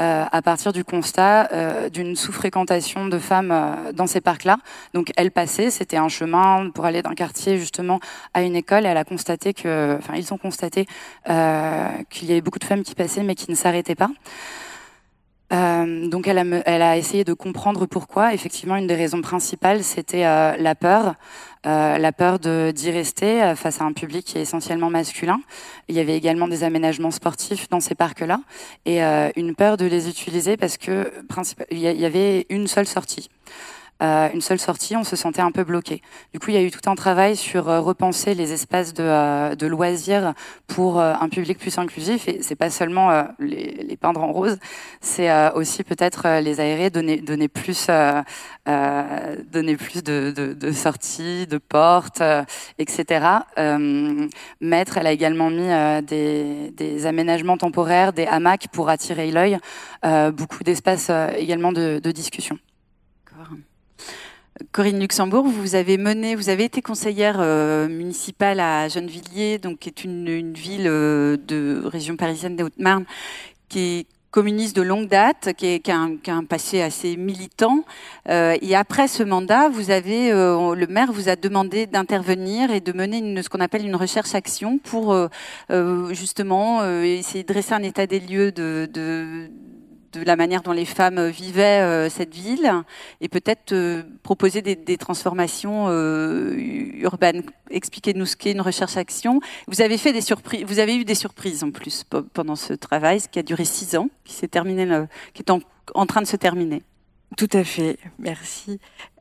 Euh, 0.00 0.24
à 0.32 0.40
partir 0.40 0.72
du 0.72 0.84
constat 0.84 1.52
euh, 1.52 1.90
d'une 1.90 2.16
sous-fréquentation 2.16 3.08
de 3.08 3.18
femmes 3.18 3.76
dans 3.92 4.06
ces 4.06 4.22
parcs-là. 4.22 4.56
Donc, 4.94 5.12
elle 5.18 5.30
passait, 5.30 5.70
c'était 5.70 5.98
un 5.98 6.08
chemin 6.08 6.70
pour 6.70 6.86
aller 6.86 7.02
d'un 7.02 7.14
quartier 7.14 7.58
justement 7.58 8.00
à 8.32 8.42
une 8.42 8.56
école. 8.56 8.86
Et 8.86 8.88
elle 8.88 8.96
a 8.96 9.04
constaté 9.04 9.52
que, 9.52 9.96
enfin, 9.98 10.14
ils 10.16 10.32
ont 10.32 10.38
constaté 10.38 10.86
qu'il 11.26 12.28
y 12.28 12.32
avait 12.32 12.40
beaucoup 12.40 12.58
de 12.58 12.64
femmes 12.64 12.82
qui 12.82 12.94
passaient 12.94 13.22
mais 13.22 13.34
qui 13.34 13.50
ne 13.50 13.54
s'arrêtaient 13.54 13.94
pas. 13.94 14.10
Euh, 15.52 16.08
donc 16.08 16.28
elle 16.28 16.38
a, 16.38 16.44
elle 16.64 16.82
a, 16.82 16.96
essayé 16.96 17.24
de 17.24 17.34
comprendre 17.34 17.86
pourquoi. 17.86 18.32
Effectivement, 18.34 18.76
une 18.76 18.86
des 18.86 18.94
raisons 18.94 19.20
principales, 19.20 19.84
c'était 19.84 20.24
euh, 20.24 20.56
la 20.56 20.74
peur, 20.74 21.14
euh, 21.64 21.98
la 21.98 22.12
peur 22.12 22.38
d'y 22.40 22.90
rester 22.90 23.42
euh, 23.42 23.54
face 23.54 23.80
à 23.80 23.84
un 23.84 23.92
public 23.92 24.24
qui 24.24 24.38
est 24.38 24.42
essentiellement 24.42 24.90
masculin. 24.90 25.40
Il 25.88 25.94
y 25.94 26.00
avait 26.00 26.16
également 26.16 26.48
des 26.48 26.64
aménagements 26.64 27.12
sportifs 27.12 27.68
dans 27.68 27.80
ces 27.80 27.94
parcs-là 27.94 28.40
et 28.84 29.04
euh, 29.04 29.30
une 29.36 29.54
peur 29.54 29.76
de 29.76 29.84
les 29.84 30.08
utiliser 30.08 30.56
parce 30.56 30.76
que 30.76 31.12
il 31.70 31.78
y 31.78 32.04
avait 32.04 32.46
une 32.48 32.66
seule 32.66 32.86
sortie 32.86 33.28
une 34.02 34.40
seule 34.40 34.58
sortie, 34.58 34.96
on 34.96 35.04
se 35.04 35.16
sentait 35.16 35.42
un 35.42 35.52
peu 35.52 35.64
bloqué. 35.64 36.02
Du 36.32 36.40
coup, 36.40 36.50
il 36.50 36.54
y 36.54 36.56
a 36.56 36.62
eu 36.62 36.70
tout 36.70 36.90
un 36.90 36.94
travail 36.94 37.36
sur 37.36 37.68
euh, 37.68 37.80
repenser 37.80 38.34
les 38.34 38.52
espaces 38.52 38.94
de, 38.94 39.02
euh, 39.02 39.54
de 39.54 39.66
loisirs 39.66 40.34
pour 40.66 40.98
euh, 40.98 41.14
un 41.20 41.28
public 41.28 41.58
plus 41.58 41.78
inclusif. 41.78 42.28
Et 42.28 42.42
c'est 42.42 42.56
pas 42.56 42.70
seulement 42.70 43.10
euh, 43.10 43.22
les, 43.38 43.84
les, 43.86 43.96
peindre 43.96 44.22
en 44.22 44.32
rose, 44.32 44.58
c'est 45.00 45.30
euh, 45.30 45.52
aussi 45.52 45.84
peut-être 45.84 46.40
les 46.40 46.60
aérer, 46.60 46.90
donner, 46.90 47.18
donner 47.18 47.48
plus, 47.48 47.88
donner 48.66 49.76
plus 49.76 50.02
de, 50.02 50.32
de, 50.34 50.52
de, 50.54 50.72
sorties, 50.72 51.46
de 51.46 51.58
portes, 51.58 52.22
etc. 52.78 53.26
Maître, 54.60 54.98
elle 54.98 55.06
a 55.06 55.12
également 55.12 55.50
mis 55.50 55.68
des, 56.04 56.72
des, 56.76 57.06
aménagements 57.06 57.58
temporaires, 57.58 58.12
des 58.12 58.26
hamacs 58.26 58.68
pour 58.72 58.88
attirer 58.88 59.30
l'œil, 59.30 59.58
beaucoup 60.32 60.64
d'espaces 60.64 61.10
également 61.36 61.72
de, 61.72 62.00
de 62.02 62.10
discussion. 62.10 62.58
Corinne 64.70 65.00
Luxembourg, 65.00 65.44
vous 65.44 65.74
avez 65.74 65.98
mené, 65.98 66.34
vous 66.34 66.48
avez 66.48 66.64
été 66.64 66.82
conseillère 66.82 67.38
euh, 67.40 67.88
municipale 67.88 68.60
à 68.60 68.88
Gennevilliers, 68.88 69.58
donc 69.58 69.80
qui 69.80 69.88
est 69.88 70.04
une, 70.04 70.52
ville 70.52 70.86
euh, 70.86 71.36
de 71.36 71.82
région 71.84 72.16
parisienne 72.16 72.54
des 72.54 72.62
Hautes-Marne, 72.62 73.04
qui 73.68 73.80
est 73.80 74.06
communiste 74.30 74.76
de 74.76 74.82
longue 74.82 75.08
date, 75.08 75.52
qui, 75.56 75.80
a, 75.90 76.32
un, 76.32 76.44
passé 76.44 76.80
assez 76.80 77.16
militant. 77.16 77.84
Euh, 78.28 78.56
et 78.62 78.76
après 78.76 79.08
ce 79.08 79.22
mandat, 79.22 79.68
le 79.68 80.86
maire 80.86 81.12
vous 81.12 81.28
a 81.28 81.36
demandé 81.36 81.86
d'intervenir 81.86 82.70
et 82.70 82.80
de 82.80 82.92
mener 82.92 83.42
ce 83.42 83.48
qu'on 83.48 83.60
appelle 83.60 83.84
une 83.84 83.96
recherche-action 83.96 84.78
pour 84.78 85.14
justement 86.10 86.82
essayer 87.02 87.42
de 87.42 87.52
dresser 87.52 87.74
un 87.74 87.82
état 87.82 88.06
des 88.06 88.20
lieux 88.20 88.52
de, 88.52 88.88
de 88.90 89.50
de 90.12 90.22
la 90.22 90.36
manière 90.36 90.62
dont 90.62 90.72
les 90.72 90.84
femmes 90.84 91.28
vivaient 91.28 91.80
euh, 91.80 92.08
cette 92.08 92.34
ville 92.34 92.70
et 93.20 93.28
peut-être 93.28 93.72
euh, 93.72 94.02
proposer 94.22 94.62
des, 94.62 94.96
transformations 94.96 95.86
euh, 95.88 96.54
urbaines. 96.56 97.42
Expliquez-nous 97.70 98.26
ce 98.26 98.36
qu'est 98.36 98.52
une 98.52 98.60
recherche-action. 98.60 99.40
Vous 99.68 99.80
avez 99.80 99.98
fait 99.98 100.12
des 100.12 100.20
surprises, 100.20 100.64
vous 100.64 100.78
avez 100.78 100.96
eu 100.96 101.04
des 101.04 101.14
surprises 101.14 101.64
en 101.64 101.70
plus 101.70 102.04
pendant 102.34 102.56
ce 102.56 102.74
travail, 102.74 103.20
ce 103.20 103.28
qui 103.28 103.38
a 103.38 103.42
duré 103.42 103.64
six 103.64 103.96
ans, 103.96 104.08
qui 104.24 104.34
s'est 104.34 104.48
terminé, 104.48 104.86
qui 105.34 105.42
est 105.42 105.50
en 105.50 106.06
train 106.06 106.20
de 106.20 106.26
se 106.26 106.36
terminer. 106.36 106.82
Tout 107.36 107.48
à 107.52 107.64
fait, 107.64 107.98
merci. 108.18 108.78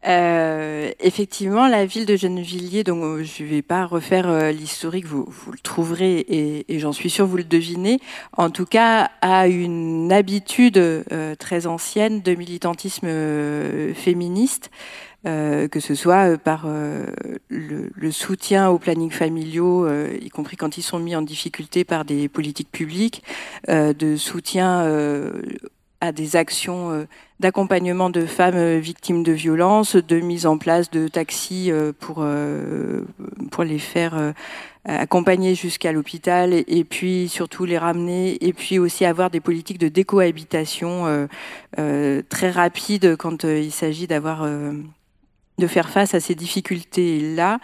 Euh, 0.07 0.91
effectivement, 0.99 1.67
la 1.67 1.85
ville 1.85 2.05
de 2.05 2.15
Gennevilliers, 2.15 2.83
donc 2.83 3.03
euh, 3.03 3.23
je 3.23 3.43
ne 3.43 3.47
vais 3.47 3.61
pas 3.61 3.85
refaire 3.85 4.27
euh, 4.27 4.51
l'historique, 4.51 5.05
vous, 5.05 5.25
vous, 5.27 5.51
le 5.51 5.59
trouverez 5.59 6.19
et, 6.19 6.73
et 6.73 6.79
j'en 6.79 6.91
suis 6.91 7.09
sûre 7.09 7.27
vous 7.27 7.37
le 7.37 7.43
devinez. 7.43 7.99
En 8.35 8.49
tout 8.49 8.65
cas, 8.65 9.11
a 9.21 9.47
une 9.47 10.11
habitude 10.11 10.77
euh, 10.77 11.35
très 11.35 11.67
ancienne 11.67 12.21
de 12.21 12.33
militantisme 12.33 13.07
euh, 13.07 13.93
féministe. 13.93 14.71
Que 15.23 15.79
ce 15.79 15.93
soit 15.93 16.39
par 16.39 16.65
le, 16.67 17.91
le, 17.93 18.11
soutien 18.11 18.69
aux 18.71 18.79
plannings 18.79 19.11
familiaux, 19.11 19.87
y 20.15 20.29
compris 20.29 20.57
quand 20.57 20.79
ils 20.79 20.81
sont 20.81 20.97
mis 20.97 21.15
en 21.15 21.21
difficulté 21.21 21.83
par 21.83 22.05
des 22.05 22.27
politiques 22.27 22.71
publiques, 22.71 23.21
de 23.67 24.15
soutien 24.15 24.83
à 26.01 26.11
des 26.11 26.35
actions 26.35 27.07
d'accompagnement 27.39 28.09
de 28.09 28.25
femmes 28.25 28.77
victimes 28.77 29.23
de 29.23 29.31
violences, 29.31 29.95
de 29.95 30.19
mise 30.19 30.45
en 30.45 30.57
place 30.57 30.91
de 30.91 31.07
taxis 31.07 31.71
pour 31.99 32.25
pour 33.51 33.63
les 33.63 33.79
faire 33.79 34.33
accompagner 34.85 35.55
jusqu'à 35.55 35.91
l'hôpital 35.91 36.53
et, 36.53 36.83
puis 36.83 37.29
surtout 37.29 37.65
les 37.65 37.77
ramener 37.77 38.43
et 38.43 38.51
puis 38.51 38.79
aussi 38.79 39.05
avoir 39.05 39.29
des 39.29 39.39
politiques 39.39 39.77
de 39.77 39.87
décohabitation 39.87 41.27
très 41.77 42.51
rapides 42.51 43.15
quand 43.15 43.43
il 43.43 43.71
s'agit 43.71 44.07
d'avoir 44.07 44.45
de 45.61 45.67
faire 45.67 45.89
face 45.89 46.13
à 46.13 46.19
ces 46.19 46.35
difficultés-là 46.35 47.59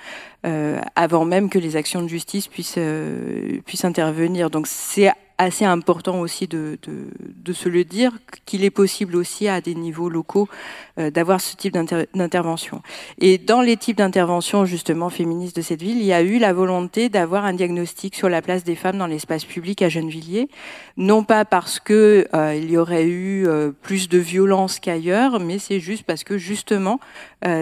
euh, 0.45 0.80
avant 0.95 1.26
même 1.26 1.50
que 1.50 1.60
les 1.60 1.76
actions 1.76 2.02
de 2.02 2.08
justice 2.08 2.47
puissent, 2.47 2.76
euh, 2.78 3.60
puissent 3.65 3.86
intervenir. 3.86 4.50
Donc 4.50 4.67
c'est 4.67 5.12
assez 5.38 5.65
important 5.65 6.19
aussi 6.19 6.47
de, 6.47 6.80
de, 6.84 7.08
de 7.19 7.54
se 7.54 7.69
le 7.69 7.84
dire, 7.84 8.12
qu'il 8.45 8.63
est 8.63 8.71
possible 8.71 9.15
aussi 9.15 9.47
à 9.47 9.62
des 9.62 9.76
niveaux 9.76 10.10
locaux 10.10 10.50
euh, 10.97 11.12
d'avoir 11.12 11.41
ce 11.41 11.56
type 11.56 11.73
d'intervention. 11.73 12.82
Et 13.19 13.38
dans 13.38 13.62
les 13.62 13.78
types 13.78 13.97
d'interventions 13.97 14.65
justement 14.65 15.10
féministes 15.10 15.56
de 15.56 15.62
cette 15.62 15.82
ville, 15.82 15.97
il 15.97 16.06
y 16.06 16.13
a 16.13 16.21
eu 16.21 16.39
la 16.39 16.54
volonté 16.54 17.10
d'avoir 17.10 17.45
un 17.45 17.54
diagnostic 17.54 18.15
sur 18.15 18.30
la 18.30 18.41
place 18.41 18.63
des 18.63 18.76
femmes 18.76 18.97
dans 18.97 19.08
l'espace 19.08 19.45
public 19.45 19.82
à 19.82 19.89
Gennevilliers, 19.89 20.50
non 20.97 21.23
pas 21.23 21.45
parce 21.45 21.80
que 21.80 22.28
euh, 22.34 22.56
il 22.56 22.71
y 22.71 22.78
aurait 22.78 23.06
eu 23.06 23.47
euh, 23.47 23.71
plus 23.71 24.10
de 24.10 24.17
violence 24.17 24.80
qu'ailleurs, 24.80 25.39
mais 25.39 25.60
c'est 25.60 25.80
juste 25.80 26.04
parce 26.04 26.23
que 26.23 26.38
justement 26.38 27.00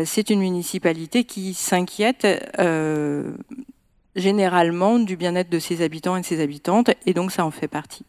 c'est 0.05 0.29
une 0.29 0.39
municipalité 0.39 1.25
qui 1.25 1.53
s'inquiète 1.53 2.25
généralement 4.15 4.99
du 4.99 5.17
bien-être 5.17 5.49
de 5.49 5.59
ses 5.59 5.81
habitants 5.81 6.15
et 6.15 6.21
de 6.21 6.25
ses 6.25 6.41
habitantes, 6.41 6.91
et 7.05 7.13
donc 7.13 7.31
ça 7.31 7.45
en 7.45 7.51
fait 7.51 7.67
partie. 7.67 8.05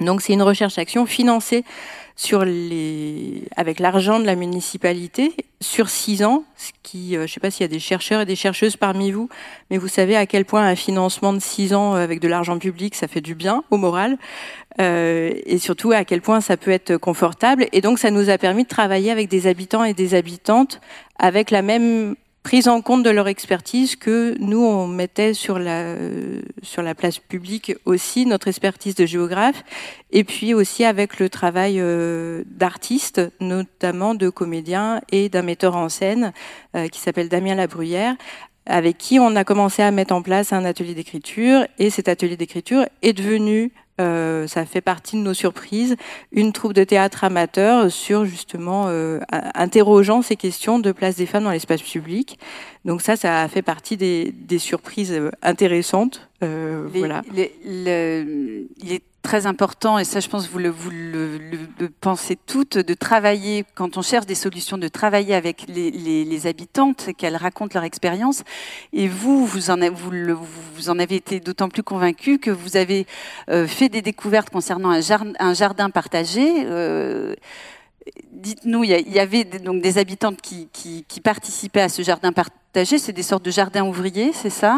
Donc 0.00 0.22
c'est 0.22 0.32
une 0.32 0.42
recherche-action 0.42 1.06
financée 1.06 1.64
sur 2.16 2.44
les, 2.44 3.44
avec 3.56 3.78
l'argent 3.78 4.18
de 4.18 4.24
la 4.24 4.34
municipalité 4.34 5.34
sur 5.60 5.88
six 5.88 6.24
ans, 6.24 6.44
ce 6.56 6.70
qui, 6.82 7.16
euh, 7.16 7.20
je 7.20 7.22
ne 7.22 7.26
sais 7.28 7.40
pas 7.40 7.50
s'il 7.50 7.62
y 7.62 7.64
a 7.64 7.68
des 7.68 7.78
chercheurs 7.80 8.20
et 8.20 8.24
des 8.24 8.36
chercheuses 8.36 8.76
parmi 8.76 9.12
vous, 9.12 9.28
mais 9.70 9.78
vous 9.78 9.88
savez 9.88 10.16
à 10.16 10.26
quel 10.26 10.44
point 10.44 10.64
un 10.66 10.76
financement 10.76 11.32
de 11.32 11.38
six 11.38 11.74
ans 11.74 11.94
avec 11.94 12.20
de 12.20 12.28
l'argent 12.28 12.58
public, 12.58 12.94
ça 12.94 13.08
fait 13.08 13.20
du 13.20 13.34
bien 13.34 13.62
au 13.70 13.76
moral, 13.76 14.18
euh, 14.80 15.32
et 15.46 15.58
surtout 15.58 15.92
à 15.92 16.04
quel 16.04 16.22
point 16.22 16.40
ça 16.40 16.56
peut 16.56 16.72
être 16.72 16.96
confortable. 16.96 17.66
Et 17.72 17.80
donc 17.80 18.00
ça 18.00 18.10
nous 18.10 18.30
a 18.30 18.38
permis 18.38 18.64
de 18.64 18.68
travailler 18.68 19.12
avec 19.12 19.28
des 19.28 19.46
habitants 19.46 19.84
et 19.84 19.94
des 19.94 20.14
habitantes 20.14 20.80
avec 21.18 21.50
la 21.52 21.62
même 21.62 22.16
prise 22.44 22.68
en 22.68 22.82
compte 22.82 23.02
de 23.02 23.10
leur 23.10 23.26
expertise 23.26 23.96
que 23.96 24.36
nous, 24.38 24.62
on 24.62 24.86
mettait 24.86 25.32
sur 25.32 25.58
la, 25.58 25.96
sur 26.62 26.82
la 26.82 26.94
place 26.94 27.18
publique 27.18 27.72
aussi, 27.86 28.26
notre 28.26 28.48
expertise 28.48 28.94
de 28.94 29.06
géographe, 29.06 29.64
et 30.12 30.24
puis 30.24 30.52
aussi 30.52 30.84
avec 30.84 31.18
le 31.18 31.30
travail 31.30 31.80
euh, 31.80 32.44
d'artistes, 32.46 33.22
notamment 33.40 34.14
de 34.14 34.28
comédiens 34.28 35.00
et 35.10 35.30
d'un 35.30 35.42
metteur 35.42 35.74
en 35.74 35.88
scène 35.88 36.32
euh, 36.76 36.86
qui 36.88 37.00
s'appelle 37.00 37.30
Damien 37.30 37.54
Labruyère, 37.54 38.14
avec 38.66 38.98
qui 38.98 39.18
on 39.18 39.34
a 39.36 39.44
commencé 39.44 39.82
à 39.82 39.90
mettre 39.90 40.14
en 40.14 40.20
place 40.20 40.52
un 40.52 40.66
atelier 40.66 40.94
d'écriture, 40.94 41.66
et 41.78 41.88
cet 41.88 42.08
atelier 42.08 42.36
d'écriture 42.36 42.84
est 43.00 43.14
devenu 43.14 43.72
euh, 44.00 44.46
ça 44.46 44.64
fait 44.64 44.80
partie 44.80 45.16
de 45.16 45.22
nos 45.22 45.34
surprises, 45.34 45.96
une 46.32 46.52
troupe 46.52 46.72
de 46.72 46.84
théâtre 46.84 47.24
amateur 47.24 47.90
sur 47.92 48.24
justement 48.24 48.86
euh, 48.88 49.20
interrogeant 49.54 50.22
ces 50.22 50.36
questions 50.36 50.78
de 50.78 50.92
place 50.92 51.16
des 51.16 51.26
femmes 51.26 51.44
dans 51.44 51.50
l'espace 51.50 51.82
public. 51.82 52.38
Donc 52.84 53.02
ça, 53.02 53.16
ça 53.16 53.42
a 53.42 53.48
fait 53.48 53.62
partie 53.62 53.96
des, 53.96 54.32
des 54.32 54.58
surprises 54.58 55.18
intéressantes. 55.42 56.28
Euh, 56.42 56.88
voilà. 56.92 57.22
Le, 57.64 58.66
il 58.78 58.92
est 58.92 59.02
très 59.24 59.46
important, 59.46 59.98
et 59.98 60.04
ça 60.04 60.20
je 60.20 60.28
pense 60.28 60.46
que 60.46 60.52
vous 60.52 60.90
le, 60.90 61.90
pensez 62.00 62.36
toutes, 62.36 62.78
de 62.78 62.94
travailler, 62.94 63.64
quand 63.74 63.96
on 63.96 64.02
cherche 64.02 64.26
des 64.26 64.34
solutions, 64.34 64.78
de 64.78 64.86
travailler 64.86 65.34
avec 65.34 65.64
les, 65.66 66.46
habitantes, 66.46 67.08
qu'elles 67.16 67.36
racontent 67.36 67.72
leur 67.74 67.84
expérience. 67.84 68.44
Et 68.92 69.08
vous, 69.08 69.46
vous 69.46 69.70
en, 69.70 69.80
en 69.80 70.98
avez 70.98 71.16
été 71.16 71.40
d'autant 71.40 71.70
plus 71.70 71.82
convaincu 71.82 72.38
que 72.38 72.50
vous 72.50 72.76
avez 72.76 73.06
euh, 73.48 73.66
fait 73.66 73.88
des 73.88 74.02
découvertes 74.02 74.50
concernant 74.50 74.90
un 74.90 75.00
jardin, 75.00 75.90
partagé. 75.90 76.64
Euh, 76.66 77.34
Dites-nous, 78.32 78.84
il 78.84 78.90
y, 78.90 79.18
avait 79.18 79.44
donc 79.44 79.80
des 79.80 79.96
habitantes 79.96 80.42
qui 80.42 81.20
participaient 81.22 81.80
à 81.80 81.88
ce 81.88 82.02
jardin 82.02 82.32
partagé. 82.32 82.98
C'est 82.98 83.14
des 83.14 83.22
sortes 83.22 83.44
de 83.44 83.50
jardins 83.50 83.86
ouvriers, 83.86 84.32
c'est 84.34 84.50
ça? 84.50 84.76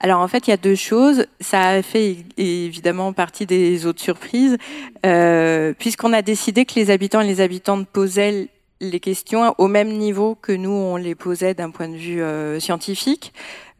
Alors 0.00 0.20
en 0.20 0.28
fait, 0.28 0.46
il 0.46 0.50
y 0.50 0.52
a 0.52 0.58
deux 0.58 0.74
choses. 0.74 1.26
Ça 1.40 1.68
a 1.68 1.82
fait 1.82 2.16
évidemment 2.36 3.12
partie 3.12 3.46
des 3.46 3.86
autres 3.86 4.02
surprises, 4.02 4.58
euh, 5.06 5.72
puisqu'on 5.78 6.12
a 6.12 6.22
décidé 6.22 6.64
que 6.64 6.74
les 6.74 6.90
habitants 6.90 7.20
et 7.20 7.26
les 7.26 7.40
habitantes 7.40 7.88
posaient 7.88 8.48
les 8.80 9.00
questions 9.00 9.54
au 9.58 9.68
même 9.68 9.88
niveau 9.88 10.34
que 10.34 10.52
nous 10.52 10.70
on 10.70 10.96
les 10.96 11.14
posait 11.14 11.54
d'un 11.54 11.70
point 11.70 11.88
de 11.88 11.96
vue 11.96 12.22
euh, 12.22 12.60
scientifique. 12.60 13.32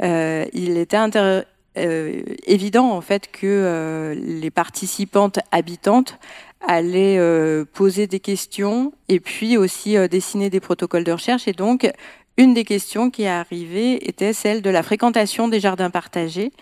Euh, 0.02 0.46
il 0.52 0.76
était 0.76 0.96
euh, 1.76 2.22
évident 2.46 2.90
en 2.90 3.00
fait 3.00 3.30
que 3.30 3.46
euh, 3.46 4.14
les 4.14 4.50
participantes 4.50 5.38
habitantes 5.52 6.18
allaient 6.66 7.20
poser 7.74 8.06
des 8.06 8.20
questions 8.20 8.94
et 9.10 9.20
puis 9.20 9.58
aussi 9.58 9.96
dessiner 10.08 10.48
des 10.48 10.60
protocoles 10.60 11.04
de 11.04 11.12
recherche 11.12 11.46
et 11.46 11.52
donc 11.52 11.90
une 12.36 12.54
des 12.54 12.64
questions 12.64 13.10
qui 13.10 13.22
est 13.22 13.28
arrivée 13.28 14.08
était 14.08 14.32
celle 14.32 14.62
de 14.62 14.70
la 14.70 14.82
fréquentation 14.82 15.48
des 15.48 15.60
jardins 15.60 15.90
partagés, 15.90 16.52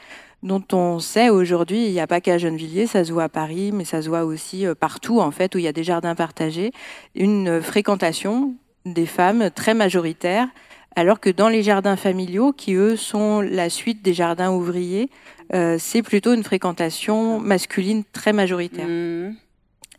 dont 0.42 0.62
on 0.72 0.98
sait 0.98 1.28
aujourd'hui, 1.28 1.86
il 1.86 1.92
n'y 1.92 2.00
a 2.00 2.06
pas 2.06 2.20
qu'à 2.20 2.36
Gennevilliers, 2.36 2.86
ça 2.86 3.04
se 3.04 3.12
voit 3.12 3.24
à 3.24 3.28
Paris, 3.28 3.70
mais 3.72 3.84
ça 3.84 4.02
se 4.02 4.08
voit 4.08 4.24
aussi 4.24 4.66
euh, 4.66 4.74
partout 4.74 5.20
en 5.20 5.30
fait 5.30 5.54
où 5.54 5.58
il 5.58 5.64
y 5.64 5.68
a 5.68 5.72
des 5.72 5.84
jardins 5.84 6.14
partagés, 6.14 6.72
une 7.14 7.62
fréquentation 7.62 8.54
des 8.84 9.06
femmes 9.06 9.50
très 9.54 9.74
majoritaire, 9.74 10.48
alors 10.96 11.20
que 11.20 11.30
dans 11.30 11.48
les 11.48 11.62
jardins 11.62 11.96
familiaux, 11.96 12.52
qui 12.52 12.74
eux 12.74 12.96
sont 12.96 13.40
la 13.40 13.70
suite 13.70 14.02
des 14.02 14.14
jardins 14.14 14.50
ouvriers, 14.50 15.08
euh, 15.54 15.76
c'est 15.78 16.02
plutôt 16.02 16.34
une 16.34 16.42
fréquentation 16.42 17.38
masculine 17.38 18.02
très 18.12 18.32
majoritaire. 18.32 18.88
Mmh. 18.88 19.36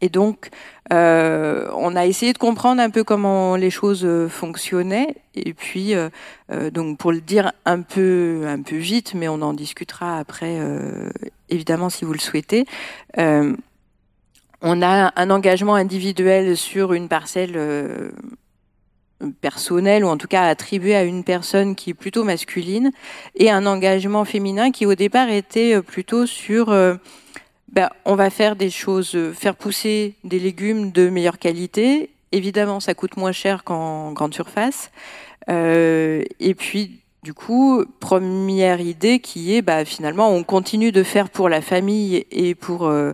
Et 0.04 0.10
donc, 0.10 0.50
euh, 0.92 1.70
on 1.78 1.96
a 1.96 2.06
essayé 2.06 2.34
de 2.34 2.38
comprendre 2.38 2.82
un 2.82 2.90
peu 2.90 3.06
comment 3.06 3.56
les 3.56 3.70
choses 3.70 4.04
euh, 4.04 4.28
fonctionnaient. 4.28 5.16
Et 5.34 5.54
puis, 5.54 5.96
euh, 5.96 6.10
donc 6.72 6.98
pour 6.98 7.14
le 7.14 7.22
dire 7.22 7.54
un 7.64 7.82
peu, 7.82 8.44
un 8.46 8.62
peu 8.62 8.76
vite, 8.76 9.14
mais 9.14 9.30
on 9.30 9.42
en 9.42 9.54
discutera 9.54 10.20
après, 10.20 10.60
évidemment, 11.50 11.90
si 11.90 12.04
vous 12.04 12.12
le 12.12 12.20
souhaitez. 12.20 12.66
On 13.18 14.82
a 14.82 15.14
un 15.16 15.30
engagement 15.30 15.76
individuel 15.76 16.58
sur 16.58 16.92
une 16.92 17.08
parcelle 17.08 17.58
personnelle, 19.40 20.04
ou 20.04 20.10
en 20.10 20.18
tout 20.18 20.28
cas 20.28 20.44
attribuée 20.44 20.96
à 20.96 21.04
une 21.04 21.24
personne 21.24 21.76
qui 21.76 21.92
est 21.92 21.96
plutôt 21.96 22.26
masculine, 22.26 22.92
et 23.36 23.50
un 23.50 23.66
engagement 23.66 24.26
féminin 24.26 24.72
qui 24.72 24.86
au 24.86 24.96
départ 24.96 25.30
était 25.30 25.82
plutôt 25.82 26.28
sur 26.28 26.72
ben, 27.74 27.90
on 28.06 28.14
va 28.14 28.30
faire 28.30 28.56
des 28.56 28.70
choses, 28.70 29.16
euh, 29.16 29.34
faire 29.34 29.56
pousser 29.56 30.14
des 30.24 30.38
légumes 30.38 30.92
de 30.92 31.10
meilleure 31.10 31.40
qualité. 31.40 32.12
Évidemment, 32.32 32.80
ça 32.80 32.94
coûte 32.94 33.18
moins 33.18 33.32
cher 33.32 33.64
qu'en 33.64 34.12
grande 34.12 34.36
surface. 34.36 34.92
Euh, 35.50 36.24
et 36.40 36.54
puis, 36.54 37.00
du 37.24 37.34
coup, 37.34 37.84
première 38.00 38.80
idée 38.80 39.20
qui 39.20 39.56
est, 39.56 39.64
bah, 39.64 39.86
finalement, 39.86 40.30
on 40.30 40.44
continue 40.44 40.92
de 40.92 41.02
faire 41.02 41.32
pour 41.32 41.50
la 41.50 41.62
famille 41.62 42.28
et 42.30 42.54
pour 42.54 42.86
euh, 42.86 43.14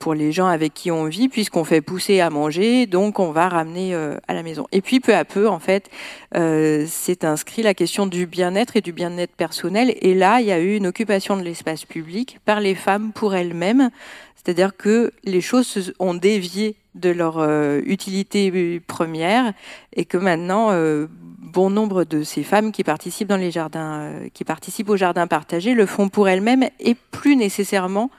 pour 0.00 0.14
les 0.14 0.32
gens 0.32 0.46
avec 0.46 0.74
qui 0.74 0.90
on 0.90 1.04
vit, 1.04 1.28
puisqu'on 1.28 1.64
fait 1.64 1.80
pousser 1.80 2.20
à 2.20 2.30
manger, 2.30 2.86
donc 2.86 3.18
on 3.20 3.30
va 3.30 3.48
ramener 3.48 3.94
euh, 3.94 4.16
à 4.26 4.34
la 4.34 4.42
maison. 4.42 4.66
Et 4.72 4.80
puis 4.80 4.98
peu 4.98 5.14
à 5.14 5.24
peu, 5.24 5.48
en 5.48 5.58
fait, 5.58 5.90
euh, 6.34 6.84
c'est 6.88 7.24
inscrit 7.24 7.62
la 7.62 7.74
question 7.74 8.06
du 8.06 8.26
bien-être 8.26 8.76
et 8.76 8.80
du 8.80 8.92
bien-être 8.92 9.34
personnel. 9.36 9.94
Et 10.00 10.14
là, 10.14 10.40
il 10.40 10.46
y 10.46 10.52
a 10.52 10.58
eu 10.58 10.76
une 10.76 10.86
occupation 10.86 11.36
de 11.36 11.42
l'espace 11.42 11.84
public 11.84 12.38
par 12.44 12.60
les 12.60 12.74
femmes 12.74 13.12
pour 13.12 13.34
elles-mêmes, 13.34 13.90
c'est-à-dire 14.34 14.76
que 14.76 15.12
les 15.24 15.40
choses 15.40 15.92
ont 15.98 16.14
dévié 16.14 16.76
de 16.94 17.10
leur 17.10 17.38
euh, 17.38 17.80
utilité 17.84 18.80
première 18.80 19.52
et 19.94 20.04
que 20.04 20.16
maintenant 20.16 20.68
euh, 20.70 21.06
bon 21.38 21.70
nombre 21.70 22.04
de 22.04 22.22
ces 22.22 22.42
femmes 22.42 22.72
qui 22.72 22.84
participent 22.84 23.28
dans 23.28 23.36
les 23.36 23.50
jardins 23.50 24.00
euh, 24.00 24.28
qui 24.34 24.44
participent 24.44 24.88
aux 24.88 24.96
jardins 24.96 25.26
partagés 25.26 25.74
le 25.74 25.86
font 25.86 26.08
pour 26.08 26.28
elles-mêmes 26.28 26.68
et 26.80 26.96
plus 27.12 27.36
nécessairement 27.36 28.10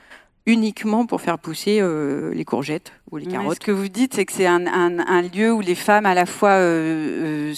uniquement 0.45 1.06
pour 1.06 1.21
faire 1.21 1.39
pousser 1.39 1.80
euh, 1.82 2.34
les 2.34 2.45
courgettes 2.45 2.93
ou 3.12 3.17
les 3.17 3.26
carottes. 3.26 3.56
ce 3.56 3.60
que 3.60 3.71
vous 3.71 3.89
dites, 3.89 4.13
c'est 4.13 4.26
que 4.26 4.32
c'est 4.32 4.47
un, 4.47 4.65
un, 4.67 5.00
un, 5.00 5.21
lieu 5.21 5.52
où 5.52 5.60
les 5.60 5.76
femmes 5.76 6.06
à 6.06 6.13
la 6.13 6.26
fois 6.26 6.52
euh, 6.52 7.54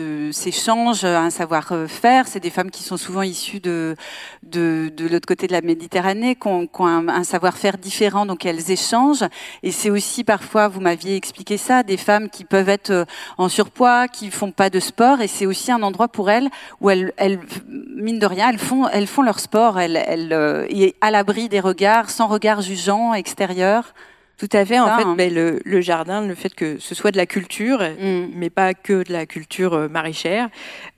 euh, 0.00 0.32
s'échangent 0.32 1.04
un 1.04 1.30
savoir-faire. 1.30 2.26
C'est 2.26 2.40
des 2.40 2.50
femmes 2.50 2.70
qui 2.70 2.82
sont 2.82 2.96
souvent 2.96 3.22
issues 3.22 3.60
de, 3.60 3.96
de, 4.42 4.90
de 4.96 5.06
l'autre 5.06 5.26
côté 5.26 5.46
de 5.46 5.52
la 5.52 5.60
Méditerranée, 5.60 6.36
qui 6.36 6.48
ont, 6.48 6.66
qui 6.66 6.80
ont 6.80 6.86
un, 6.86 7.08
un 7.08 7.24
savoir-faire 7.24 7.76
différent, 7.76 8.24
donc 8.24 8.46
elles 8.46 8.70
échangent. 8.70 9.24
Et 9.62 9.72
c'est 9.72 9.90
aussi 9.90 10.24
parfois, 10.24 10.68
vous 10.68 10.80
m'aviez 10.80 11.16
expliqué 11.16 11.58
ça, 11.58 11.82
des 11.82 11.98
femmes 11.98 12.30
qui 12.30 12.44
peuvent 12.44 12.70
être 12.70 12.90
euh, 12.90 13.04
en 13.36 13.48
surpoids, 13.48 14.08
qui 14.08 14.30
font 14.30 14.52
pas 14.52 14.70
de 14.70 14.80
sport, 14.80 15.20
et 15.20 15.28
c'est 15.28 15.46
aussi 15.46 15.70
un 15.70 15.82
endroit 15.82 16.08
pour 16.08 16.30
elles 16.30 16.48
où 16.80 16.88
elles, 16.88 17.12
elles 17.18 17.40
mine 17.68 18.18
de 18.18 18.26
rien, 18.26 18.50
elles 18.50 18.58
font, 18.58 18.88
elles 18.88 19.06
font 19.06 19.22
leur 19.22 19.38
sport, 19.38 19.78
elles, 19.78 20.02
elles, 20.06 20.32
euh, 20.32 20.66
à 21.00 21.10
l'abri 21.10 21.48
des 21.48 21.60
regards, 21.60 22.08
sans 22.08 22.26
regard 22.26 22.62
jugeant 22.62 23.12
extérieur. 23.12 23.92
Tout 24.36 24.48
à 24.52 24.64
fait. 24.64 24.80
En 24.80 24.96
fait, 24.96 25.04
hein. 25.04 25.14
ben, 25.16 25.32
le, 25.32 25.80
jardin, 25.80 26.26
le 26.26 26.34
fait 26.34 26.54
que 26.54 26.78
ce 26.78 26.94
soit 26.94 27.12
de 27.12 27.16
la 27.16 27.26
culture, 27.26 27.80
mm. 27.80 28.30
mais 28.34 28.50
pas 28.50 28.74
que 28.74 29.04
de 29.04 29.12
la 29.12 29.26
culture 29.26 29.74
euh, 29.74 29.88
maraîchère, 29.88 30.48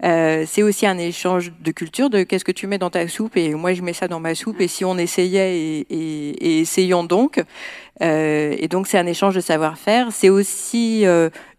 euh, 0.04 0.44
c'est 0.46 0.62
aussi 0.62 0.86
un 0.86 0.96
échange 0.96 1.52
de 1.60 1.70
culture, 1.70 2.08
de 2.08 2.22
qu'est-ce 2.22 2.44
que 2.44 2.52
tu 2.52 2.66
mets 2.66 2.78
dans 2.78 2.88
ta 2.88 3.06
soupe 3.08 3.36
et 3.36 3.54
moi 3.54 3.74
je 3.74 3.82
mets 3.82 3.92
ça 3.92 4.08
dans 4.08 4.20
ma 4.20 4.34
soupe 4.34 4.60
et 4.60 4.68
si 4.68 4.84
on 4.84 4.96
essayait 4.96 5.84
et, 5.90 6.60
essayons 6.60 7.04
donc. 7.04 7.42
Euh, 8.02 8.54
et 8.58 8.68
donc 8.68 8.86
c'est 8.86 8.98
un 8.98 9.06
échange 9.06 9.34
de 9.34 9.40
savoir-faire. 9.40 10.08
C'est 10.12 10.30
aussi 10.30 11.04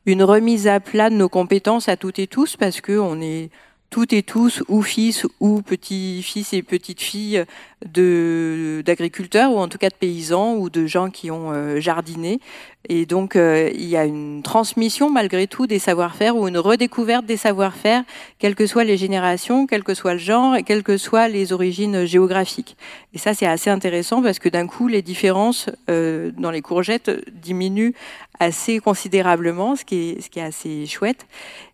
une 0.05 0.23
remise 0.23 0.67
à 0.67 0.79
plat 0.79 1.11
de 1.11 1.15
nos 1.15 1.29
compétences 1.29 1.89
à 1.89 1.95
toutes 1.95 2.17
et 2.17 2.27
tous 2.27 2.55
parce 2.57 2.81
que 2.81 2.97
on 2.97 3.21
est 3.21 3.49
toutes 3.89 4.13
et 4.13 4.23
tous, 4.23 4.63
ou 4.67 4.81
fils 4.81 5.25
ou 5.39 5.61
petits-fils 5.61 6.53
et 6.53 6.61
petites-filles 6.61 7.45
d'agriculteurs 7.85 9.51
ou 9.51 9.59
en 9.59 9.67
tout 9.67 9.77
cas 9.77 9.89
de 9.89 9.95
paysans 9.95 10.55
ou 10.55 10.69
de 10.69 10.87
gens 10.87 11.09
qui 11.09 11.29
ont 11.29 11.51
euh, 11.53 11.79
jardiné. 11.79 12.39
Et 12.89 13.05
donc 13.05 13.35
euh, 13.35 13.69
il 13.73 13.85
y 13.85 13.95
a 13.95 14.05
une 14.05 14.41
transmission 14.41 15.09
malgré 15.09 15.45
tout 15.47 15.67
des 15.67 15.77
savoir-faire 15.77 16.35
ou 16.35 16.47
une 16.47 16.57
redécouverte 16.57 17.25
des 17.25 17.37
savoir-faire, 17.37 18.03
quelles 18.39 18.55
que 18.55 18.65
soient 18.65 18.83
les 18.83 18.97
générations, 18.97 19.67
quel 19.67 19.83
que 19.83 19.93
soit 19.93 20.13
le 20.13 20.19
genre 20.19 20.55
et 20.55 20.63
quelles 20.63 20.83
que 20.83 20.97
soient 20.97 21.27
les 21.27 21.53
origines 21.53 22.05
géographiques. 22.05 22.77
Et 23.13 23.19
ça 23.19 23.33
c'est 23.33 23.47
assez 23.47 23.69
intéressant 23.69 24.21
parce 24.21 24.39
que 24.39 24.49
d'un 24.49 24.67
coup 24.67 24.87
les 24.87 25.03
différences 25.03 25.69
euh, 25.89 26.31
dans 26.37 26.51
les 26.51 26.61
courgettes 26.61 27.11
diminuent 27.31 27.93
assez 28.39 28.79
considérablement, 28.79 29.75
ce 29.75 29.85
qui 29.85 30.09
est, 30.09 30.21
ce 30.21 30.29
qui 30.29 30.39
est 30.39 30.43
assez 30.43 30.85
chouette. 30.87 31.25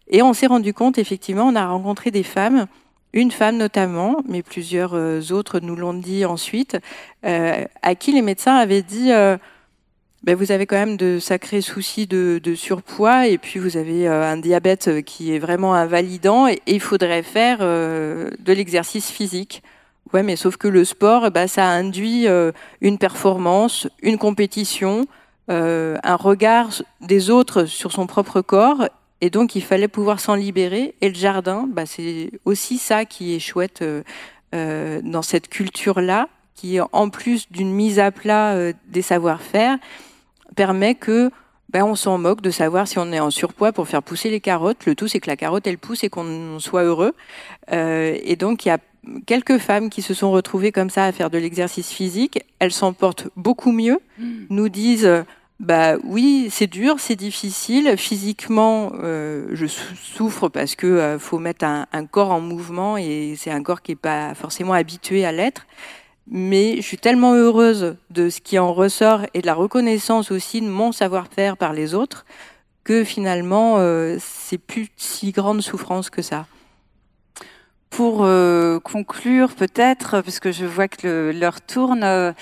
Et 0.10 0.22
on 0.22 0.34
s'est 0.34 0.48
rendu 0.48 0.74
compte, 0.74 0.98
effectivement, 0.98 1.46
on 1.46 1.56
a 1.56 1.66
rencontré 1.66 2.12
des 2.12 2.24
femmes, 2.24 2.68
une 3.13 3.32
femme 3.32 3.58
notamment, 3.58 4.18
mais 4.28 4.42
plusieurs 4.42 4.96
euh, 4.96 5.22
autres 5.32 5.60
nous 5.60 5.76
l'ont 5.76 5.94
dit 5.94 6.26
ensuite, 6.26 6.78
euh, 7.26 7.63
à 7.82 7.96
qui 7.96 8.12
les 8.12 8.22
médecins 8.22 8.56
avaient 8.56 8.82
dit 8.82 9.12
euh, 9.12 9.38
ben, 10.24 10.36
vous 10.36 10.52
avez 10.52 10.66
quand 10.66 10.78
même 10.78 10.98
de 10.98 11.20
sacrés 11.20 11.62
soucis 11.62 12.08
de, 12.08 12.42
surpoids 12.56 13.28
et 13.28 13.38
puis 13.38 13.60
vous 13.60 13.78
avez 13.78 14.08
un 14.08 14.38
diabète 14.38 15.04
qui 15.04 15.36
est 15.36 15.39
vraiment 15.39 15.74
invalidant 15.74 16.48
et, 16.48 16.62
il 16.66 16.80
faudrait 16.80 17.24
faire 17.24 17.60
de 17.60 18.54
l'exercice 18.54 19.12
physique. 19.12 19.63
Ouais, 20.13 20.24
mais 20.24 20.38
sauf 20.38 20.56
que 20.56 20.70
le 20.70 20.86
sport, 20.86 21.30
ben, 21.30 21.48
ça 21.48 21.68
induit 21.68 22.28
une 22.80 22.98
performance, 22.98 23.89
une 24.02 24.18
compétition, 24.18 25.08
un 25.50 26.16
regard 26.16 26.70
des 27.02 27.30
autres 27.30 27.66
sur 27.66 27.92
son 27.92 28.08
propre 28.08 28.39
corps 28.39 28.88
et 29.24 29.30
donc, 29.30 29.56
il 29.56 29.64
fallait 29.64 29.88
pouvoir 29.88 30.20
s'en 30.20 30.36
libérer. 30.36 30.96
Et 31.00 31.08
le 31.08 31.16
jardin, 31.16 31.66
bah, 31.72 31.86
c'est 31.86 32.30
aussi 32.44 32.78
ça 32.78 33.06
qui 33.06 33.34
est 33.34 33.40
chouette 33.40 33.82
euh, 33.82 34.04
euh, 34.54 35.00
dans 35.02 35.22
cette 35.22 35.48
culture-là, 35.48 36.28
qui, 36.56 36.78
en 36.82 37.10
plus 37.10 37.50
d'une 37.50 37.72
mise 37.72 38.00
à 38.00 38.12
plat 38.12 38.52
euh, 38.52 38.74
des 38.90 39.02
savoir-faire, 39.02 39.78
permet 40.58 40.96
que 40.96 41.32
ben, 41.70 41.86
on 41.86 41.96
s'en 41.96 42.18
moque 42.18 42.42
de 42.42 42.52
savoir 42.52 42.86
si 42.86 43.00
on 43.00 43.14
est 43.14 43.22
en 43.22 43.30
surpoids 43.30 43.72
pour 43.72 43.88
faire 43.88 44.04
pousser 44.04 44.30
les 44.30 44.42
carottes. 44.42 44.86
Le 44.86 44.94
tout, 44.94 45.08
c'est 45.08 45.22
que 45.22 45.30
la 45.30 45.38
carotte, 45.38 45.66
elle 45.68 45.78
pousse 45.78 46.04
et 46.04 46.10
qu'on 46.10 46.60
soit 46.60 46.84
heureux. 46.84 47.14
et 47.72 48.36
donc, 48.38 48.66
il 48.66 48.68
y 48.68 48.72
a 48.72 48.80
quelques 49.26 49.58
femmes 49.58 49.90
qui 49.90 50.02
se 50.02 50.14
sont 50.14 50.32
retrouvées 50.32 50.74
comme 50.74 50.90
ça 50.90 51.06
à 51.06 51.14
faire 51.14 51.30
de 51.30 51.38
l'exercice 51.38 51.92
physique. 51.92 52.44
Elles 52.60 52.74
s'en 52.74 52.92
portent 52.92 53.30
beaucoup 53.38 53.72
mieux, 53.72 54.00
mmh. 54.20 54.24
nous 54.50 54.68
disent 54.68 55.24
bah 55.60 55.96
oui, 56.04 56.50
c'est 56.52 56.68
dur, 56.68 56.96
c'est 57.00 57.16
difficile. 57.16 57.96
Physiquement, 57.98 58.92
euh, 59.02 59.48
je 59.54 59.66
souffre 59.66 60.50
parce 60.50 60.76
que 60.76 60.88
euh, 60.88 61.20
faut 61.20 61.39
mettre 61.39 61.66
un, 61.66 62.06
corps 62.06 62.32
en 62.32 62.42
mouvement 62.42 62.98
et 62.98 63.36
c'est 63.38 63.52
un 63.52 63.62
corps 63.63 63.82
qui 63.82 63.94
est 63.94 63.96
pas 63.96 64.34
forcément 64.34 64.74
habitué 64.74 65.26
à 65.26 65.32
l'être. 65.32 65.66
Mais 66.28 66.78
je 66.78 66.82
suis 66.82 66.98
tellement 66.98 67.34
heureuse 67.34 67.96
de 68.10 68.30
ce 68.30 68.42
qui 68.42 68.58
en 68.58 68.74
ressort 68.74 69.22
et 69.34 69.42
de 69.42 69.46
la 69.46 69.54
reconnaissance 69.54 70.32
aussi 70.32 70.62
de 70.62 70.68
mon 70.68 70.92
savoir-faire 70.92 71.58
par 71.58 71.74
les 71.74 71.94
autres 71.94 72.26
que 72.84 73.04
finalement 73.04 73.76
euh, 73.78 74.18
c'est 74.20 74.58
plus 74.58 74.89
si 74.98 75.32
grande 75.32 75.62
souffrance 75.62 76.10
que 76.10 76.22
ça. 76.22 76.48
Pour 77.89 78.24
euh, 78.24 78.80
conclure, 78.80 79.54
peut-être, 79.54 80.22
parce 80.22 80.39
que 80.39 80.52
je 80.52 80.66
vois 80.66 80.88
que 80.88 81.32
l'heure 81.34 81.62
tourne. 81.62 82.34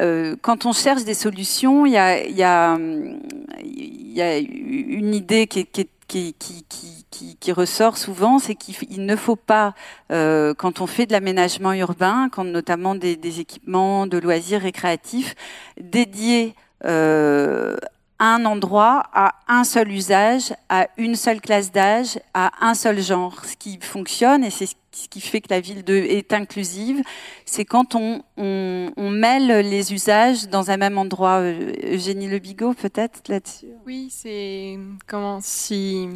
Euh, 0.00 0.34
quand 0.40 0.64
on 0.66 0.72
cherche 0.72 1.04
des 1.04 1.14
solutions, 1.14 1.86
il 1.86 1.92
y 1.92 1.98
a, 1.98 2.76
une 2.76 5.14
idée 5.14 5.46
qui, 5.46 7.52
ressort 7.52 7.98
souvent, 7.98 8.38
c'est 8.38 8.54
qu'il 8.54 9.04
ne 9.04 9.16
faut 9.16 9.36
pas, 9.36 9.74
euh, 10.12 10.54
quand 10.54 10.80
on 10.80 10.86
fait 10.86 11.06
de 11.06 11.12
l'aménagement 11.12 11.72
urbain, 11.72 12.28
quand 12.30 12.44
notamment 12.44 12.94
des, 12.94 13.16
des, 13.16 13.40
équipements 13.40 14.06
de 14.06 14.18
loisirs 14.18 14.62
récréatifs, 14.62 15.34
dédier 15.80 16.54
euh, 16.84 17.76
un 18.18 18.44
endroit 18.44 19.02
à 19.12 19.34
un 19.48 19.64
seul 19.64 19.90
usage, 19.90 20.54
à 20.68 20.88
une 20.96 21.16
seule 21.16 21.40
classe 21.40 21.72
d'âge, 21.72 22.18
à 22.32 22.52
un 22.60 22.74
seul 22.74 23.00
genre. 23.00 23.44
Ce 23.44 23.56
qui 23.56 23.78
fonctionne, 23.80 24.44
et 24.44 24.50
c'est 24.50 24.66
ce 24.66 25.08
qui 25.08 25.20
fait 25.20 25.40
que 25.40 25.48
la 25.50 25.60
ville 25.60 25.82
est 25.88 26.32
inclusive, 26.32 27.02
c'est 27.44 27.64
quand 27.64 27.94
on, 27.94 28.22
mêle 28.96 29.68
les 29.68 29.92
usages 29.92 30.48
dans 30.48 30.70
un 30.70 30.76
même 30.76 30.98
endroit. 30.98 31.40
Euh, 31.40 31.72
Eugénie 31.94 32.28
Le 32.28 32.38
Bigot, 32.38 32.74
peut-être 32.74 33.28
là-dessus? 33.28 33.66
Oui, 33.86 34.08
c'est 34.10 34.78
comment 35.06 35.40
si. 35.42 36.08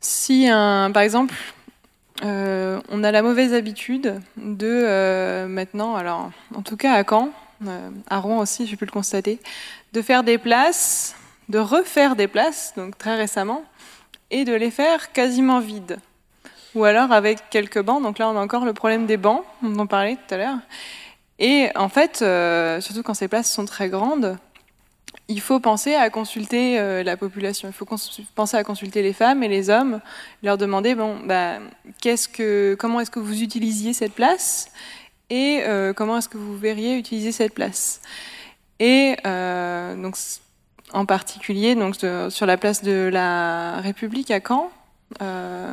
Si, 0.00 0.48
un, 0.48 0.90
par 0.92 1.02
exemple, 1.02 1.34
euh, 2.24 2.80
on 2.90 3.04
a 3.04 3.10
la 3.10 3.22
mauvaise 3.22 3.54
habitude 3.54 4.20
de 4.36 4.66
euh, 4.66 5.46
maintenant, 5.46 5.94
alors 5.94 6.30
en 6.54 6.62
tout 6.62 6.76
cas 6.76 6.94
à 6.94 7.04
Caen, 7.08 7.30
à 8.08 8.18
Rouen 8.18 8.38
aussi, 8.38 8.66
j'ai 8.66 8.76
pu 8.76 8.84
le 8.84 8.90
constater, 8.90 9.38
de 9.92 10.02
faire 10.02 10.22
des 10.22 10.38
places, 10.38 11.14
de 11.48 11.58
refaire 11.58 12.16
des 12.16 12.28
places, 12.28 12.72
donc 12.76 12.96
très 12.96 13.16
récemment, 13.16 13.64
et 14.30 14.44
de 14.44 14.54
les 14.54 14.70
faire 14.70 15.12
quasiment 15.12 15.60
vides. 15.60 15.98
Ou 16.74 16.84
alors 16.84 17.10
avec 17.12 17.50
quelques 17.50 17.82
bancs, 17.82 18.02
donc 18.02 18.18
là 18.18 18.28
on 18.28 18.36
a 18.36 18.40
encore 18.40 18.64
le 18.64 18.72
problème 18.72 19.06
des 19.06 19.16
bancs, 19.16 19.44
on 19.62 19.86
parlait 19.86 20.16
tout 20.16 20.34
à 20.34 20.36
l'heure. 20.38 20.58
Et 21.38 21.70
en 21.74 21.88
fait, 21.88 22.20
euh, 22.22 22.80
surtout 22.80 23.02
quand 23.02 23.14
ces 23.14 23.26
places 23.26 23.50
sont 23.50 23.64
très 23.64 23.88
grandes, 23.88 24.38
il 25.28 25.40
faut 25.40 25.58
penser 25.58 25.94
à 25.94 26.10
consulter 26.10 26.78
euh, 26.78 27.02
la 27.02 27.16
population, 27.16 27.68
il 27.68 27.72
faut 27.72 27.86
penser 28.34 28.56
à 28.56 28.64
consulter 28.64 29.02
les 29.02 29.12
femmes 29.12 29.42
et 29.42 29.48
les 29.48 29.70
hommes, 29.70 30.00
leur 30.42 30.58
demander 30.58 30.94
bon, 30.94 31.18
bah, 31.24 31.58
comment 32.78 33.00
est-ce 33.00 33.10
que 33.10 33.20
vous 33.20 33.42
utilisiez 33.42 33.92
cette 33.92 34.12
place? 34.12 34.70
Et 35.30 35.62
euh, 35.62 35.92
comment 35.92 36.18
est-ce 36.18 36.28
que 36.28 36.38
vous 36.38 36.56
verriez 36.56 36.96
utiliser 36.96 37.32
cette 37.32 37.54
place? 37.54 38.00
Et 38.80 39.16
euh, 39.26 39.94
donc, 39.94 40.16
en 40.92 41.06
particulier 41.06 41.76
donc, 41.76 41.96
sur 42.30 42.46
la 42.46 42.56
place 42.56 42.82
de 42.82 43.08
la 43.12 43.80
République 43.80 44.30
à 44.32 44.40
Caen, 44.46 44.70
euh, 45.22 45.72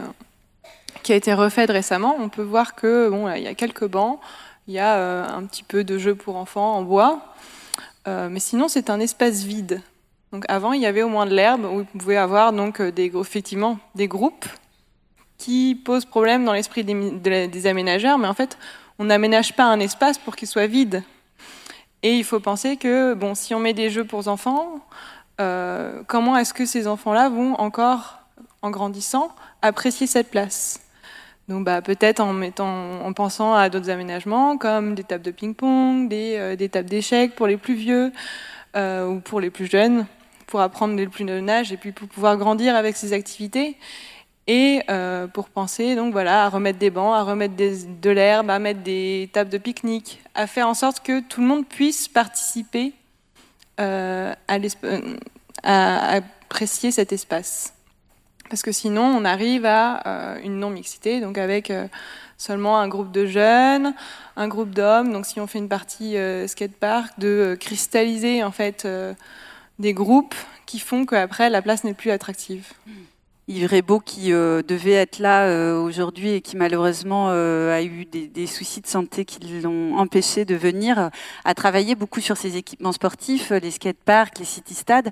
qui 1.02 1.12
a 1.12 1.16
été 1.16 1.34
refaite 1.34 1.72
récemment, 1.72 2.16
on 2.20 2.30
peut 2.30 2.44
voir 2.44 2.76
que 2.76 3.10
bon, 3.10 3.32
il 3.34 3.42
y 3.42 3.48
a 3.48 3.56
quelques 3.56 3.88
bancs, 3.88 4.20
il 4.68 4.76
y 4.76 4.80
a 4.80 5.26
un 5.34 5.44
petit 5.46 5.64
peu 5.64 5.84
de 5.84 5.98
jeux 5.98 6.16
pour 6.16 6.36
enfants 6.36 6.76
en 6.76 6.84
bois, 6.84 7.34
mais 8.06 8.40
sinon 8.40 8.68
c'est 8.68 8.90
un 8.90 9.00
espace 9.00 9.44
vide. 9.44 9.82
Donc 10.34 10.44
avant, 10.50 10.74
il 10.74 10.82
y 10.82 10.86
avait 10.86 11.04
au 11.04 11.10
moins 11.10 11.26
de 11.26 11.34
l'herbe 11.34 11.64
où 11.64 11.78
vous 11.78 11.98
pouvez 11.98 12.18
avoir 12.18 12.52
donc 12.52 12.82
des, 12.82 13.12
effectivement 13.16 13.80
des 13.96 14.10
groupes 14.10 14.46
qui 15.38 15.76
posent 15.86 16.06
problème 16.06 16.44
dans 16.44 16.54
l'esprit 16.54 16.84
des, 16.84 17.48
des 17.48 17.68
aménageurs, 17.68 18.18
mais 18.18 18.28
en 18.28 18.34
fait, 18.34 18.58
on 19.00 19.06
n'aménage 19.06 19.56
pas 19.56 19.66
un 19.66 19.80
espace 19.80 20.18
pour 20.18 20.36
qu'il 20.36 20.48
soit 20.48 20.68
vide. 20.68 21.04
Et 22.04 22.16
il 22.16 22.24
faut 22.24 22.40
penser 22.40 22.78
que, 22.78 23.14
bon, 23.14 23.36
si 23.36 23.54
on 23.56 23.60
met 23.60 23.74
des 23.74 23.90
jeux 23.90 24.06
pour 24.06 24.28
enfants, 24.28 24.80
euh, 25.40 26.04
comment 26.08 26.38
est-ce 26.38 26.54
que 26.54 26.66
ces 26.66 26.88
enfants-là 26.88 27.30
vont 27.30 27.56
encore, 27.56 28.20
en 28.62 28.70
grandissant, 28.70 29.32
apprécier 29.62 30.08
cette 30.08 30.30
place? 30.30 30.82
Donc 31.48 31.64
bah, 31.64 31.82
peut-être 31.82 32.20
en, 32.20 32.42
en 32.42 33.14
pensant 33.14 33.54
à 33.54 33.70
d'autres 33.70 33.90
aménagements 33.90 34.58
comme 34.58 34.96
des 34.96 35.04
tables 35.04 35.24
de 35.24 35.32
ping-pong, 35.32 36.10
des, 36.10 36.36
euh, 36.38 36.68
tables 36.68 36.90
d'échecs 36.90 37.36
pour 37.36 37.48
les 37.48 37.56
plus 37.56 37.76
vieux 37.76 38.12
euh, 38.76 39.08
ou 39.08 39.20
pour 39.22 39.40
les 39.40 39.50
plus 39.50 39.66
jeunes, 39.66 40.06
pour 40.46 40.60
apprendre 40.60 40.98
dès 40.98 41.06
le 41.06 41.10
plus 41.10 41.26
jeune 41.26 41.50
âge 41.50 41.72
et 41.72 41.78
puis 41.78 41.94
pour 41.94 42.10
pouvoir 42.10 42.36
grandir 42.36 42.76
avec 42.76 42.98
ces 42.98 43.14
activités 43.14 43.78
et 44.48 44.82
euh, 44.90 45.28
pour 45.28 45.50
penser 45.50 45.96
donc 45.96 46.14
voilà 46.14 46.46
à 46.46 46.50
remettre 46.50 46.80
des 46.80 46.90
bancs, 46.90 47.14
à 47.14 47.24
remettre 47.24 47.56
de 47.56 48.10
l'herbe, 48.10 48.50
à 48.50 48.60
mettre 48.60 48.82
des 48.82 49.30
tables 49.34 49.50
de 49.50 49.58
pique-nique, 49.58 50.22
à 50.36 50.48
faire 50.48 50.68
en 50.68 50.74
sorte 50.74 51.02
que 51.02 51.20
tout 51.20 51.42
le 51.42 51.48
monde 51.48 51.68
puisse 51.68 52.08
participer 52.08 52.94
euh, 53.80 54.34
à, 55.64 56.16
apprécier 56.16 56.92
cet 56.92 57.12
espace. 57.12 57.74
Parce 58.50 58.62
que 58.62 58.72
sinon, 58.72 59.04
on 59.04 59.26
arrive 59.26 59.66
à 59.66 60.08
euh, 60.08 60.40
une 60.42 60.60
non-mixité, 60.60 61.20
donc 61.20 61.38
avec 61.38 61.72
seulement 62.38 62.80
un 62.80 62.88
groupe 62.88 63.12
de 63.12 63.26
jeunes, 63.26 63.94
un 64.38 64.48
groupe 64.48 64.70
d'hommes. 64.70 65.12
Donc, 65.12 65.26
si 65.26 65.42
on 65.42 65.48
fait 65.48 65.60
une 65.60 65.68
partie 65.68 66.16
skatepark, 66.48 67.20
de 67.20 67.58
cristalliser 67.60 68.46
en 68.46 68.52
fait 68.52 68.88
des 69.80 69.94
groupes 69.94 70.36
qui 70.66 70.80
font 70.80 71.06
qu'après 71.06 71.50
la 71.50 71.62
place 71.62 71.84
n'est 71.84 71.94
plus 71.94 72.12
attractive. 72.12 72.72
Yves 73.50 73.82
Beau 73.82 74.02
qui 74.02 74.34
euh, 74.34 74.62
devait 74.62 74.92
être 74.92 75.20
là 75.20 75.46
euh, 75.46 75.80
aujourd'hui 75.80 76.32
et 76.32 76.42
qui 76.42 76.58
malheureusement 76.58 77.28
euh, 77.30 77.74
a 77.74 77.82
eu 77.82 78.04
des, 78.04 78.46
soucis 78.46 78.82
de 78.82 78.88
santé 78.88 79.24
qui 79.24 79.40
l'ont 79.62 79.98
empêché 79.98 80.44
de 80.44 80.56
venir, 80.56 81.10
a 81.46 81.54
travaillé 81.54 81.96
beaucoup 81.96 82.20
sur 82.20 82.36
ses 82.36 82.58
équipements 82.58 82.92
sportifs, 82.92 83.52
les 83.52 83.72
skateparks, 83.72 84.40
les 84.40 84.46
city-stades, 84.46 85.12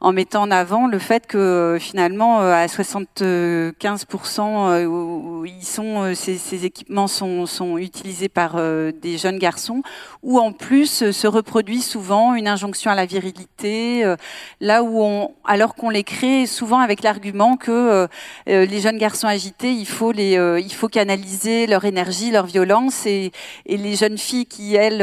en 0.00 0.12
mettant 0.12 0.44
en 0.44 0.50
avant 0.50 0.86
le 0.86 0.98
fait 0.98 1.26
que 1.26 1.76
finalement 1.78 2.40
à 2.40 2.64
75% 2.66 5.44
ils 5.46 5.64
sont, 5.64 6.14
ces, 6.14 6.38
ces, 6.38 6.64
équipements 6.64 7.06
sont, 7.06 7.44
sont, 7.44 7.76
utilisés 7.76 8.30
par 8.30 8.56
des 8.56 9.18
jeunes 9.18 9.38
garçons, 9.38 9.82
où 10.22 10.38
en 10.38 10.52
plus 10.52 11.10
se 11.10 11.26
reproduit 11.26 11.82
souvent 11.82 12.34
une 12.34 12.48
injonction 12.48 12.90
à 12.90 12.94
la 12.94 13.06
virilité, 13.06 14.14
là 14.60 14.82
où 14.82 15.02
on, 15.02 15.34
alors 15.44 15.74
qu'on 15.74 15.90
les 15.90 16.04
crée 16.04 16.46
souvent 16.46 16.78
avec 16.78 17.02
l'argument 17.02 17.56
que 17.56 17.73
euh, 17.74 18.06
euh, 18.48 18.66
les 18.66 18.80
jeunes 18.80 18.98
garçons 18.98 19.26
agités, 19.26 19.72
il 19.72 19.86
faut, 19.86 20.12
les, 20.12 20.36
euh, 20.36 20.60
il 20.60 20.72
faut 20.72 20.88
canaliser 20.88 21.66
leur 21.66 21.84
énergie, 21.84 22.30
leur 22.30 22.46
violence, 22.46 23.06
et, 23.06 23.32
les 23.66 23.96
jeunes 23.96 24.18
filles 24.18 24.46
qui, 24.46 24.74
elles, 24.76 25.00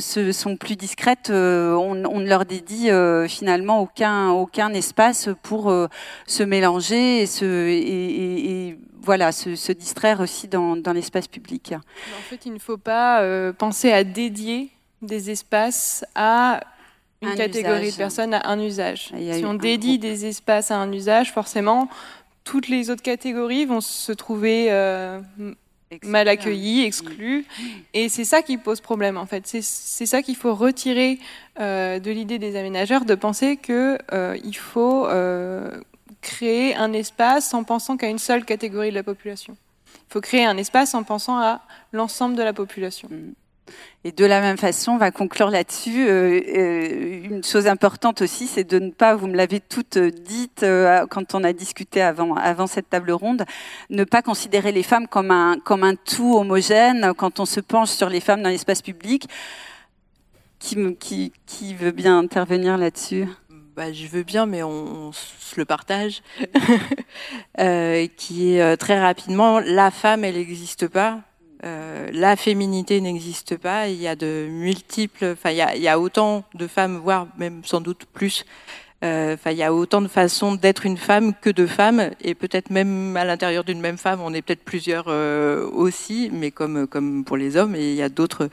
se, 0.00 0.32
sont 0.32 0.56
plus 0.56 0.76
discrètes, 0.76 1.30
on, 1.30 1.94
ne 1.94 2.28
leur 2.28 2.44
dédie 2.44 2.90
finalement 3.28 3.80
aucun, 3.80 4.30
aucun 4.30 4.72
espace 4.72 5.28
pour 5.42 5.72
se 6.26 6.42
mélanger 6.42 7.22
et, 7.22 7.26
se, 7.26 8.74
voilà, 9.02 9.32
se, 9.32 9.72
distraire 9.72 10.20
aussi 10.20 10.48
dans 10.48 10.92
l'espace 10.94 11.28
public. 11.28 11.74
En 11.74 12.22
fait, 12.28 12.46
il 12.46 12.52
ne 12.52 12.58
faut 12.58 12.78
pas 12.78 13.22
penser 13.52 13.92
à 13.92 14.04
dédier 14.04 14.70
des 15.02 15.30
espaces 15.30 16.04
à 16.14 16.60
une 17.24 17.34
catégorie 17.34 17.90
de 17.90 17.96
personnes 17.96 18.34
à 18.34 18.48
un 18.48 18.60
usage. 18.60 19.12
Si 19.32 19.44
on 19.44 19.54
dédie 19.54 19.98
des 19.98 20.26
espaces 20.26 20.70
à 20.70 20.76
un 20.76 20.92
usage, 20.92 21.32
forcément, 21.32 21.88
toutes 22.44 22.68
les 22.68 22.90
autres 22.90 23.02
catégories 23.02 23.64
vont 23.64 23.80
se 23.80 24.12
trouver 24.12 24.70
euh, 24.70 25.20
mal 26.02 26.28
accueillies, 26.28 26.84
exclues. 26.84 27.46
Et 27.94 28.08
c'est 28.08 28.24
ça 28.24 28.42
qui 28.42 28.58
pose 28.58 28.80
problème, 28.80 29.16
en 29.16 29.26
fait. 29.26 29.46
C'est 29.46 30.06
ça 30.06 30.22
qu'il 30.22 30.36
faut 30.36 30.54
retirer 30.54 31.18
euh, 31.58 31.98
de 31.98 32.10
l'idée 32.10 32.38
des 32.38 32.56
aménageurs, 32.56 33.04
de 33.04 33.14
penser 33.14 33.56
qu'il 33.56 33.98
euh, 34.12 34.52
faut 34.52 35.08
créer 36.20 36.74
un 36.74 36.92
espace 36.92 37.52
en 37.52 37.64
pensant 37.64 37.96
qu'à 37.96 38.08
une 38.08 38.18
seule 38.18 38.44
catégorie 38.44 38.90
de 38.90 38.94
la 38.94 39.02
population. 39.02 39.56
Il 40.08 40.12
faut 40.12 40.20
créer 40.20 40.44
un 40.44 40.56
espace 40.56 40.94
en 40.94 41.02
pensant 41.02 41.38
à 41.38 41.60
l'ensemble 41.92 42.34
de 42.36 42.42
la 42.42 42.52
population. 42.52 43.08
Mm. 43.10 43.32
Et 44.06 44.12
de 44.12 44.26
la 44.26 44.42
même 44.42 44.58
façon, 44.58 44.92
on 44.92 44.96
va 44.98 45.10
conclure 45.10 45.48
là-dessus. 45.48 46.06
Euh, 46.06 46.40
euh, 46.56 47.24
une 47.24 47.42
chose 47.42 47.66
importante 47.66 48.20
aussi, 48.20 48.46
c'est 48.46 48.64
de 48.64 48.78
ne 48.78 48.90
pas, 48.90 49.14
vous 49.14 49.26
me 49.26 49.34
l'avez 49.34 49.62
dites 49.62 50.62
euh, 50.62 51.06
quand 51.08 51.34
on 51.34 51.42
a 51.42 51.54
discuté 51.54 52.02
avant, 52.02 52.34
avant 52.34 52.66
cette 52.66 52.90
table 52.90 53.12
ronde, 53.12 53.44
ne 53.88 54.04
pas 54.04 54.20
considérer 54.20 54.72
les 54.72 54.82
femmes 54.82 55.08
comme 55.08 55.30
un, 55.30 55.58
comme 55.58 55.84
un 55.84 55.94
tout 55.94 56.36
homogène 56.36 57.14
quand 57.16 57.40
on 57.40 57.46
se 57.46 57.60
penche 57.60 57.88
sur 57.88 58.10
les 58.10 58.20
femmes 58.20 58.42
dans 58.42 58.50
l'espace 58.50 58.82
public. 58.82 59.26
Qui, 60.58 61.74
veut 61.74 61.90
bien 61.90 62.18
intervenir 62.18 62.78
là-dessus? 62.78 63.26
Bah, 63.76 63.92
je 63.92 64.06
veux 64.06 64.22
bien, 64.22 64.46
mais 64.46 64.62
on, 64.62 65.12
se 65.12 65.56
le 65.56 65.64
partage. 65.64 66.22
qui 68.16 68.54
est 68.54 68.76
très 68.76 69.00
rapidement, 69.00 69.60
la 69.60 69.90
femme, 69.90 70.24
elle 70.24 70.36
n'existe 70.36 70.88
pas. 70.88 71.20
Euh, 71.64 72.08
la 72.12 72.36
féminité 72.36 73.00
n'existe 73.00 73.56
pas. 73.56 73.88
Il 73.88 74.00
y 74.00 74.08
a 74.08 74.16
de 74.16 74.48
multiples, 74.50 75.32
enfin, 75.32 75.50
il, 75.50 75.82
y 75.82 75.88
a, 75.88 75.98
autant 75.98 76.44
de 76.54 76.66
femmes, 76.66 76.98
voire 76.98 77.26
même 77.38 77.62
sans 77.64 77.80
doute 77.80 78.04
plus. 78.12 78.44
Euh, 79.02 79.36
il 79.46 79.52
y 79.52 79.62
a 79.62 79.74
autant 79.74 80.00
de 80.00 80.08
façons 80.08 80.54
d'être 80.54 80.86
une 80.86 80.96
femme 80.96 81.34
que 81.38 81.50
de 81.50 81.66
femmes, 81.66 82.10
et 82.22 82.34
peut-être 82.34 82.70
même 82.70 83.16
à 83.18 83.24
l'intérieur 83.24 83.62
d'une 83.62 83.80
même 83.80 83.98
femme, 83.98 84.20
on 84.22 84.32
est 84.32 84.40
peut-être 84.40 84.64
plusieurs 84.64 85.06
euh, 85.08 85.68
aussi, 85.70 86.30
mais 86.32 86.50
comme 86.50 86.86
comme 86.86 87.22
pour 87.24 87.36
les 87.36 87.58
hommes, 87.58 87.74
et 87.74 87.90
il 87.90 87.96
y 87.96 88.02
a 88.02 88.08
d'autres, 88.08 88.48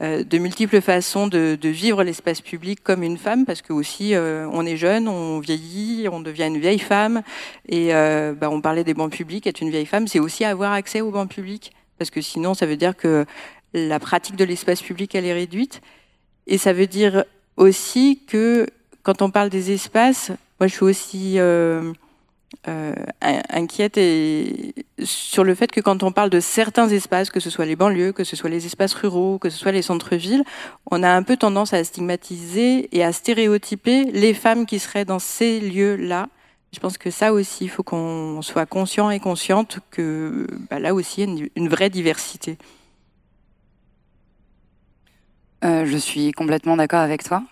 de 0.00 0.38
multiples 0.38 0.80
façons 0.80 1.26
de, 1.26 1.58
vivre 1.62 2.04
l'espace 2.04 2.40
public 2.40 2.80
comme 2.84 3.02
une 3.02 3.18
femme, 3.18 3.46
parce 3.46 3.62
que 3.62 3.72
aussi 3.72 4.14
on 4.16 4.64
est 4.64 4.76
jeune, 4.76 5.08
on 5.08 5.40
vieillit, 5.40 6.08
on 6.08 6.20
devient 6.20 6.46
une 6.46 6.58
vieille 6.58 6.78
femme, 6.78 7.22
et 7.68 7.90
bah, 7.90 8.48
on 8.50 8.60
parlait 8.60 8.84
des 8.84 8.94
bancs 8.94 9.10
publics. 9.10 9.46
Être 9.46 9.60
une 9.60 9.70
vieille 9.70 9.86
femme, 9.86 10.06
c'est 10.06 10.20
aussi 10.20 10.44
avoir 10.44 10.72
accès 10.72 11.00
aux 11.00 11.10
bancs 11.10 11.28
publics 11.28 11.72
parce 11.98 12.10
que 12.10 12.20
sinon, 12.20 12.54
ça 12.54 12.66
veut 12.66 12.76
dire 12.76 12.96
que 12.96 13.24
la 13.72 13.98
pratique 13.98 14.36
de 14.36 14.44
l'espace 14.44 14.82
public, 14.82 15.14
elle 15.14 15.26
est 15.26 15.32
réduite. 15.32 15.80
Et 16.46 16.58
ça 16.58 16.72
veut 16.72 16.86
dire 16.86 17.24
aussi 17.56 18.22
que 18.26 18.66
quand 19.02 19.22
on 19.22 19.30
parle 19.30 19.50
des 19.50 19.72
espaces, 19.72 20.30
moi, 20.60 20.68
je 20.68 20.74
suis 20.74 20.84
aussi 20.84 21.34
euh, 21.38 21.92
euh, 22.68 22.94
inquiète 23.22 24.00
sur 25.02 25.44
le 25.44 25.54
fait 25.54 25.70
que 25.70 25.80
quand 25.80 26.02
on 26.02 26.12
parle 26.12 26.30
de 26.30 26.40
certains 26.40 26.88
espaces, 26.88 27.30
que 27.30 27.40
ce 27.40 27.50
soit 27.50 27.66
les 27.66 27.76
banlieues, 27.76 28.12
que 28.12 28.24
ce 28.24 28.36
soit 28.36 28.50
les 28.50 28.66
espaces 28.66 28.94
ruraux, 28.94 29.38
que 29.38 29.50
ce 29.50 29.58
soit 29.58 29.72
les 29.72 29.82
centres-villes, 29.82 30.44
on 30.90 31.02
a 31.02 31.10
un 31.10 31.22
peu 31.22 31.36
tendance 31.36 31.72
à 31.72 31.84
stigmatiser 31.84 32.88
et 32.96 33.04
à 33.04 33.12
stéréotyper 33.12 34.04
les 34.04 34.34
femmes 34.34 34.66
qui 34.66 34.78
seraient 34.78 35.04
dans 35.04 35.18
ces 35.18 35.60
lieux-là 35.60 36.28
je 36.76 36.80
pense 36.80 36.98
que 36.98 37.10
ça 37.10 37.32
aussi, 37.32 37.64
il 37.64 37.68
faut 37.68 37.82
qu'on 37.82 38.42
soit 38.42 38.66
conscient 38.66 39.08
et 39.08 39.18
consciente 39.18 39.78
que 39.90 40.46
bah, 40.68 40.78
là 40.78 40.92
aussi, 40.92 41.22
il 41.22 41.38
y 41.38 41.42
a 41.42 41.46
une, 41.56 41.68
vraie 41.70 41.88
diversité. 41.88 42.58
Euh, 45.64 45.86
je 45.86 45.96
suis 45.96 46.32
complètement 46.32 46.76
d'accord 46.76 47.00
avec 47.00 47.24
toi. 47.24 47.42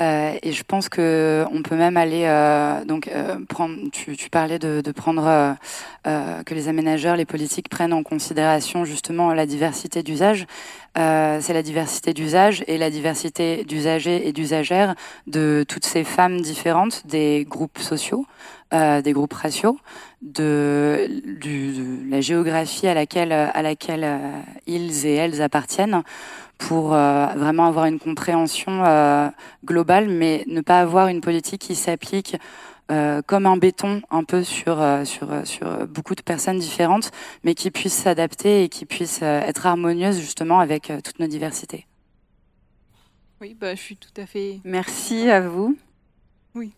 Euh, 0.00 0.38
et 0.44 0.52
je 0.52 0.62
pense 0.62 0.88
que 0.88 1.44
on 1.52 1.62
peut 1.62 1.74
même 1.74 1.96
aller 1.96 2.22
euh, 2.26 2.84
donc 2.84 3.10
prendre. 3.48 3.76
Tu, 3.90 4.30
parlais 4.30 4.60
de, 4.60 4.82
de 4.82 4.92
prendre 4.92 5.56
que 6.04 6.54
les 6.54 6.68
aménageurs, 6.68 7.16
les 7.16 7.26
politiques 7.26 7.68
prennent 7.68 7.92
en 7.92 8.04
considération 8.04 8.84
justement 8.84 9.34
la 9.34 9.46
diversité 9.46 10.04
d'usage. 10.04 10.46
c'est 10.94 11.52
la 11.52 11.62
diversité 11.62 12.14
d'usage 12.14 12.62
et 12.68 12.78
la 12.78 12.90
diversité 12.90 13.64
d'usagers 13.64 14.28
et 14.28 14.32
d'usagères 14.32 14.94
de 15.26 15.64
toutes 15.68 15.84
ces 15.84 16.04
femmes 16.04 16.40
différentes 16.40 17.04
des 17.06 17.44
groupes 17.48 17.80
sociaux, 17.80 18.24
des 18.72 19.12
groupes 19.12 19.32
raciaux, 19.32 19.78
de, 20.22 21.08
du, 21.40 21.72
de, 21.72 22.10
la 22.10 22.20
géographie 22.20 22.86
à 22.86 22.94
laquelle 22.94 23.32
à 23.32 23.62
laquelle 23.62 24.20
ils 24.66 25.06
et 25.06 25.14
elles 25.14 25.42
appartiennent 25.42 26.04
pour 26.60 26.94
euh, 26.94 27.26
vraiment 27.34 27.66
avoir 27.66 27.86
une 27.86 27.98
compréhension 27.98 28.84
euh, 28.84 29.28
globale, 29.64 30.08
mais 30.08 30.44
ne 30.46 30.60
pas 30.60 30.80
avoir 30.80 31.08
une 31.08 31.20
politique 31.20 31.62
qui 31.62 31.74
s'applique 31.74 32.36
euh, 32.92 33.22
comme 33.26 33.46
un 33.46 33.56
béton 33.56 34.02
un 34.10 34.24
peu 34.24 34.44
sur, 34.44 34.84
sur, 35.04 35.46
sur 35.46 35.86
beaucoup 35.86 36.14
de 36.14 36.22
personnes 36.22 36.58
différentes, 36.58 37.10
mais 37.44 37.54
qui 37.54 37.70
puisse 37.70 37.94
s'adapter 37.94 38.64
et 38.64 38.68
qui 38.68 38.84
puisse 38.84 39.22
être 39.22 39.66
harmonieuse 39.66 40.20
justement 40.20 40.60
avec 40.60 40.92
toutes 41.02 41.18
nos 41.18 41.26
diversités. 41.26 41.86
Oui, 43.40 43.56
bah, 43.58 43.74
je 43.74 43.80
suis 43.80 43.96
tout 43.96 44.20
à 44.20 44.26
fait. 44.26 44.60
Merci 44.64 45.30
à 45.30 45.40
vous. 45.40 45.78
Oui. 46.54 46.72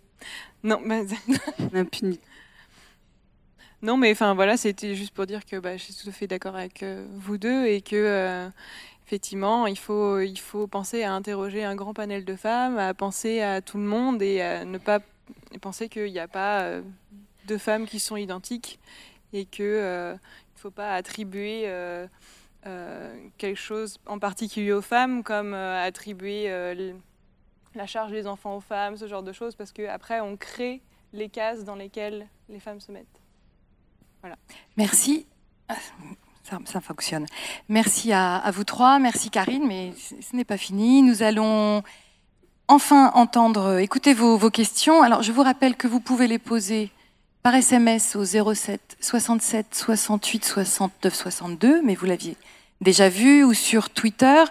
Non, 0.63 0.81
mais. 0.85 1.07
non, 3.83 3.97
mais 3.97 4.13
enfin 4.13 4.35
voilà, 4.35 4.57
c'était 4.57 4.95
juste 4.95 5.13
pour 5.15 5.27
dire 5.27 5.45
que 5.45 5.57
bah, 5.57 5.77
je 5.77 5.83
suis 5.83 5.95
tout 5.95 6.09
à 6.09 6.13
fait 6.13 6.27
d'accord 6.27 6.57
avec 6.57 6.85
vous 7.17 7.39
deux 7.39 7.67
et 7.67 7.81
que 7.81 8.51
effectivement, 9.07 9.67
il 9.67 9.79
faut, 9.79 10.21
il 10.21 10.39
faut 10.39 10.67
penser 10.67 11.03
à 11.03 11.13
interroger 11.13 11.65
un 11.65 11.75
grand 11.75 11.93
panel 11.93 12.25
de 12.25 12.37
femmes, 12.37 12.79
à 12.79 12.95
penser 12.95 13.41
à 13.41 13.61
tout 13.61 13.77
le 13.77 13.85
monde 13.85 14.23
et 14.23 14.41
à 14.41 14.65
ne 14.65 14.79
pas 14.79 15.01
penser 15.61 15.89
qu'il 15.89 16.11
n'y 16.11 16.19
a 16.19 16.29
pas 16.29 16.63
euh, 16.63 16.83
de 17.47 17.59
femmes 17.59 17.87
qui 17.87 18.01
sont 18.01 18.17
identiques 18.17 18.79
et 19.33 19.45
qu'il 19.45 19.65
euh, 19.65 20.15
ne 20.15 20.19
faut 20.57 20.71
pas 20.71 20.95
attribuer 20.95 21.65
euh, 21.67 22.07
quelque 23.39 23.59
chose 23.59 23.99
en 24.07 24.19
particulier 24.19 24.73
aux 24.73 24.83
femmes 24.83 25.23
comme 25.23 25.53
attribuer 25.55 26.49
la 27.75 27.87
charge 27.87 28.13
des 28.13 28.27
enfants 28.27 28.57
aux 28.57 28.61
femmes, 28.61 28.97
ce 28.97 29.07
genre 29.07 29.23
de 29.23 29.33
choses, 29.33 29.55
parce 29.55 29.73
qu'après 29.73 30.21
on 30.21 30.37
crée 30.37 30.83
les 31.13 31.29
cases 31.29 31.65
dans 31.65 31.77
lesquelles 31.77 32.27
les 32.49 32.61
femmes 32.61 32.81
se 32.81 32.93
mettent. 32.93 33.21
Voilà. 34.21 34.37
Merci 34.77 35.27
ça, 36.65 36.81
fonctionne. 36.81 37.27
Merci 37.69 38.13
à, 38.13 38.43
vous 38.53 38.65
trois, 38.65 38.99
merci 38.99 39.31
Karine, 39.31 39.67
mais 39.67 39.93
ce 39.97 40.37
n'est 40.37 40.45
pas 40.45 40.57
fini. 40.57 41.03
Nous 41.03 41.23
allons 41.23 41.83
enfin 42.69 43.11
entendre, 43.15 43.79
écouter 43.79 44.13
vos, 44.13 44.37
vos, 44.37 44.51
questions. 44.51 45.03
Alors, 45.03 45.23
je 45.23 45.33
vous 45.33 45.43
rappelle 45.43 45.77
que 45.77 45.87
vous 45.87 46.01
pouvez 46.01 46.27
les 46.27 46.39
poser 46.39 46.91
par 47.43 47.55
SMS 47.55 48.17
au 48.17 48.25
07 48.25 48.99
67 49.01 49.75
68 49.75 50.45
69 50.45 51.15
62, 51.15 51.83
mais 51.83 51.95
vous 51.95 52.07
l'aviez 52.07 52.37
déjà 52.81 53.09
vu, 53.09 53.45
ou 53.45 53.55
sur 53.55 53.91
Twitter. 53.91 54.45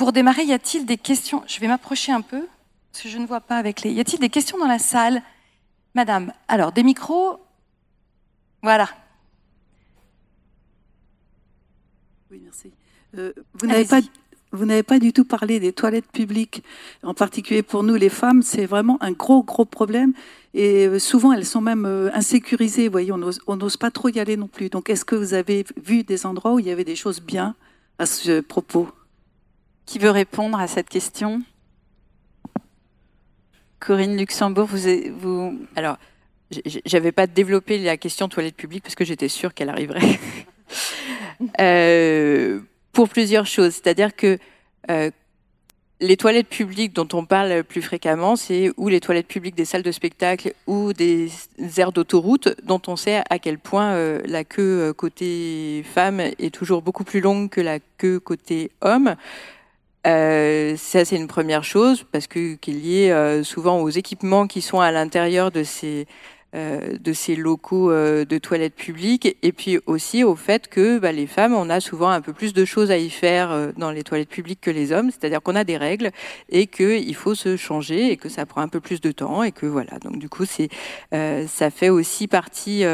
Pour 0.00 0.12
démarrer, 0.12 0.44
y 0.44 0.54
a-t-il 0.54 0.86
des 0.86 0.96
questions? 0.96 1.42
Je 1.46 1.60
vais 1.60 1.68
m'approcher 1.68 2.10
un 2.10 2.22
peu, 2.22 2.48
parce 2.90 3.02
que 3.04 3.10
je 3.10 3.18
ne 3.18 3.26
vois 3.26 3.42
pas 3.42 3.58
avec 3.58 3.82
les... 3.82 3.92
Y 3.92 4.00
a-t-il 4.00 4.18
des 4.18 4.30
questions 4.30 4.56
dans 4.56 4.66
la 4.66 4.78
salle? 4.78 5.22
Madame, 5.94 6.32
alors, 6.48 6.72
des 6.72 6.82
micros? 6.82 7.38
Voilà, 8.62 8.88
Oui, 12.30 12.40
merci. 12.42 12.72
Euh, 13.18 13.34
vous 13.52 13.66
n'avez 13.66 13.84
pas, 13.84 14.00
vous 14.52 14.64
n'avez 14.64 14.82
pas 14.82 14.98
du 14.98 15.12
tout 15.12 15.26
parlé 15.26 15.60
des 15.60 15.74
toilettes 15.74 16.10
publiques. 16.10 16.64
En 17.02 17.12
particulier 17.12 17.62
pour 17.62 17.82
nous, 17.82 17.96
les 17.96 18.08
femmes, 18.08 18.42
c'est 18.42 18.64
vraiment 18.64 18.96
un 19.02 19.12
gros, 19.12 19.42
gros 19.42 19.66
problème. 19.66 20.14
Et 20.54 20.86
euh, 20.86 20.98
souvent, 20.98 21.34
elles 21.34 21.44
sont 21.44 21.60
même 21.60 21.84
euh, 21.84 22.08
insécurisées. 22.14 22.88
Vous 22.88 22.92
voyez, 22.92 23.12
on 23.12 23.56
n'ose 23.56 23.76
pas 23.76 23.90
trop 23.90 24.08
y 24.08 24.18
aller 24.18 24.38
non 24.38 24.48
plus. 24.48 24.70
Donc, 24.70 24.88
est-ce 24.88 25.04
que 25.04 25.14
vous 25.14 25.34
avez 25.34 25.66
vu 25.76 26.04
des 26.04 26.24
endroits 26.24 26.54
où 26.54 26.58
il 26.58 26.64
y 26.64 26.70
avait 26.70 26.84
des 26.84 26.96
choses 26.96 27.20
bien 27.20 27.54
à 27.98 28.06
ce 28.06 28.40
propos? 28.40 28.88
Qui 29.86 29.98
veut 29.98 30.10
répondre 30.10 30.58
à 30.58 30.66
cette 30.66 30.88
question? 30.88 31.42
Corinne 33.80 34.16
Luxembourg, 34.16 34.68
vous. 35.18 35.58
Alors, 35.74 35.96
j'avais 36.84 37.12
pas 37.12 37.26
développé 37.26 37.78
la 37.78 37.96
question 37.96 38.28
toilette 38.28 38.56
publique 38.56 38.82
parce 38.82 38.94
que 38.94 39.04
j'étais 39.04 39.28
sûre 39.28 39.54
qu'elle 39.54 39.70
arriverait. 39.70 40.20
euh, 41.60 42.60
pour 42.92 43.08
plusieurs 43.08 43.46
choses. 43.46 43.72
C'est-à-dire 43.74 44.14
que 44.14 44.38
euh, 44.90 45.10
les 46.00 46.16
toilettes 46.16 46.48
publiques 46.48 46.92
dont 46.94 47.08
on 47.12 47.24
parle 47.24 47.64
plus 47.64 47.82
fréquemment, 47.82 48.36
c'est 48.36 48.70
ou 48.76 48.88
les 48.88 49.00
toilettes 49.00 49.28
publiques 49.28 49.54
des 49.54 49.64
salles 49.64 49.82
de 49.82 49.92
spectacle 49.92 50.52
ou 50.66 50.92
des 50.92 51.30
aires 51.76 51.92
d'autoroute, 51.92 52.48
dont 52.62 52.82
on 52.86 52.96
sait 52.96 53.22
à 53.30 53.38
quel 53.38 53.58
point 53.58 53.92
euh, 53.92 54.20
la 54.26 54.44
queue 54.44 54.92
côté 54.92 55.84
femme 55.94 56.20
est 56.20 56.54
toujours 56.54 56.82
beaucoup 56.82 57.04
plus 57.04 57.20
longue 57.20 57.48
que 57.48 57.60
la 57.60 57.78
queue 57.98 58.20
côté 58.20 58.70
homme. 58.82 59.14
Euh, 60.06 60.76
ça, 60.76 61.04
c'est 61.04 61.16
une 61.16 61.28
première 61.28 61.64
chose, 61.64 62.04
parce 62.10 62.26
que 62.26 62.54
qu'il 62.54 62.84
y 62.86 63.04
ait 63.04 63.44
souvent 63.44 63.80
aux 63.80 63.90
équipements 63.90 64.46
qui 64.46 64.62
sont 64.62 64.80
à 64.80 64.90
l'intérieur 64.90 65.50
de 65.50 65.62
ces 65.62 66.06
euh, 66.56 66.98
de 66.98 67.12
ces 67.12 67.36
locaux 67.36 67.92
euh, 67.92 68.24
de 68.24 68.36
toilettes 68.36 68.74
publiques 68.74 69.36
et 69.40 69.52
puis 69.52 69.78
aussi 69.86 70.24
au 70.24 70.34
fait 70.34 70.66
que 70.66 70.98
bah, 70.98 71.12
les 71.12 71.28
femmes, 71.28 71.54
on 71.54 71.70
a 71.70 71.78
souvent 71.78 72.08
un 72.08 72.20
peu 72.20 72.32
plus 72.32 72.52
de 72.52 72.64
choses 72.64 72.90
à 72.90 72.98
y 72.98 73.08
faire 73.08 73.52
euh, 73.52 73.70
dans 73.76 73.92
les 73.92 74.02
toilettes 74.02 74.30
publiques 74.30 74.60
que 74.60 74.72
les 74.72 74.90
hommes, 74.90 75.12
c'est-à-dire 75.12 75.42
qu'on 75.42 75.54
a 75.54 75.62
des 75.62 75.76
règles 75.76 76.10
et 76.48 76.66
qu'il 76.66 77.14
faut 77.14 77.36
se 77.36 77.56
changer 77.56 78.10
et 78.10 78.16
que 78.16 78.28
ça 78.28 78.46
prend 78.46 78.62
un 78.62 78.68
peu 78.68 78.80
plus 78.80 79.00
de 79.00 79.12
temps 79.12 79.44
et 79.44 79.52
que 79.52 79.64
voilà. 79.64 80.00
Donc 80.00 80.18
du 80.18 80.28
coup, 80.28 80.44
c'est 80.44 80.70
ça 81.12 81.70
fait 81.70 81.88
aussi 81.88 82.26
partie 82.26 82.84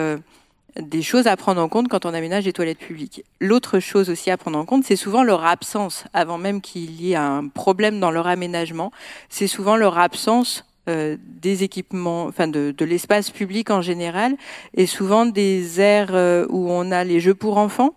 des 0.81 1.03
choses 1.03 1.27
à 1.27 1.37
prendre 1.37 1.61
en 1.61 1.69
compte 1.69 1.89
quand 1.89 2.07
on 2.07 2.15
aménage 2.15 2.45
les 2.45 2.53
toilettes 2.53 2.79
publiques. 2.79 3.25
L'autre 3.41 3.81
chose 3.81 4.11
aussi 4.11 4.31
à 4.31 4.37
prendre 4.37 4.59
en 4.59 4.65
compte, 4.65 4.85
c'est 4.85 4.97
souvent 4.97 5.23
leur 5.23 5.45
absence, 5.45 6.05
avant 6.13 6.39
même 6.39 6.61
qu'il 6.61 7.01
y 7.01 7.13
ait 7.13 7.17
un 7.17 7.49
problème 7.49 8.01
dans 8.01 8.11
leur 8.11 8.27
aménagement, 8.27 8.93
c'est 9.29 9.47
souvent 9.47 9.77
leur 9.77 9.99
absence 9.99 10.65
euh, 10.89 11.17
des 11.21 11.65
équipements, 11.65 12.25
enfin 12.25 12.47
de, 12.47 12.73
de 12.77 12.85
l'espace 12.85 13.31
public 13.31 13.71
en 13.71 13.83
général, 13.83 14.37
et 14.75 14.87
souvent 14.87 15.27
des 15.27 15.81
aires 15.81 16.15
euh, 16.15 16.47
où 16.49 16.71
on 16.71 16.93
a 16.93 17.03
les 17.05 17.21
jeux 17.21 17.35
pour 17.35 17.59
enfants. 17.59 17.95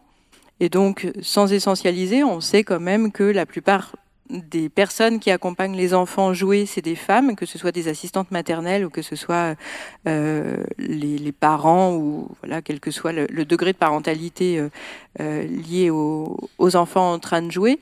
Et 0.60 0.70
donc, 0.70 1.08
sans 1.22 1.54
essentialiser, 1.54 2.24
on 2.24 2.42
sait 2.42 2.64
quand 2.64 2.80
même 2.80 3.12
que 3.12 3.24
la 3.24 3.46
plupart 3.46 3.96
des 4.30 4.70
personnes 4.70 5.20
qui 5.20 5.32
accompagnent 5.32 5.76
les 5.76 5.94
enfants 5.94 6.34
jouer, 6.34 6.66
c'est 6.66 6.82
des 6.82 6.96
femmes, 6.96 7.36
que 7.36 7.46
ce 7.46 7.58
soit 7.58 7.72
des 7.72 7.88
assistantes 7.88 8.32
maternelles 8.32 8.86
ou 8.86 8.90
que 8.90 9.02
ce 9.02 9.16
soit 9.16 9.56
euh, 10.08 10.58
les, 10.78 11.18
les, 11.18 11.32
parents 11.32 11.96
ou 11.96 12.30
voilà, 12.42 12.62
quel 12.62 12.80
que 12.80 12.92
soit 12.92 13.12
le, 13.12 13.28
degré 13.46 13.74
de 13.74 13.78
parentalité 13.78 14.60
euh, 14.60 14.70
euh, 15.20 15.44
lié 15.44 15.90
aux, 15.90 16.38
aux, 16.58 16.76
enfants 16.76 17.14
en 17.14 17.20
train 17.20 17.42
de 17.42 17.52
jouer. 17.52 17.80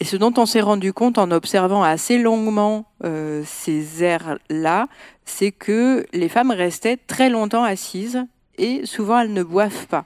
Et 0.00 0.04
ce 0.04 0.16
dont 0.16 0.32
on 0.36 0.46
s'est 0.46 0.60
rendu 0.60 0.92
compte 0.92 1.18
en 1.18 1.30
observant 1.30 1.82
assez 1.82 2.18
longuement 2.18 2.84
euh, 3.04 3.42
ces 3.46 4.02
aires-là, 4.02 4.88
c'est 5.24 5.52
que 5.52 6.06
les 6.12 6.28
femmes 6.28 6.50
restaient 6.50 6.98
très 6.98 7.30
longtemps 7.30 7.64
assises 7.64 8.24
et 8.58 8.84
souvent 8.84 9.20
elles 9.20 9.32
ne 9.32 9.42
boivent 9.42 9.86
pas. 9.86 10.04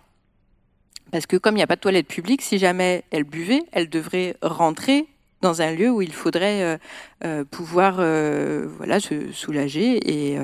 Parce 1.11 1.27
que 1.27 1.37
comme 1.37 1.55
il 1.55 1.59
n'y 1.59 1.65
a 1.65 1.67
pas 1.67 1.77
de 1.77 1.81
toilette 1.81 2.07
publique, 2.07 2.41
si 2.41 2.59
jamais 2.59 3.03
elles 3.11 3.25
buvaient, 3.25 3.65
elles 3.73 3.91
devraient 3.91 4.37
rentrer 4.43 5.09
dans 5.41 5.63
un 5.63 5.73
lieu 5.73 5.91
où 5.91 6.03
il 6.03 6.13
faudrait 6.13 6.63
euh, 6.63 6.77
euh, 7.25 7.45
pouvoir 7.45 7.97
voilà, 7.97 9.01
se 9.01 9.33
soulager. 9.33 9.99
Et, 10.09 10.39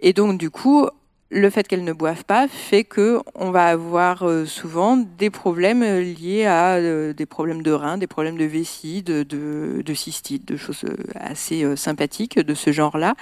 et 0.00 0.12
donc 0.12 0.38
du 0.38 0.50
coup, 0.50 0.88
le 1.34 1.50
fait 1.50 1.66
qu'elles 1.66 1.84
ne 1.84 1.92
boivent 1.92 2.24
pas 2.24 2.46
fait 2.48 2.84
que 2.84 3.20
on 3.34 3.50
va 3.50 3.66
avoir 3.66 4.22
euh, 4.22 4.46
souvent 4.46 4.96
des 4.96 5.30
problèmes 5.30 5.82
liés 5.82 6.46
à 6.46 6.74
euh, 6.76 7.12
des 7.12 7.26
problèmes 7.26 7.62
de 7.62 7.72
reins, 7.72 7.98
des 7.98 8.06
problèmes 8.06 8.38
de 8.38 8.44
vessie, 8.44 9.02
de, 9.02 9.24
de, 9.24 9.82
de 9.84 9.94
cystite, 9.94 10.46
de 10.46 10.56
choses 10.56 10.84
euh, 10.84 10.96
assez 11.14 11.76
sympathiques 11.76 12.38
de 12.38 12.54
ce 12.54 12.70
genre-là. 12.72 13.14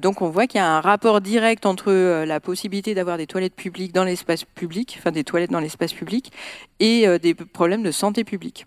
donc 0.00 0.22
on 0.22 0.28
voit 0.28 0.46
qu'il 0.46 0.58
y 0.58 0.62
a 0.62 0.68
un 0.68 0.80
rapport 0.80 1.20
direct 1.20 1.64
entre 1.64 2.24
la 2.24 2.40
possibilité 2.40 2.94
d'avoir 2.94 3.16
des 3.16 3.26
toilettes 3.26 3.54
publiques 3.54 3.92
dans 3.92 4.04
l'espace 4.04 4.44
public, 4.44 4.96
enfin 4.98 5.12
des 5.12 5.24
toilettes 5.24 5.50
dans 5.50 5.60
l'espace 5.60 5.92
public, 5.92 6.32
et 6.78 7.06
des 7.18 7.34
problèmes 7.34 7.82
de 7.82 7.90
santé 7.90 8.24
publique. 8.24 8.66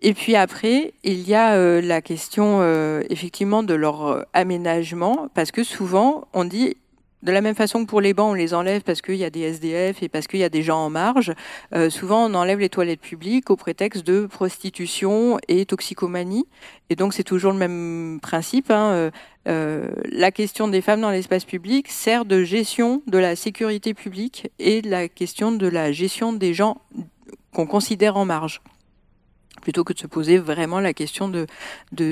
Et 0.00 0.14
puis 0.14 0.36
après, 0.36 0.92
il 1.02 1.28
y 1.28 1.34
a 1.34 1.80
la 1.80 2.00
question 2.00 2.62
effectivement 3.10 3.62
de 3.62 3.74
leur 3.74 4.26
aménagement, 4.32 5.28
parce 5.34 5.50
que 5.50 5.64
souvent 5.64 6.28
on 6.34 6.44
dit 6.44 6.76
de 7.22 7.32
la 7.32 7.40
même 7.40 7.54
façon 7.54 7.84
que 7.84 7.90
pour 7.90 8.00
les 8.00 8.14
bancs, 8.14 8.30
on 8.30 8.34
les 8.34 8.54
enlève 8.54 8.82
parce 8.82 9.02
qu'il 9.02 9.16
y 9.16 9.24
a 9.24 9.30
des 9.30 9.40
SDF 9.40 10.02
et 10.02 10.08
parce 10.08 10.26
qu'il 10.26 10.40
y 10.40 10.44
a 10.44 10.48
des 10.48 10.62
gens 10.62 10.78
en 10.78 10.90
marge. 10.90 11.32
Euh, 11.74 11.90
souvent, 11.90 12.26
on 12.26 12.34
enlève 12.34 12.60
les 12.60 12.68
toilettes 12.68 13.00
publiques 13.00 13.50
au 13.50 13.56
prétexte 13.56 14.06
de 14.06 14.26
prostitution 14.26 15.38
et 15.48 15.66
toxicomanie. 15.66 16.46
Et 16.90 16.96
donc, 16.96 17.14
c'est 17.14 17.24
toujours 17.24 17.52
le 17.52 17.58
même 17.58 18.20
principe. 18.22 18.70
Hein. 18.70 18.92
Euh, 18.92 19.10
euh, 19.48 19.88
la 20.04 20.30
question 20.30 20.68
des 20.68 20.80
femmes 20.80 21.00
dans 21.00 21.10
l'espace 21.10 21.44
public 21.44 21.88
sert 21.88 22.24
de 22.24 22.44
gestion 22.44 23.02
de 23.06 23.18
la 23.18 23.34
sécurité 23.34 23.94
publique 23.94 24.50
et 24.58 24.82
de 24.82 24.90
la 24.90 25.08
question 25.08 25.50
de 25.50 25.66
la 25.66 25.90
gestion 25.90 26.32
des 26.32 26.54
gens 26.54 26.80
qu'on 27.52 27.66
considère 27.66 28.16
en 28.16 28.26
marge 28.26 28.60
plutôt 29.60 29.84
que 29.84 29.92
de 29.92 29.98
se 29.98 30.06
poser 30.06 30.38
vraiment 30.38 30.80
la 30.80 30.92
question 30.92 31.28
de, 31.28 31.46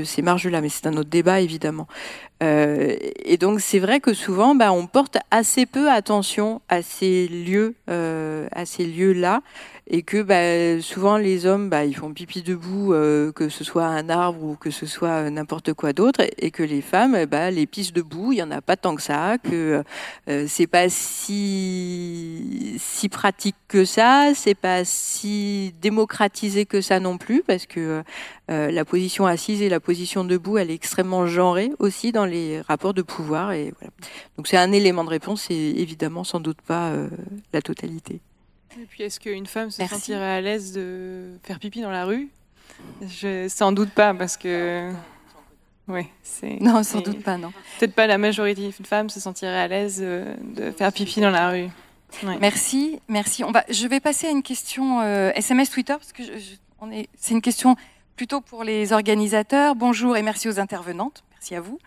ces 0.05 0.22
marges-là. 0.22 0.61
Mais 0.61 0.68
c'est 0.68 0.86
un 0.86 0.97
autre 0.97 1.11
débat, 1.11 1.40
évidemment. 1.40 1.86
Euh, 2.42 2.97
et 3.24 3.36
donc, 3.36 3.61
c'est 3.61 3.78
vrai 3.78 4.01
que 4.01 4.14
souvent, 4.14 4.55
bah, 4.55 4.72
on 4.72 4.86
porte 4.86 5.18
assez 5.30 5.66
peu 5.66 5.90
attention 5.90 6.61
à 6.68 6.82
ces 6.82 7.28
lieux, 7.28 7.74
euh, 7.90 8.49
à 8.53 8.66
ces 8.66 8.84
lieux-là, 8.84 9.42
et 9.89 10.03
que 10.03 10.20
bah, 10.22 10.82
souvent 10.82 11.16
les 11.16 11.47
hommes, 11.47 11.70
bah, 11.70 11.84
ils 11.84 11.95
font 11.95 12.12
pipi 12.12 12.43
debout, 12.43 12.93
euh, 12.93 13.30
que 13.30 13.49
ce 13.49 13.62
soit 13.62 13.84
un 13.84 14.09
arbre 14.09 14.43
ou 14.43 14.57
que 14.57 14.70
ce 14.70 14.84
soit 14.84 15.30
n'importe 15.30 15.74
quoi 15.74 15.93
d'autre, 15.93 16.22
et 16.39 16.51
que 16.51 16.64
les 16.64 16.82
femmes, 16.82 17.24
bah, 17.26 17.53
les 17.53 17.66
pissent 17.66 17.93
debout, 17.93 18.32
il 18.32 18.39
y 18.39 18.43
en 18.43 18.51
a 18.51 18.61
pas 18.61 18.76
tant 18.76 18.97
que 18.97 19.03
ça, 19.03 19.39
que 19.39 19.84
euh, 20.28 20.47
c'est 20.49 20.66
pas 20.66 20.89
si 20.89 22.74
si 22.78 23.09
pratique 23.09 23.57
que 23.68 23.84
ça, 23.84 24.32
c'est 24.34 24.55
pas 24.55 24.84
si 24.84 25.72
démocratisé 25.80 26.66
que 26.66 26.80
ça 26.80 26.99
non 26.99 27.16
plus, 27.16 27.43
parce 27.47 27.66
que 27.66 28.03
euh, 28.51 28.70
la 28.70 28.84
position 28.84 29.26
assise 29.26 29.62
et 29.62 29.68
la 29.68 29.80
position 29.80 30.24
debout, 30.24 30.59
elle 30.59 30.70
est 30.70 30.74
extrêmement 30.74 31.26
genrée 31.26 31.70
aussi 31.78 32.11
dans 32.11 32.26
les 32.26 32.61
rapports 32.61 32.95
de 32.95 33.03
pouvoir, 33.03 33.53
et 33.53 33.72
voilà. 33.78 33.93
Donc 34.37 34.49
c'est 34.49 34.57
un 34.57 34.72
élément 34.72 35.05
de 35.05 35.11
réponse, 35.11 35.47
et 35.51 35.74
évidemment 35.80 36.24
sans 36.24 36.41
doute 36.41 36.61
pas 36.61 36.93
la 37.53 37.62
totalité. 37.62 38.20
Et 38.81 38.87
puis, 38.87 39.03
est-ce 39.05 39.20
qu'une 39.20 39.47
femme 39.47 39.70
se 39.70 39.85
sentirait 39.87 40.37
à 40.37 40.41
l'aise 40.41 40.72
de 40.72 41.39
faire 41.43 41.59
pipi 41.59 41.81
dans 41.81 41.91
la 41.91 42.05
rue? 42.05 42.29
Je 43.03 43.49
sans 43.49 43.72
doute 43.72 43.91
pas, 43.91 44.12
parce 44.14 44.37
que. 44.37 44.91
Oui, 45.89 46.03
c'est. 46.22 46.61
Non, 46.61 46.83
sans 46.83 47.01
doute 47.01 47.22
pas, 47.22 47.39
non. 47.39 47.53
Peut-être 47.79 47.95
pas 47.95 48.07
la 48.07 48.18
majorité 48.18 48.72
de 48.79 48.87
femmes 48.87 49.09
se 49.09 49.20
sentiraient 49.20 49.61
à 49.61 49.68
l'aise 49.68 50.01
euh, 50.03 50.35
de 50.43 50.70
faire 50.72 50.93
pipi 50.93 51.20
dans 51.20 51.31
la 51.31 51.51
rue. 51.51 51.68
Merci, 52.41 53.01
merci. 53.09 53.45
On 53.45 53.51
va, 53.51 53.64
je 53.68 53.87
vais 53.87 54.01
passer 54.01 54.27
à 54.27 54.31
une 54.31 54.43
question 54.43 55.03
SMS 55.33 55.68
euh, 55.68 55.72
Twitter 55.72 55.93
parce 55.95 56.12
que 56.12 56.22
on 56.81 56.91
est, 56.91 57.09
c'est 57.16 57.35
une 57.35 57.43
question 57.43 57.77
plutôt 58.16 58.41
pour 58.41 58.64
les 58.64 58.93
organisateurs. 58.93 59.74
Bonjour 59.74 60.16
et 60.16 60.22
merci 60.22 60.49
aux 60.49 60.59
intervenantes. 60.61 61.24
Merci 61.37 61.55
à 61.55 61.61
vous. 61.61 61.78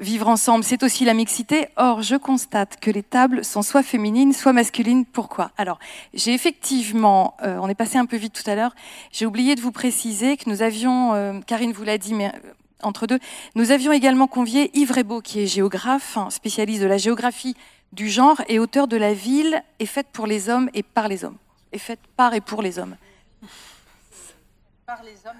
Vivre 0.00 0.26
ensemble, 0.26 0.64
c'est 0.64 0.82
aussi 0.82 1.04
la 1.04 1.14
mixité. 1.14 1.68
Or, 1.76 2.02
je 2.02 2.16
constate 2.16 2.80
que 2.80 2.90
les 2.90 3.04
tables 3.04 3.44
sont 3.44 3.62
soit 3.62 3.84
féminines, 3.84 4.32
soit 4.32 4.52
masculines. 4.52 5.04
Pourquoi? 5.06 5.52
Alors, 5.56 5.78
j'ai 6.12 6.34
effectivement, 6.34 7.36
euh, 7.42 7.56
on 7.62 7.68
est 7.68 7.76
passé 7.76 7.98
un 7.98 8.06
peu 8.06 8.16
vite 8.16 8.32
tout 8.32 8.50
à 8.50 8.56
l'heure, 8.56 8.74
j'ai 9.12 9.26
oublié 9.26 9.54
de 9.54 9.60
vous 9.60 9.70
préciser 9.70 10.36
que 10.36 10.50
nous 10.50 10.62
avions, 10.62 11.14
euh, 11.14 11.38
Karine 11.46 11.72
vous 11.72 11.84
l'a 11.84 11.98
dit, 11.98 12.14
mais 12.14 12.26
euh, 12.34 12.52
entre 12.82 13.06
deux, 13.06 13.20
nous 13.54 13.70
avions 13.70 13.92
également 13.92 14.26
convié 14.26 14.76
Yves 14.76 14.92
Rebaud, 14.92 15.20
qui 15.20 15.40
est 15.40 15.46
géographe, 15.46 16.18
spécialiste 16.30 16.82
de 16.82 16.88
la 16.88 16.98
géographie 16.98 17.54
du 17.92 18.08
genre 18.08 18.42
et 18.48 18.58
auteur 18.58 18.88
de 18.88 18.96
La 18.96 19.14
ville 19.14 19.62
est 19.78 19.86
faite 19.86 20.08
pour 20.12 20.26
les 20.26 20.48
hommes 20.48 20.68
et 20.74 20.82
par 20.82 21.06
les 21.06 21.24
hommes. 21.24 21.36
Est 21.72 21.78
faite 21.78 22.00
par 22.16 22.34
et 22.34 22.40
pour 22.40 22.60
les 22.60 22.80
hommes 22.80 22.96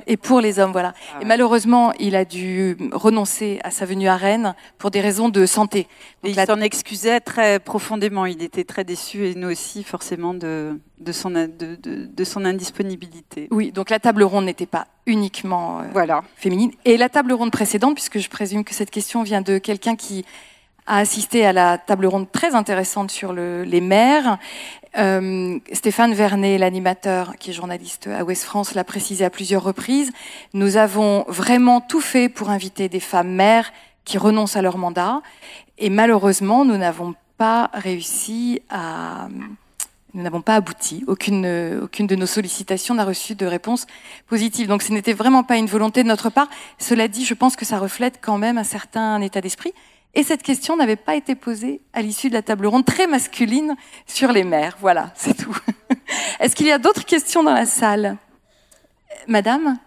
et 0.06 0.16
pour 0.16 0.40
les 0.40 0.58
hommes, 0.58 0.72
voilà. 0.72 0.94
Ah 1.14 1.18
et 1.20 1.24
malheureusement, 1.24 1.92
il 1.98 2.16
a 2.16 2.24
dû 2.24 2.76
renoncer 2.92 3.60
à 3.64 3.70
sa 3.70 3.84
venue 3.84 4.08
à 4.08 4.16
Rennes 4.16 4.54
pour 4.78 4.90
des 4.90 5.00
raisons 5.00 5.28
de 5.28 5.46
santé. 5.46 5.86
il 6.24 6.34
s'en 6.34 6.60
excusait 6.60 7.20
très 7.20 7.58
profondément. 7.58 8.26
Il 8.26 8.42
était 8.42 8.64
très 8.64 8.84
déçu 8.84 9.26
et 9.26 9.34
nous 9.34 9.50
aussi, 9.50 9.84
forcément, 9.84 10.34
de, 10.34 10.78
de, 10.98 11.12
son, 11.12 11.30
de, 11.30 11.76
de, 11.80 12.24
son 12.24 12.44
indisponibilité. 12.44 13.48
Oui, 13.50 13.72
donc 13.72 13.90
la 13.90 13.98
table 13.98 14.22
ronde 14.22 14.44
n'était 14.44 14.66
pas 14.66 14.86
uniquement 15.06 15.80
euh, 15.80 15.84
voilà. 15.92 16.22
féminine. 16.36 16.72
Et 16.84 16.96
la 16.96 17.08
table 17.08 17.32
ronde 17.32 17.50
précédente, 17.50 17.94
puisque 17.94 18.18
je 18.18 18.28
présume 18.28 18.64
que 18.64 18.74
cette 18.74 18.90
question 18.90 19.22
vient 19.22 19.42
de 19.42 19.58
quelqu'un 19.58 19.96
qui 19.96 20.24
a 20.86 20.98
assisté 20.98 21.44
à 21.46 21.52
la 21.52 21.78
table 21.78 22.06
ronde 22.06 22.30
très 22.30 22.54
intéressante 22.54 23.10
sur 23.10 23.32
le, 23.32 23.62
les 23.64 23.80
maires. 23.80 24.38
Euh, 24.98 25.58
Stéphane 25.72 26.14
Vernet, 26.14 26.58
l'animateur 26.58 27.36
qui 27.38 27.50
est 27.50 27.52
journaliste 27.52 28.08
à 28.08 28.24
Ouest 28.24 28.44
France, 28.44 28.74
l'a 28.74 28.84
précisé 28.84 29.24
à 29.24 29.30
plusieurs 29.30 29.62
reprises. 29.62 30.10
Nous 30.52 30.76
avons 30.76 31.24
vraiment 31.28 31.80
tout 31.80 32.00
fait 32.00 32.28
pour 32.28 32.50
inviter 32.50 32.88
des 32.88 33.00
femmes 33.00 33.30
maires 33.30 33.72
qui 34.04 34.18
renoncent 34.18 34.56
à 34.56 34.62
leur 34.62 34.78
mandat. 34.78 35.22
Et 35.78 35.90
malheureusement, 35.90 36.64
nous 36.64 36.76
n'avons 36.76 37.14
pas 37.36 37.70
réussi 37.72 38.62
à... 38.68 39.28
Nous 40.12 40.24
n'avons 40.24 40.42
pas 40.42 40.56
abouti. 40.56 41.04
Aucune, 41.06 41.78
aucune 41.84 42.08
de 42.08 42.16
nos 42.16 42.26
sollicitations 42.26 42.94
n'a 42.94 43.04
reçu 43.04 43.36
de 43.36 43.46
réponse 43.46 43.86
positive. 44.26 44.66
Donc 44.66 44.82
ce 44.82 44.92
n'était 44.92 45.12
vraiment 45.12 45.44
pas 45.44 45.56
une 45.56 45.66
volonté 45.66 46.02
de 46.02 46.08
notre 46.08 46.30
part. 46.30 46.48
Cela 46.78 47.06
dit, 47.06 47.24
je 47.24 47.32
pense 47.34 47.54
que 47.54 47.64
ça 47.64 47.78
reflète 47.78 48.18
quand 48.20 48.36
même 48.36 48.58
un 48.58 48.64
certain 48.64 49.20
état 49.20 49.40
d'esprit. 49.40 49.72
Et 50.14 50.22
cette 50.24 50.42
question 50.42 50.76
n'avait 50.76 50.96
pas 50.96 51.14
été 51.14 51.34
posée 51.34 51.82
à 51.92 52.02
l'issue 52.02 52.28
de 52.28 52.34
la 52.34 52.42
table 52.42 52.66
ronde 52.66 52.84
très 52.84 53.06
masculine 53.06 53.76
sur 54.06 54.32
les 54.32 54.44
mères. 54.44 54.76
Voilà, 54.80 55.12
c'est 55.16 55.34
tout. 55.34 55.56
Est-ce 56.40 56.56
qu'il 56.56 56.66
y 56.66 56.72
a 56.72 56.78
d'autres 56.78 57.04
questions 57.04 57.42
dans 57.42 57.54
la 57.54 57.66
salle? 57.66 58.16
Madame? 59.28 59.78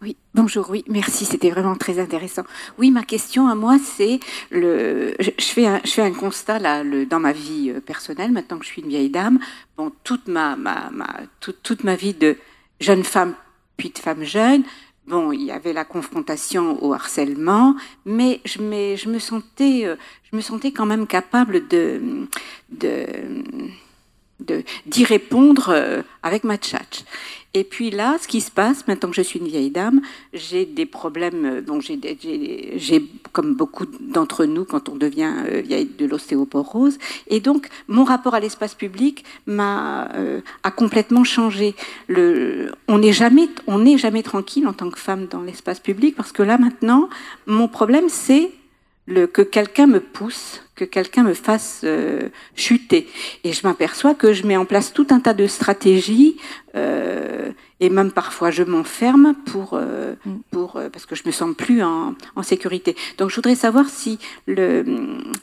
Oui, 0.00 0.16
bonjour, 0.34 0.68
oui, 0.68 0.84
merci, 0.88 1.24
c'était 1.24 1.50
vraiment 1.50 1.76
très 1.76 2.00
intéressant. 2.00 2.42
Oui, 2.76 2.90
ma 2.90 3.04
question 3.04 3.46
à 3.46 3.54
moi, 3.54 3.78
c'est 3.78 4.18
le. 4.50 5.14
Je, 5.20 5.30
fais 5.38 5.66
un, 5.66 5.80
je 5.84 5.90
fais 5.90 6.02
un 6.02 6.12
constat 6.12 6.58
là, 6.58 6.82
dans 7.08 7.20
ma 7.20 7.32
vie 7.32 7.70
euh, 7.70 7.80
personnelle, 7.80 8.32
maintenant 8.32 8.58
que 8.58 8.64
je 8.64 8.70
suis 8.70 8.82
une 8.82 8.88
vieille 8.88 9.10
dame. 9.10 9.38
Bon, 9.76 9.92
toute 10.02 10.26
ma, 10.26 10.56
ma, 10.56 10.90
ma 10.90 11.06
toute 11.40 11.84
ma 11.84 11.94
vie 11.94 12.14
de 12.14 12.36
jeune 12.80 13.04
femme, 13.04 13.34
puis 13.76 13.90
de 13.90 13.98
femme 13.98 14.24
jeune, 14.24 14.64
bon, 15.06 15.32
il 15.32 15.42
y 15.42 15.50
avait 15.50 15.72
la 15.72 15.84
confrontation 15.84 16.82
au 16.82 16.92
harcèlement, 16.92 17.74
mais 18.04 18.40
je, 18.44 18.60
me, 18.60 19.18
sentais, 19.18 19.84
euh, 19.84 19.96
je 20.30 20.36
me 20.36 20.40
sentais 20.40 20.72
quand 20.72 20.86
même 20.86 21.06
capable 21.06 21.66
de, 21.68 22.26
de 22.70 23.06
d'y 24.86 25.04
répondre 25.04 25.70
euh, 25.70 26.02
avec 26.22 26.44
ma 26.44 26.56
tchatch. 26.56 27.04
Et 27.54 27.64
puis 27.64 27.90
là, 27.90 28.16
ce 28.20 28.26
qui 28.26 28.40
se 28.40 28.50
passe, 28.50 28.86
maintenant 28.88 29.10
que 29.10 29.16
je 29.16 29.20
suis 29.22 29.38
une 29.38 29.46
vieille 29.46 29.70
dame, 29.70 30.00
j'ai 30.32 30.64
des 30.64 30.86
problèmes, 30.86 31.62
euh, 31.68 31.80
j'ai, 32.76 33.04
comme 33.32 33.54
beaucoup 33.54 33.84
d'entre 33.86 34.46
nous, 34.46 34.64
quand 34.64 34.88
on 34.88 34.96
devient 34.96 35.32
euh, 35.48 35.60
vieille, 35.60 35.90
de 35.98 36.06
l'ostéoporose. 36.06 36.98
Et 37.28 37.40
donc, 37.40 37.68
mon 37.88 38.04
rapport 38.04 38.34
à 38.34 38.40
l'espace 38.40 38.74
public 38.74 39.24
m'a, 39.46 40.08
a 40.62 40.70
complètement 40.70 41.24
changé. 41.24 41.74
Le, 42.08 42.72
on 42.88 42.98
n'est 42.98 43.12
jamais, 43.12 43.48
on 43.66 43.80
n'est 43.80 43.98
jamais 43.98 44.22
tranquille 44.22 44.66
en 44.66 44.72
tant 44.72 44.90
que 44.90 44.98
femme 44.98 45.26
dans 45.26 45.42
l'espace 45.42 45.80
public, 45.80 46.16
parce 46.16 46.32
que 46.32 46.42
là, 46.42 46.56
maintenant, 46.56 47.10
mon 47.46 47.68
problème, 47.68 48.08
c'est 48.08 48.50
le, 49.06 49.26
que 49.26 49.42
quelqu'un 49.42 49.86
me 49.86 50.00
pousse, 50.00 50.62
que 50.76 50.84
quelqu'un 50.84 51.22
me 51.24 51.34
fasse 51.34 51.80
euh, 51.84 52.28
chuter. 52.54 53.08
Et 53.44 53.52
je 53.52 53.66
m'aperçois 53.66 54.14
que 54.14 54.32
je 54.32 54.46
mets 54.46 54.56
en 54.56 54.64
place 54.64 54.92
tout 54.92 55.06
un 55.10 55.20
tas 55.20 55.34
de 55.34 55.46
stratégies, 55.46 56.36
euh, 56.74 57.50
et 57.80 57.90
même 57.90 58.12
parfois 58.12 58.50
je 58.52 58.62
m'enferme 58.62 59.34
pour, 59.46 59.74
euh, 59.74 60.14
mm. 60.24 60.36
pour, 60.52 60.76
euh, 60.76 60.88
parce 60.88 61.04
que 61.04 61.16
je 61.16 61.24
me 61.26 61.32
sens 61.32 61.54
plus 61.54 61.82
en, 61.82 62.14
en, 62.36 62.42
sécurité. 62.42 62.96
Donc 63.18 63.30
je 63.30 63.34
voudrais 63.34 63.56
savoir 63.56 63.88
si, 63.88 64.18
le, 64.46 64.84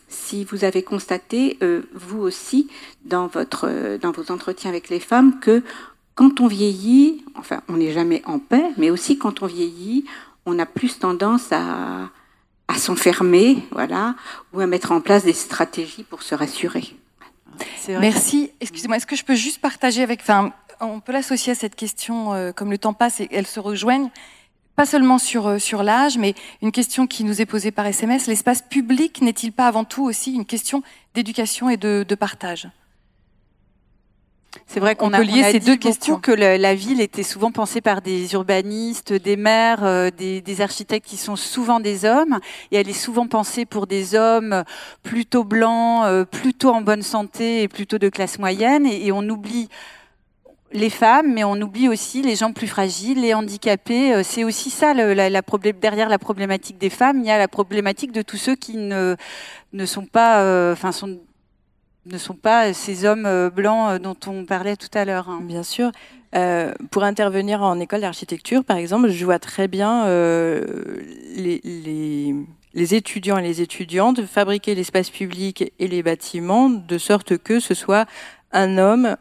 si 0.08 0.46
vous 0.46 0.64
avez 0.64 0.82
constaté, 0.82 1.58
euh, 1.62 1.82
vous 1.94 2.20
aussi, 2.20 2.70
dans, 3.04 3.28
votre, 3.28 3.98
dans 3.98 4.12
vos 4.12 4.32
entretiens 4.32 4.70
avec 4.70 4.90
les 4.90 5.02
femmes, 5.02 5.40
que 5.42 5.62
quand 6.16 6.40
on 6.40 6.48
vieillit, 6.48 7.26
enfin 7.36 7.62
on 7.68 7.74
n'est 7.74 7.92
jamais 7.92 8.22
en 8.26 8.40
paix, 8.40 8.72
mais 8.78 8.90
aussi 8.90 9.18
quand 9.18 9.44
on 9.44 9.46
vieillit, 9.46 10.06
on 10.46 10.60
a 10.60 10.66
plus 10.66 10.98
tendance 10.98 11.52
à 11.52 12.10
à 12.70 12.76
s'enfermer, 12.76 13.58
voilà, 13.72 14.16
ou 14.54 14.60
à 14.60 14.68
mettre 14.68 14.92
en 14.92 15.02
place 15.02 15.24
des 15.24 15.34
stratégies 15.34 16.04
pour 16.04 16.22
se 16.22 16.36
rassurer. 16.36 16.96
Merci. 17.90 18.52
Excusez-moi, 18.62 18.98
est-ce 18.98 19.08
que 19.08 19.16
je 19.16 19.26
peux 19.26 19.36
juste 19.36 19.60
partager 19.60 20.04
avec, 20.04 20.22
enfin, 20.22 20.54
on 20.80 21.00
peut 21.00 21.12
l'associer 21.12 21.52
à 21.54 21.56
cette 21.56 21.76
question, 21.76 22.34
euh, 22.34 22.52
comme 22.52 22.70
le 22.70 22.78
temps 22.78 22.94
passe 22.94 23.22
et 23.22 23.28
elles 23.32 23.48
se 23.48 23.60
rejoignent, 23.60 24.12
pas 24.76 24.86
seulement 24.86 25.18
sur, 25.18 25.48
euh, 25.48 25.58
sur 25.58 25.82
l'âge, 25.82 26.18
mais 26.20 26.36
une 26.62 26.72
question 26.72 27.08
qui 27.08 27.24
nous 27.24 27.42
est 27.42 27.48
posée 27.48 27.72
par 27.72 27.88
SMS. 27.88 28.28
L'espace 28.28 28.62
public 28.62 29.20
n'est-il 29.22 29.52
pas 29.52 29.68
avant 29.68 29.84
tout 29.84 30.04
aussi 30.04 30.34
une 30.34 30.46
question 30.46 30.84
d'éducation 31.16 31.70
et 31.70 31.76
de, 31.76 32.06
de 32.08 32.16
partage? 32.16 32.70
C'est 34.66 34.80
vrai 34.80 34.96
qu'on 34.96 35.14
a, 35.14 35.22
lié 35.22 35.44
ces 35.52 35.60
deux 35.60 35.76
questions 35.76 36.20
que 36.20 36.32
la, 36.32 36.76
ville 36.76 37.02
était 37.02 37.24
souvent 37.24 37.52
pensée 37.52 37.82
par 37.82 38.02
des 38.02 38.34
urbanistes, 38.34 39.14
des 39.14 39.36
maires, 39.36 39.84
euh, 39.84 40.10
des, 40.12 40.62
architectes 40.62 41.08
qui 41.08 41.18
sont 41.18 41.36
souvent 41.36 41.80
des 41.80 42.06
hommes, 42.06 42.40
et 42.72 42.78
elle 42.78 42.90
est 42.90 42.94
souvent 42.94 43.28
pensée 43.28 43.66
pour 43.66 43.88
des 43.88 44.16
hommes 44.16 44.64
plutôt 45.04 45.44
blancs, 45.44 46.04
euh, 46.06 46.26
plutôt 46.26 46.70
en 46.70 46.82
bonne 46.82 47.02
santé 47.02 47.64
et 47.64 47.68
plutôt 47.68 47.98
de 47.98 48.10
classe 48.10 48.40
moyenne, 48.40 48.86
et, 48.86 49.12
on 49.12 49.28
oublie 49.28 49.70
les 50.72 50.92
femmes, 50.92 51.34
mais 51.34 51.44
on 51.44 51.60
oublie 51.62 51.88
aussi 51.88 52.22
les 52.22 52.36
gens 52.36 52.54
plus 52.54 52.68
fragiles, 52.68 53.22
les 53.22 53.34
handicapés. 53.34 54.14
Euh, 54.14 54.22
c'est 54.24 54.44
aussi 54.44 54.70
ça 54.70 54.94
la, 54.94 55.30
la 55.30 55.42
problème, 55.42 55.78
derrière 55.80 56.10
la 56.10 56.20
problématique 56.20 56.78
des 56.78 56.92
femmes. 56.92 57.22
Il 57.22 57.26
y 57.26 57.32
a 57.32 57.40
la 57.40 57.48
problématique 57.48 58.12
de 58.12 58.22
tous 58.22 58.38
ceux 58.38 58.56
qui 58.56 58.78
ne, 58.78 59.16
ne 59.74 59.86
sont 59.86 60.06
pas, 60.06 60.72
enfin 60.72 60.92
sont 60.92 61.18
ne 62.12 62.18
sont 62.18 62.34
pas 62.34 62.74
ces 62.74 63.06
hommes 63.06 63.26
euh, 63.26 63.50
blancs 63.50 63.92
euh, 63.92 64.00
dont 64.00 64.16
on 64.28 64.46
parlait 64.46 64.76
tout 64.76 64.90
à 64.94 65.06
l'heure. 65.06 65.30
Hein. 65.30 65.42
Bien 65.44 65.64
sûr. 65.64 65.92
Euh, 66.36 66.74
pour 66.92 67.04
intervenir 67.04 67.64
en 67.64 67.80
école 67.80 68.02
d'architecture, 68.02 68.64
par 68.64 68.78
exemple, 68.78 69.10
je 69.10 69.26
vois 69.26 69.40
très 69.40 69.68
bien 69.68 70.06
euh, 70.06 70.64
les, 71.36 72.36
étudiants 72.94 73.38
et 73.38 73.42
les 73.42 73.62
étudiantes 73.62 74.24
fabriquer 74.26 74.76
l'espace 74.76 75.10
public 75.10 75.74
et 75.80 75.88
les 75.88 76.04
bâtiments 76.04 76.70
de 76.70 76.98
sorte 77.00 77.38
que 77.40 77.60
ce 77.60 77.74
soit 77.74 78.06
un 78.52 78.78
homme 78.78 79.18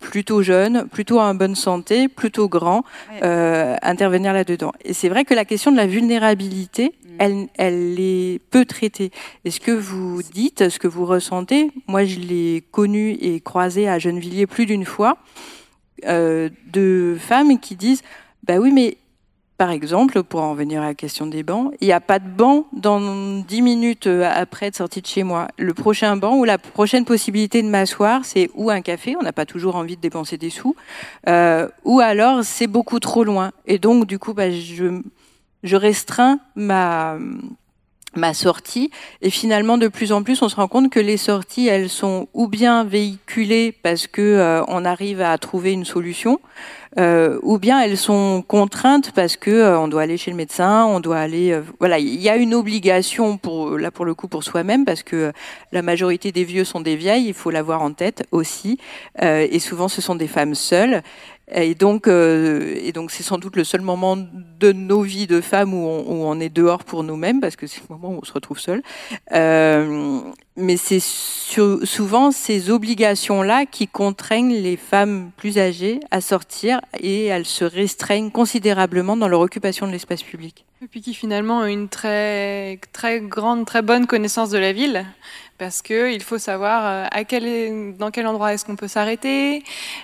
plutôt 0.00 0.42
jeune, 0.42 0.88
plutôt 0.88 1.20
en 1.20 1.34
bonne 1.34 1.54
santé, 1.54 2.08
plutôt 2.08 2.48
grand, 2.48 2.84
euh, 3.22 3.76
intervenir 3.82 4.32
là-dedans. 4.32 4.72
Et 4.84 4.92
c'est 4.92 5.08
vrai 5.08 5.24
que 5.24 5.34
la 5.34 5.44
question 5.44 5.72
de 5.72 5.76
la 5.76 5.86
vulnérabilité, 5.86 6.86
mm. 6.86 7.08
elle, 7.18 7.48
elle 7.56 7.96
est 7.98 8.40
peu 8.50 8.64
traitée. 8.64 9.10
Et 9.44 9.50
ce 9.50 9.60
que 9.60 9.72
vous 9.72 10.22
dites, 10.22 10.68
ce 10.68 10.78
que 10.78 10.88
vous 10.88 11.06
ressentez, 11.06 11.70
moi 11.86 12.04
je 12.04 12.18
l'ai 12.18 12.64
connu 12.70 13.12
et 13.12 13.40
croisé 13.40 13.88
à 13.88 13.98
Gennevilliers 13.98 14.46
plus 14.46 14.66
d'une 14.66 14.84
fois, 14.84 15.18
euh, 16.06 16.50
de 16.72 17.16
femmes 17.18 17.58
qui 17.58 17.74
disent, 17.74 18.02
bah 18.44 18.58
oui, 18.58 18.70
mais 18.72 18.98
par 19.58 19.70
exemple, 19.70 20.22
pour 20.22 20.42
en 20.42 20.54
venir 20.54 20.82
à 20.82 20.86
la 20.86 20.94
question 20.94 21.26
des 21.26 21.42
bancs, 21.42 21.72
il 21.80 21.86
n'y 21.86 21.92
a 21.92 22.00
pas 22.00 22.18
de 22.18 22.28
banc 22.28 22.66
dans 22.72 23.40
10 23.40 23.62
minutes 23.62 24.06
euh, 24.06 24.30
après 24.30 24.66
être 24.66 24.76
sortie 24.76 25.00
de 25.00 25.06
chez 25.06 25.22
moi. 25.22 25.48
Le 25.58 25.72
prochain 25.72 26.16
banc 26.16 26.36
ou 26.36 26.44
la 26.44 26.58
prochaine 26.58 27.06
possibilité 27.06 27.62
de 27.62 27.68
m'asseoir, 27.68 28.24
c'est 28.24 28.50
ou 28.54 28.70
un 28.70 28.82
café, 28.82 29.16
on 29.18 29.22
n'a 29.22 29.32
pas 29.32 29.46
toujours 29.46 29.76
envie 29.76 29.96
de 29.96 30.00
dépenser 30.02 30.36
des 30.36 30.50
sous, 30.50 30.76
euh, 31.28 31.68
ou 31.84 32.00
alors 32.00 32.44
c'est 32.44 32.66
beaucoup 32.66 33.00
trop 33.00 33.24
loin. 33.24 33.52
Et 33.66 33.78
donc, 33.78 34.06
du 34.06 34.18
coup, 34.18 34.34
bah, 34.34 34.50
je, 34.50 35.00
je 35.62 35.76
restreins 35.76 36.38
ma 36.54 37.16
ma 38.16 38.34
sortie 38.34 38.90
et 39.22 39.30
finalement 39.30 39.78
de 39.78 39.88
plus 39.88 40.12
en 40.12 40.22
plus 40.22 40.42
on 40.42 40.48
se 40.48 40.56
rend 40.56 40.68
compte 40.68 40.90
que 40.90 41.00
les 41.00 41.16
sorties 41.16 41.68
elles 41.68 41.88
sont 41.88 42.28
ou 42.34 42.48
bien 42.48 42.84
véhiculées 42.84 43.72
parce 43.82 44.06
que 44.06 44.22
euh, 44.22 44.62
on 44.68 44.84
arrive 44.84 45.20
à 45.20 45.36
trouver 45.38 45.72
une 45.72 45.84
solution 45.84 46.40
euh, 46.98 47.38
ou 47.42 47.58
bien 47.58 47.82
elles 47.82 47.98
sont 47.98 48.42
contraintes 48.46 49.12
parce 49.12 49.36
que 49.36 49.50
euh, 49.50 49.78
on 49.78 49.86
doit 49.86 50.00
aller 50.00 50.16
chez 50.16 50.30
le 50.30 50.36
médecin, 50.36 50.86
on 50.86 50.98
doit 50.98 51.18
aller, 51.18 51.52
euh, 51.52 51.60
voilà, 51.78 51.98
il 51.98 52.22
y 52.22 52.30
a 52.30 52.36
une 52.36 52.54
obligation 52.54 53.36
pour 53.36 53.76
là 53.76 53.90
pour 53.90 54.06
le 54.06 54.14
coup 54.14 54.28
pour 54.28 54.42
soi-même 54.42 54.86
parce 54.86 55.02
que 55.02 55.30
la 55.72 55.82
majorité 55.82 56.32
des 56.32 56.44
vieux 56.44 56.64
sont 56.64 56.80
des 56.80 56.96
vieilles, 56.96 57.26
il 57.26 57.34
faut 57.34 57.50
l'avoir 57.50 57.82
en 57.82 57.92
tête 57.92 58.24
aussi, 58.30 58.78
et 59.20 59.58
souvent 59.58 59.88
ce 59.88 60.00
sont 60.00 60.14
des 60.14 60.26
femmes 60.26 60.54
seules. 60.54 61.02
Et 61.52 61.74
donc, 61.74 62.08
et 62.08 62.92
donc, 62.92 63.10
c'est 63.10 63.22
sans 63.22 63.38
doute 63.38 63.56
le 63.56 63.64
seul 63.64 63.80
moment 63.80 64.16
de 64.16 64.72
nos 64.72 65.02
vies 65.02 65.26
de 65.26 65.40
femmes 65.40 65.74
où 65.74 65.86
on, 65.86 66.00
où 66.00 66.24
on 66.26 66.40
est 66.40 66.48
dehors 66.48 66.84
pour 66.84 67.04
nous-mêmes, 67.04 67.40
parce 67.40 67.56
que 67.56 67.66
c'est 67.66 67.80
le 67.88 67.94
moment 67.94 68.14
où 68.14 68.20
on 68.20 68.24
se 68.24 68.32
retrouve 68.32 68.58
seul. 68.58 68.82
Euh, 69.32 70.20
mais 70.56 70.76
c'est 70.76 71.02
souvent 71.02 72.30
ces 72.30 72.70
obligations-là 72.70 73.66
qui 73.66 73.86
contraignent 73.86 74.54
les 74.54 74.76
femmes 74.76 75.30
plus 75.36 75.58
âgées 75.58 76.00
à 76.10 76.20
sortir 76.20 76.80
et 76.98 77.26
elles 77.26 77.44
se 77.44 77.64
restreignent 77.64 78.30
considérablement 78.30 79.16
dans 79.16 79.28
leur 79.28 79.40
occupation 79.40 79.86
de 79.86 79.92
l'espace 79.92 80.22
public. 80.22 80.64
Et 80.82 80.88
puis 80.88 81.02
qui 81.02 81.14
finalement 81.14 81.60
ont 81.60 81.66
une 81.66 81.88
très, 81.88 82.80
très 82.92 83.20
grande, 83.20 83.66
très 83.66 83.82
bonne 83.82 84.06
connaissance 84.06 84.50
de 84.50 84.58
la 84.58 84.72
ville, 84.72 85.04
parce 85.58 85.82
qu'il 85.82 86.22
faut 86.22 86.38
savoir 86.38 87.08
euh, 87.12 87.92
dans 87.98 88.10
quel 88.10 88.26
endroit 88.26 88.52
est-ce 88.52 88.64
qu'on 88.64 88.76
peut 88.76 88.88
s'arrêter, 88.88 89.62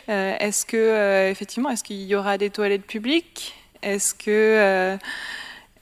euh, 0.08 0.36
est-ce 0.38 0.66
que 0.66 0.76
euh, 0.76 1.30
effectivement 1.30 1.70
est-ce 1.70 1.84
qu'il 1.84 2.02
y 2.02 2.14
aura 2.14 2.38
des 2.38 2.50
toilettes 2.50 2.86
publiques, 2.86 3.54
est-ce 3.82 4.14
que 4.14 4.98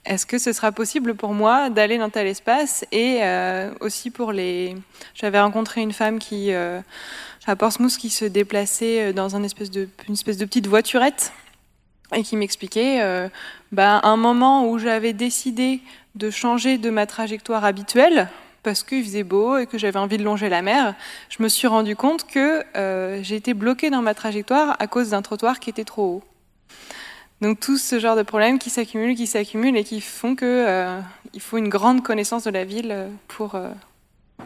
est-ce 0.03 0.25
que 0.25 0.39
ce 0.39 0.51
sera 0.51 0.71
possible 0.71 1.13
pour 1.13 1.33
moi 1.33 1.69
d'aller 1.69 1.99
dans 1.99 2.09
tel 2.09 2.25
espace? 2.25 2.85
Et 2.91 3.21
aussi 3.81 4.09
pour 4.09 4.31
les. 4.31 4.75
J'avais 5.13 5.39
rencontré 5.39 5.81
une 5.81 5.93
femme 5.93 6.17
qui 6.17 6.51
euh, 6.53 6.81
à 7.45 7.55
Portsmouth 7.55 7.97
qui 7.97 8.09
se 8.09 8.25
déplaçait 8.25 9.13
dans 9.13 9.35
une 9.35 9.45
espèce 9.45 9.69
de 9.69 9.85
petite 10.05 10.67
voiturette 10.67 11.31
et 12.15 12.23
qui 12.23 12.35
m'expliquait 12.35 13.01
euh, 13.01 13.29
bah, 13.71 14.01
un 14.03 14.17
moment 14.17 14.69
où 14.69 14.77
j'avais 14.77 15.13
décidé 15.13 15.81
de 16.15 16.29
changer 16.29 16.77
de 16.77 16.89
ma 16.89 17.05
trajectoire 17.05 17.63
habituelle 17.63 18.29
parce 18.63 18.83
qu'il 18.83 19.03
faisait 19.03 19.23
beau 19.23 19.57
et 19.57 19.65
que 19.65 19.77
j'avais 19.77 19.99
envie 19.99 20.17
de 20.17 20.23
longer 20.23 20.49
la 20.49 20.61
mer, 20.61 20.95
je 21.29 21.41
me 21.41 21.49
suis 21.49 21.67
rendu 21.67 21.95
compte 21.95 22.27
que 22.27 22.63
euh, 22.75 23.19
j'ai 23.23 23.35
été 23.35 23.53
bloquée 23.53 23.89
dans 23.89 24.01
ma 24.01 24.13
trajectoire 24.13 24.75
à 24.79 24.87
cause 24.87 25.09
d'un 25.11 25.21
trottoir 25.21 25.59
qui 25.59 25.69
était 25.69 25.83
trop 25.83 26.03
haut. 26.03 26.23
Donc 27.41 27.59
tout 27.59 27.77
ce 27.77 27.99
genre 27.99 28.15
de 28.15 28.21
problèmes 28.21 28.59
qui 28.59 28.69
s'accumulent, 28.69 29.15
qui 29.15 29.25
s'accumulent 29.25 29.75
et 29.75 29.83
qui 29.83 29.99
font 29.99 30.35
que 30.35 30.45
euh, 30.45 30.99
il 31.33 31.41
faut 31.41 31.57
une 31.57 31.69
grande 31.69 32.03
connaissance 32.03 32.43
de 32.43 32.51
la 32.51 32.65
ville 32.65 33.07
pour, 33.27 33.55
euh, 33.55 33.69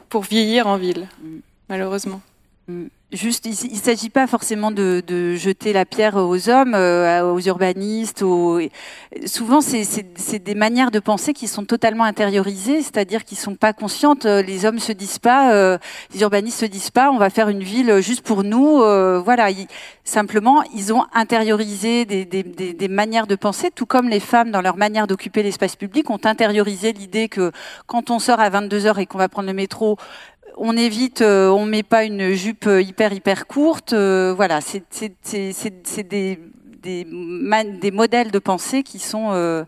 pour 0.08 0.22
vieillir 0.24 0.68
en 0.68 0.78
ville, 0.78 1.08
Mm. 1.22 1.40
malheureusement. 1.70 2.22
Mm. 2.70 2.86
Juste, 3.12 3.46
il 3.46 3.72
ne 3.72 3.78
s'agit 3.78 4.10
pas 4.10 4.26
forcément 4.26 4.72
de, 4.72 5.04
jeter 5.36 5.74
la 5.74 5.86
pierre 5.86 6.16
aux 6.16 6.50
hommes, 6.50 6.74
euh, 6.74 7.22
aux 7.32 7.40
urbanistes. 7.40 8.24
Souvent, 9.26 9.62
c'est- 9.62 10.44
des 10.44 10.56
manières 10.56 10.90
de 10.92 11.00
penser 11.00 11.32
qui 11.34 11.48
sont 11.48 11.66
totalement 11.66 12.04
intériorisées, 12.04 12.82
c'est-à-dire 12.82 13.24
qui 13.24 13.36
sont 13.36 13.56
pas 13.56 13.74
conscientes. 13.74 14.26
Euh, 14.26 14.42
Les 14.42 14.66
hommes 14.66 14.80
se 14.80 14.92
disent 14.92 15.20
pas, 15.20 15.54
euh, 15.54 15.78
les 16.14 16.22
urbanistes 16.22 16.60
se 16.60 16.66
disent 16.66 16.90
pas, 16.90 17.12
on 17.12 17.18
va 17.18 17.30
faire 17.30 17.48
une 17.50 17.64
ville 17.64 18.02
juste 18.02 18.22
pour 18.24 18.44
nous. 18.44 18.82
euh, 18.82 19.22
voilà, 19.24 19.50
simplement, 20.04 20.64
ils 20.76 20.92
ont 20.92 21.06
intériorisé 21.14 22.06
des, 22.06 22.26
des- 22.26 22.88
manières 22.88 23.28
de 23.28 23.36
penser, 23.36 23.70
tout 23.74 23.86
comme 23.86 24.10
les 24.10 24.20
femmes, 24.20 24.52
dans 24.52 24.62
leur 24.62 24.78
manière 24.78 25.06
d'occuper 25.08 25.44
l'espace 25.44 25.76
public, 25.76 26.10
ont 26.10 26.20
intériorisé 26.24 26.92
l'idée 26.92 27.30
que 27.30 27.52
quand 27.88 28.10
on 28.10 28.20
sort 28.20 28.40
à 28.40 28.50
22 28.50 28.86
heures 28.88 29.00
et 29.00 29.06
qu'on 29.06 29.18
va 29.20 29.30
prendre 29.30 29.48
le 29.48 29.54
métro, 29.54 29.98
on 30.58 30.78
évite, 30.78 31.22
euh, 31.22 31.50
on 31.50 31.66
met 31.66 31.84
pas 31.84 32.04
une 32.04 32.32
jupe 32.34 32.70
hyper 32.80 33.14
hyper 33.14 33.48
courte. 33.48 33.94
euh, 33.94 34.34
voilà, 34.36 34.60
c'est 34.62 34.84
des, 35.30 36.40
des, 36.84 37.92
modèles 37.92 38.32
de 38.32 38.40
pensée 38.40 38.84
qui 38.84 39.00
sont 39.00 39.32
euh, 39.32 39.64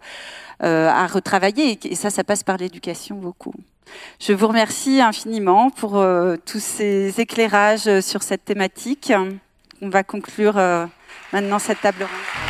à 0.60 1.08
retravailler 1.08 1.78
et, 1.84 1.96
ça, 1.96 2.10
ça 2.10 2.24
passe 2.24 2.44
par 2.44 2.58
l'éducation 2.58 3.16
beaucoup. 3.16 3.54
Je 4.20 4.34
vous 4.34 4.48
remercie 4.48 5.02
infiniment 5.02 5.70
pour 5.70 6.04
tous 6.46 6.60
ces 6.60 7.22
éclairages 7.22 8.02
sur 8.02 8.22
cette 8.22 8.44
thématique. 8.44 9.14
On 9.82 9.90
va 9.90 10.04
conclure 10.04 10.56
maintenant 11.32 11.60
cette 11.60 11.80
table 11.80 12.04
ronde. 12.04 12.47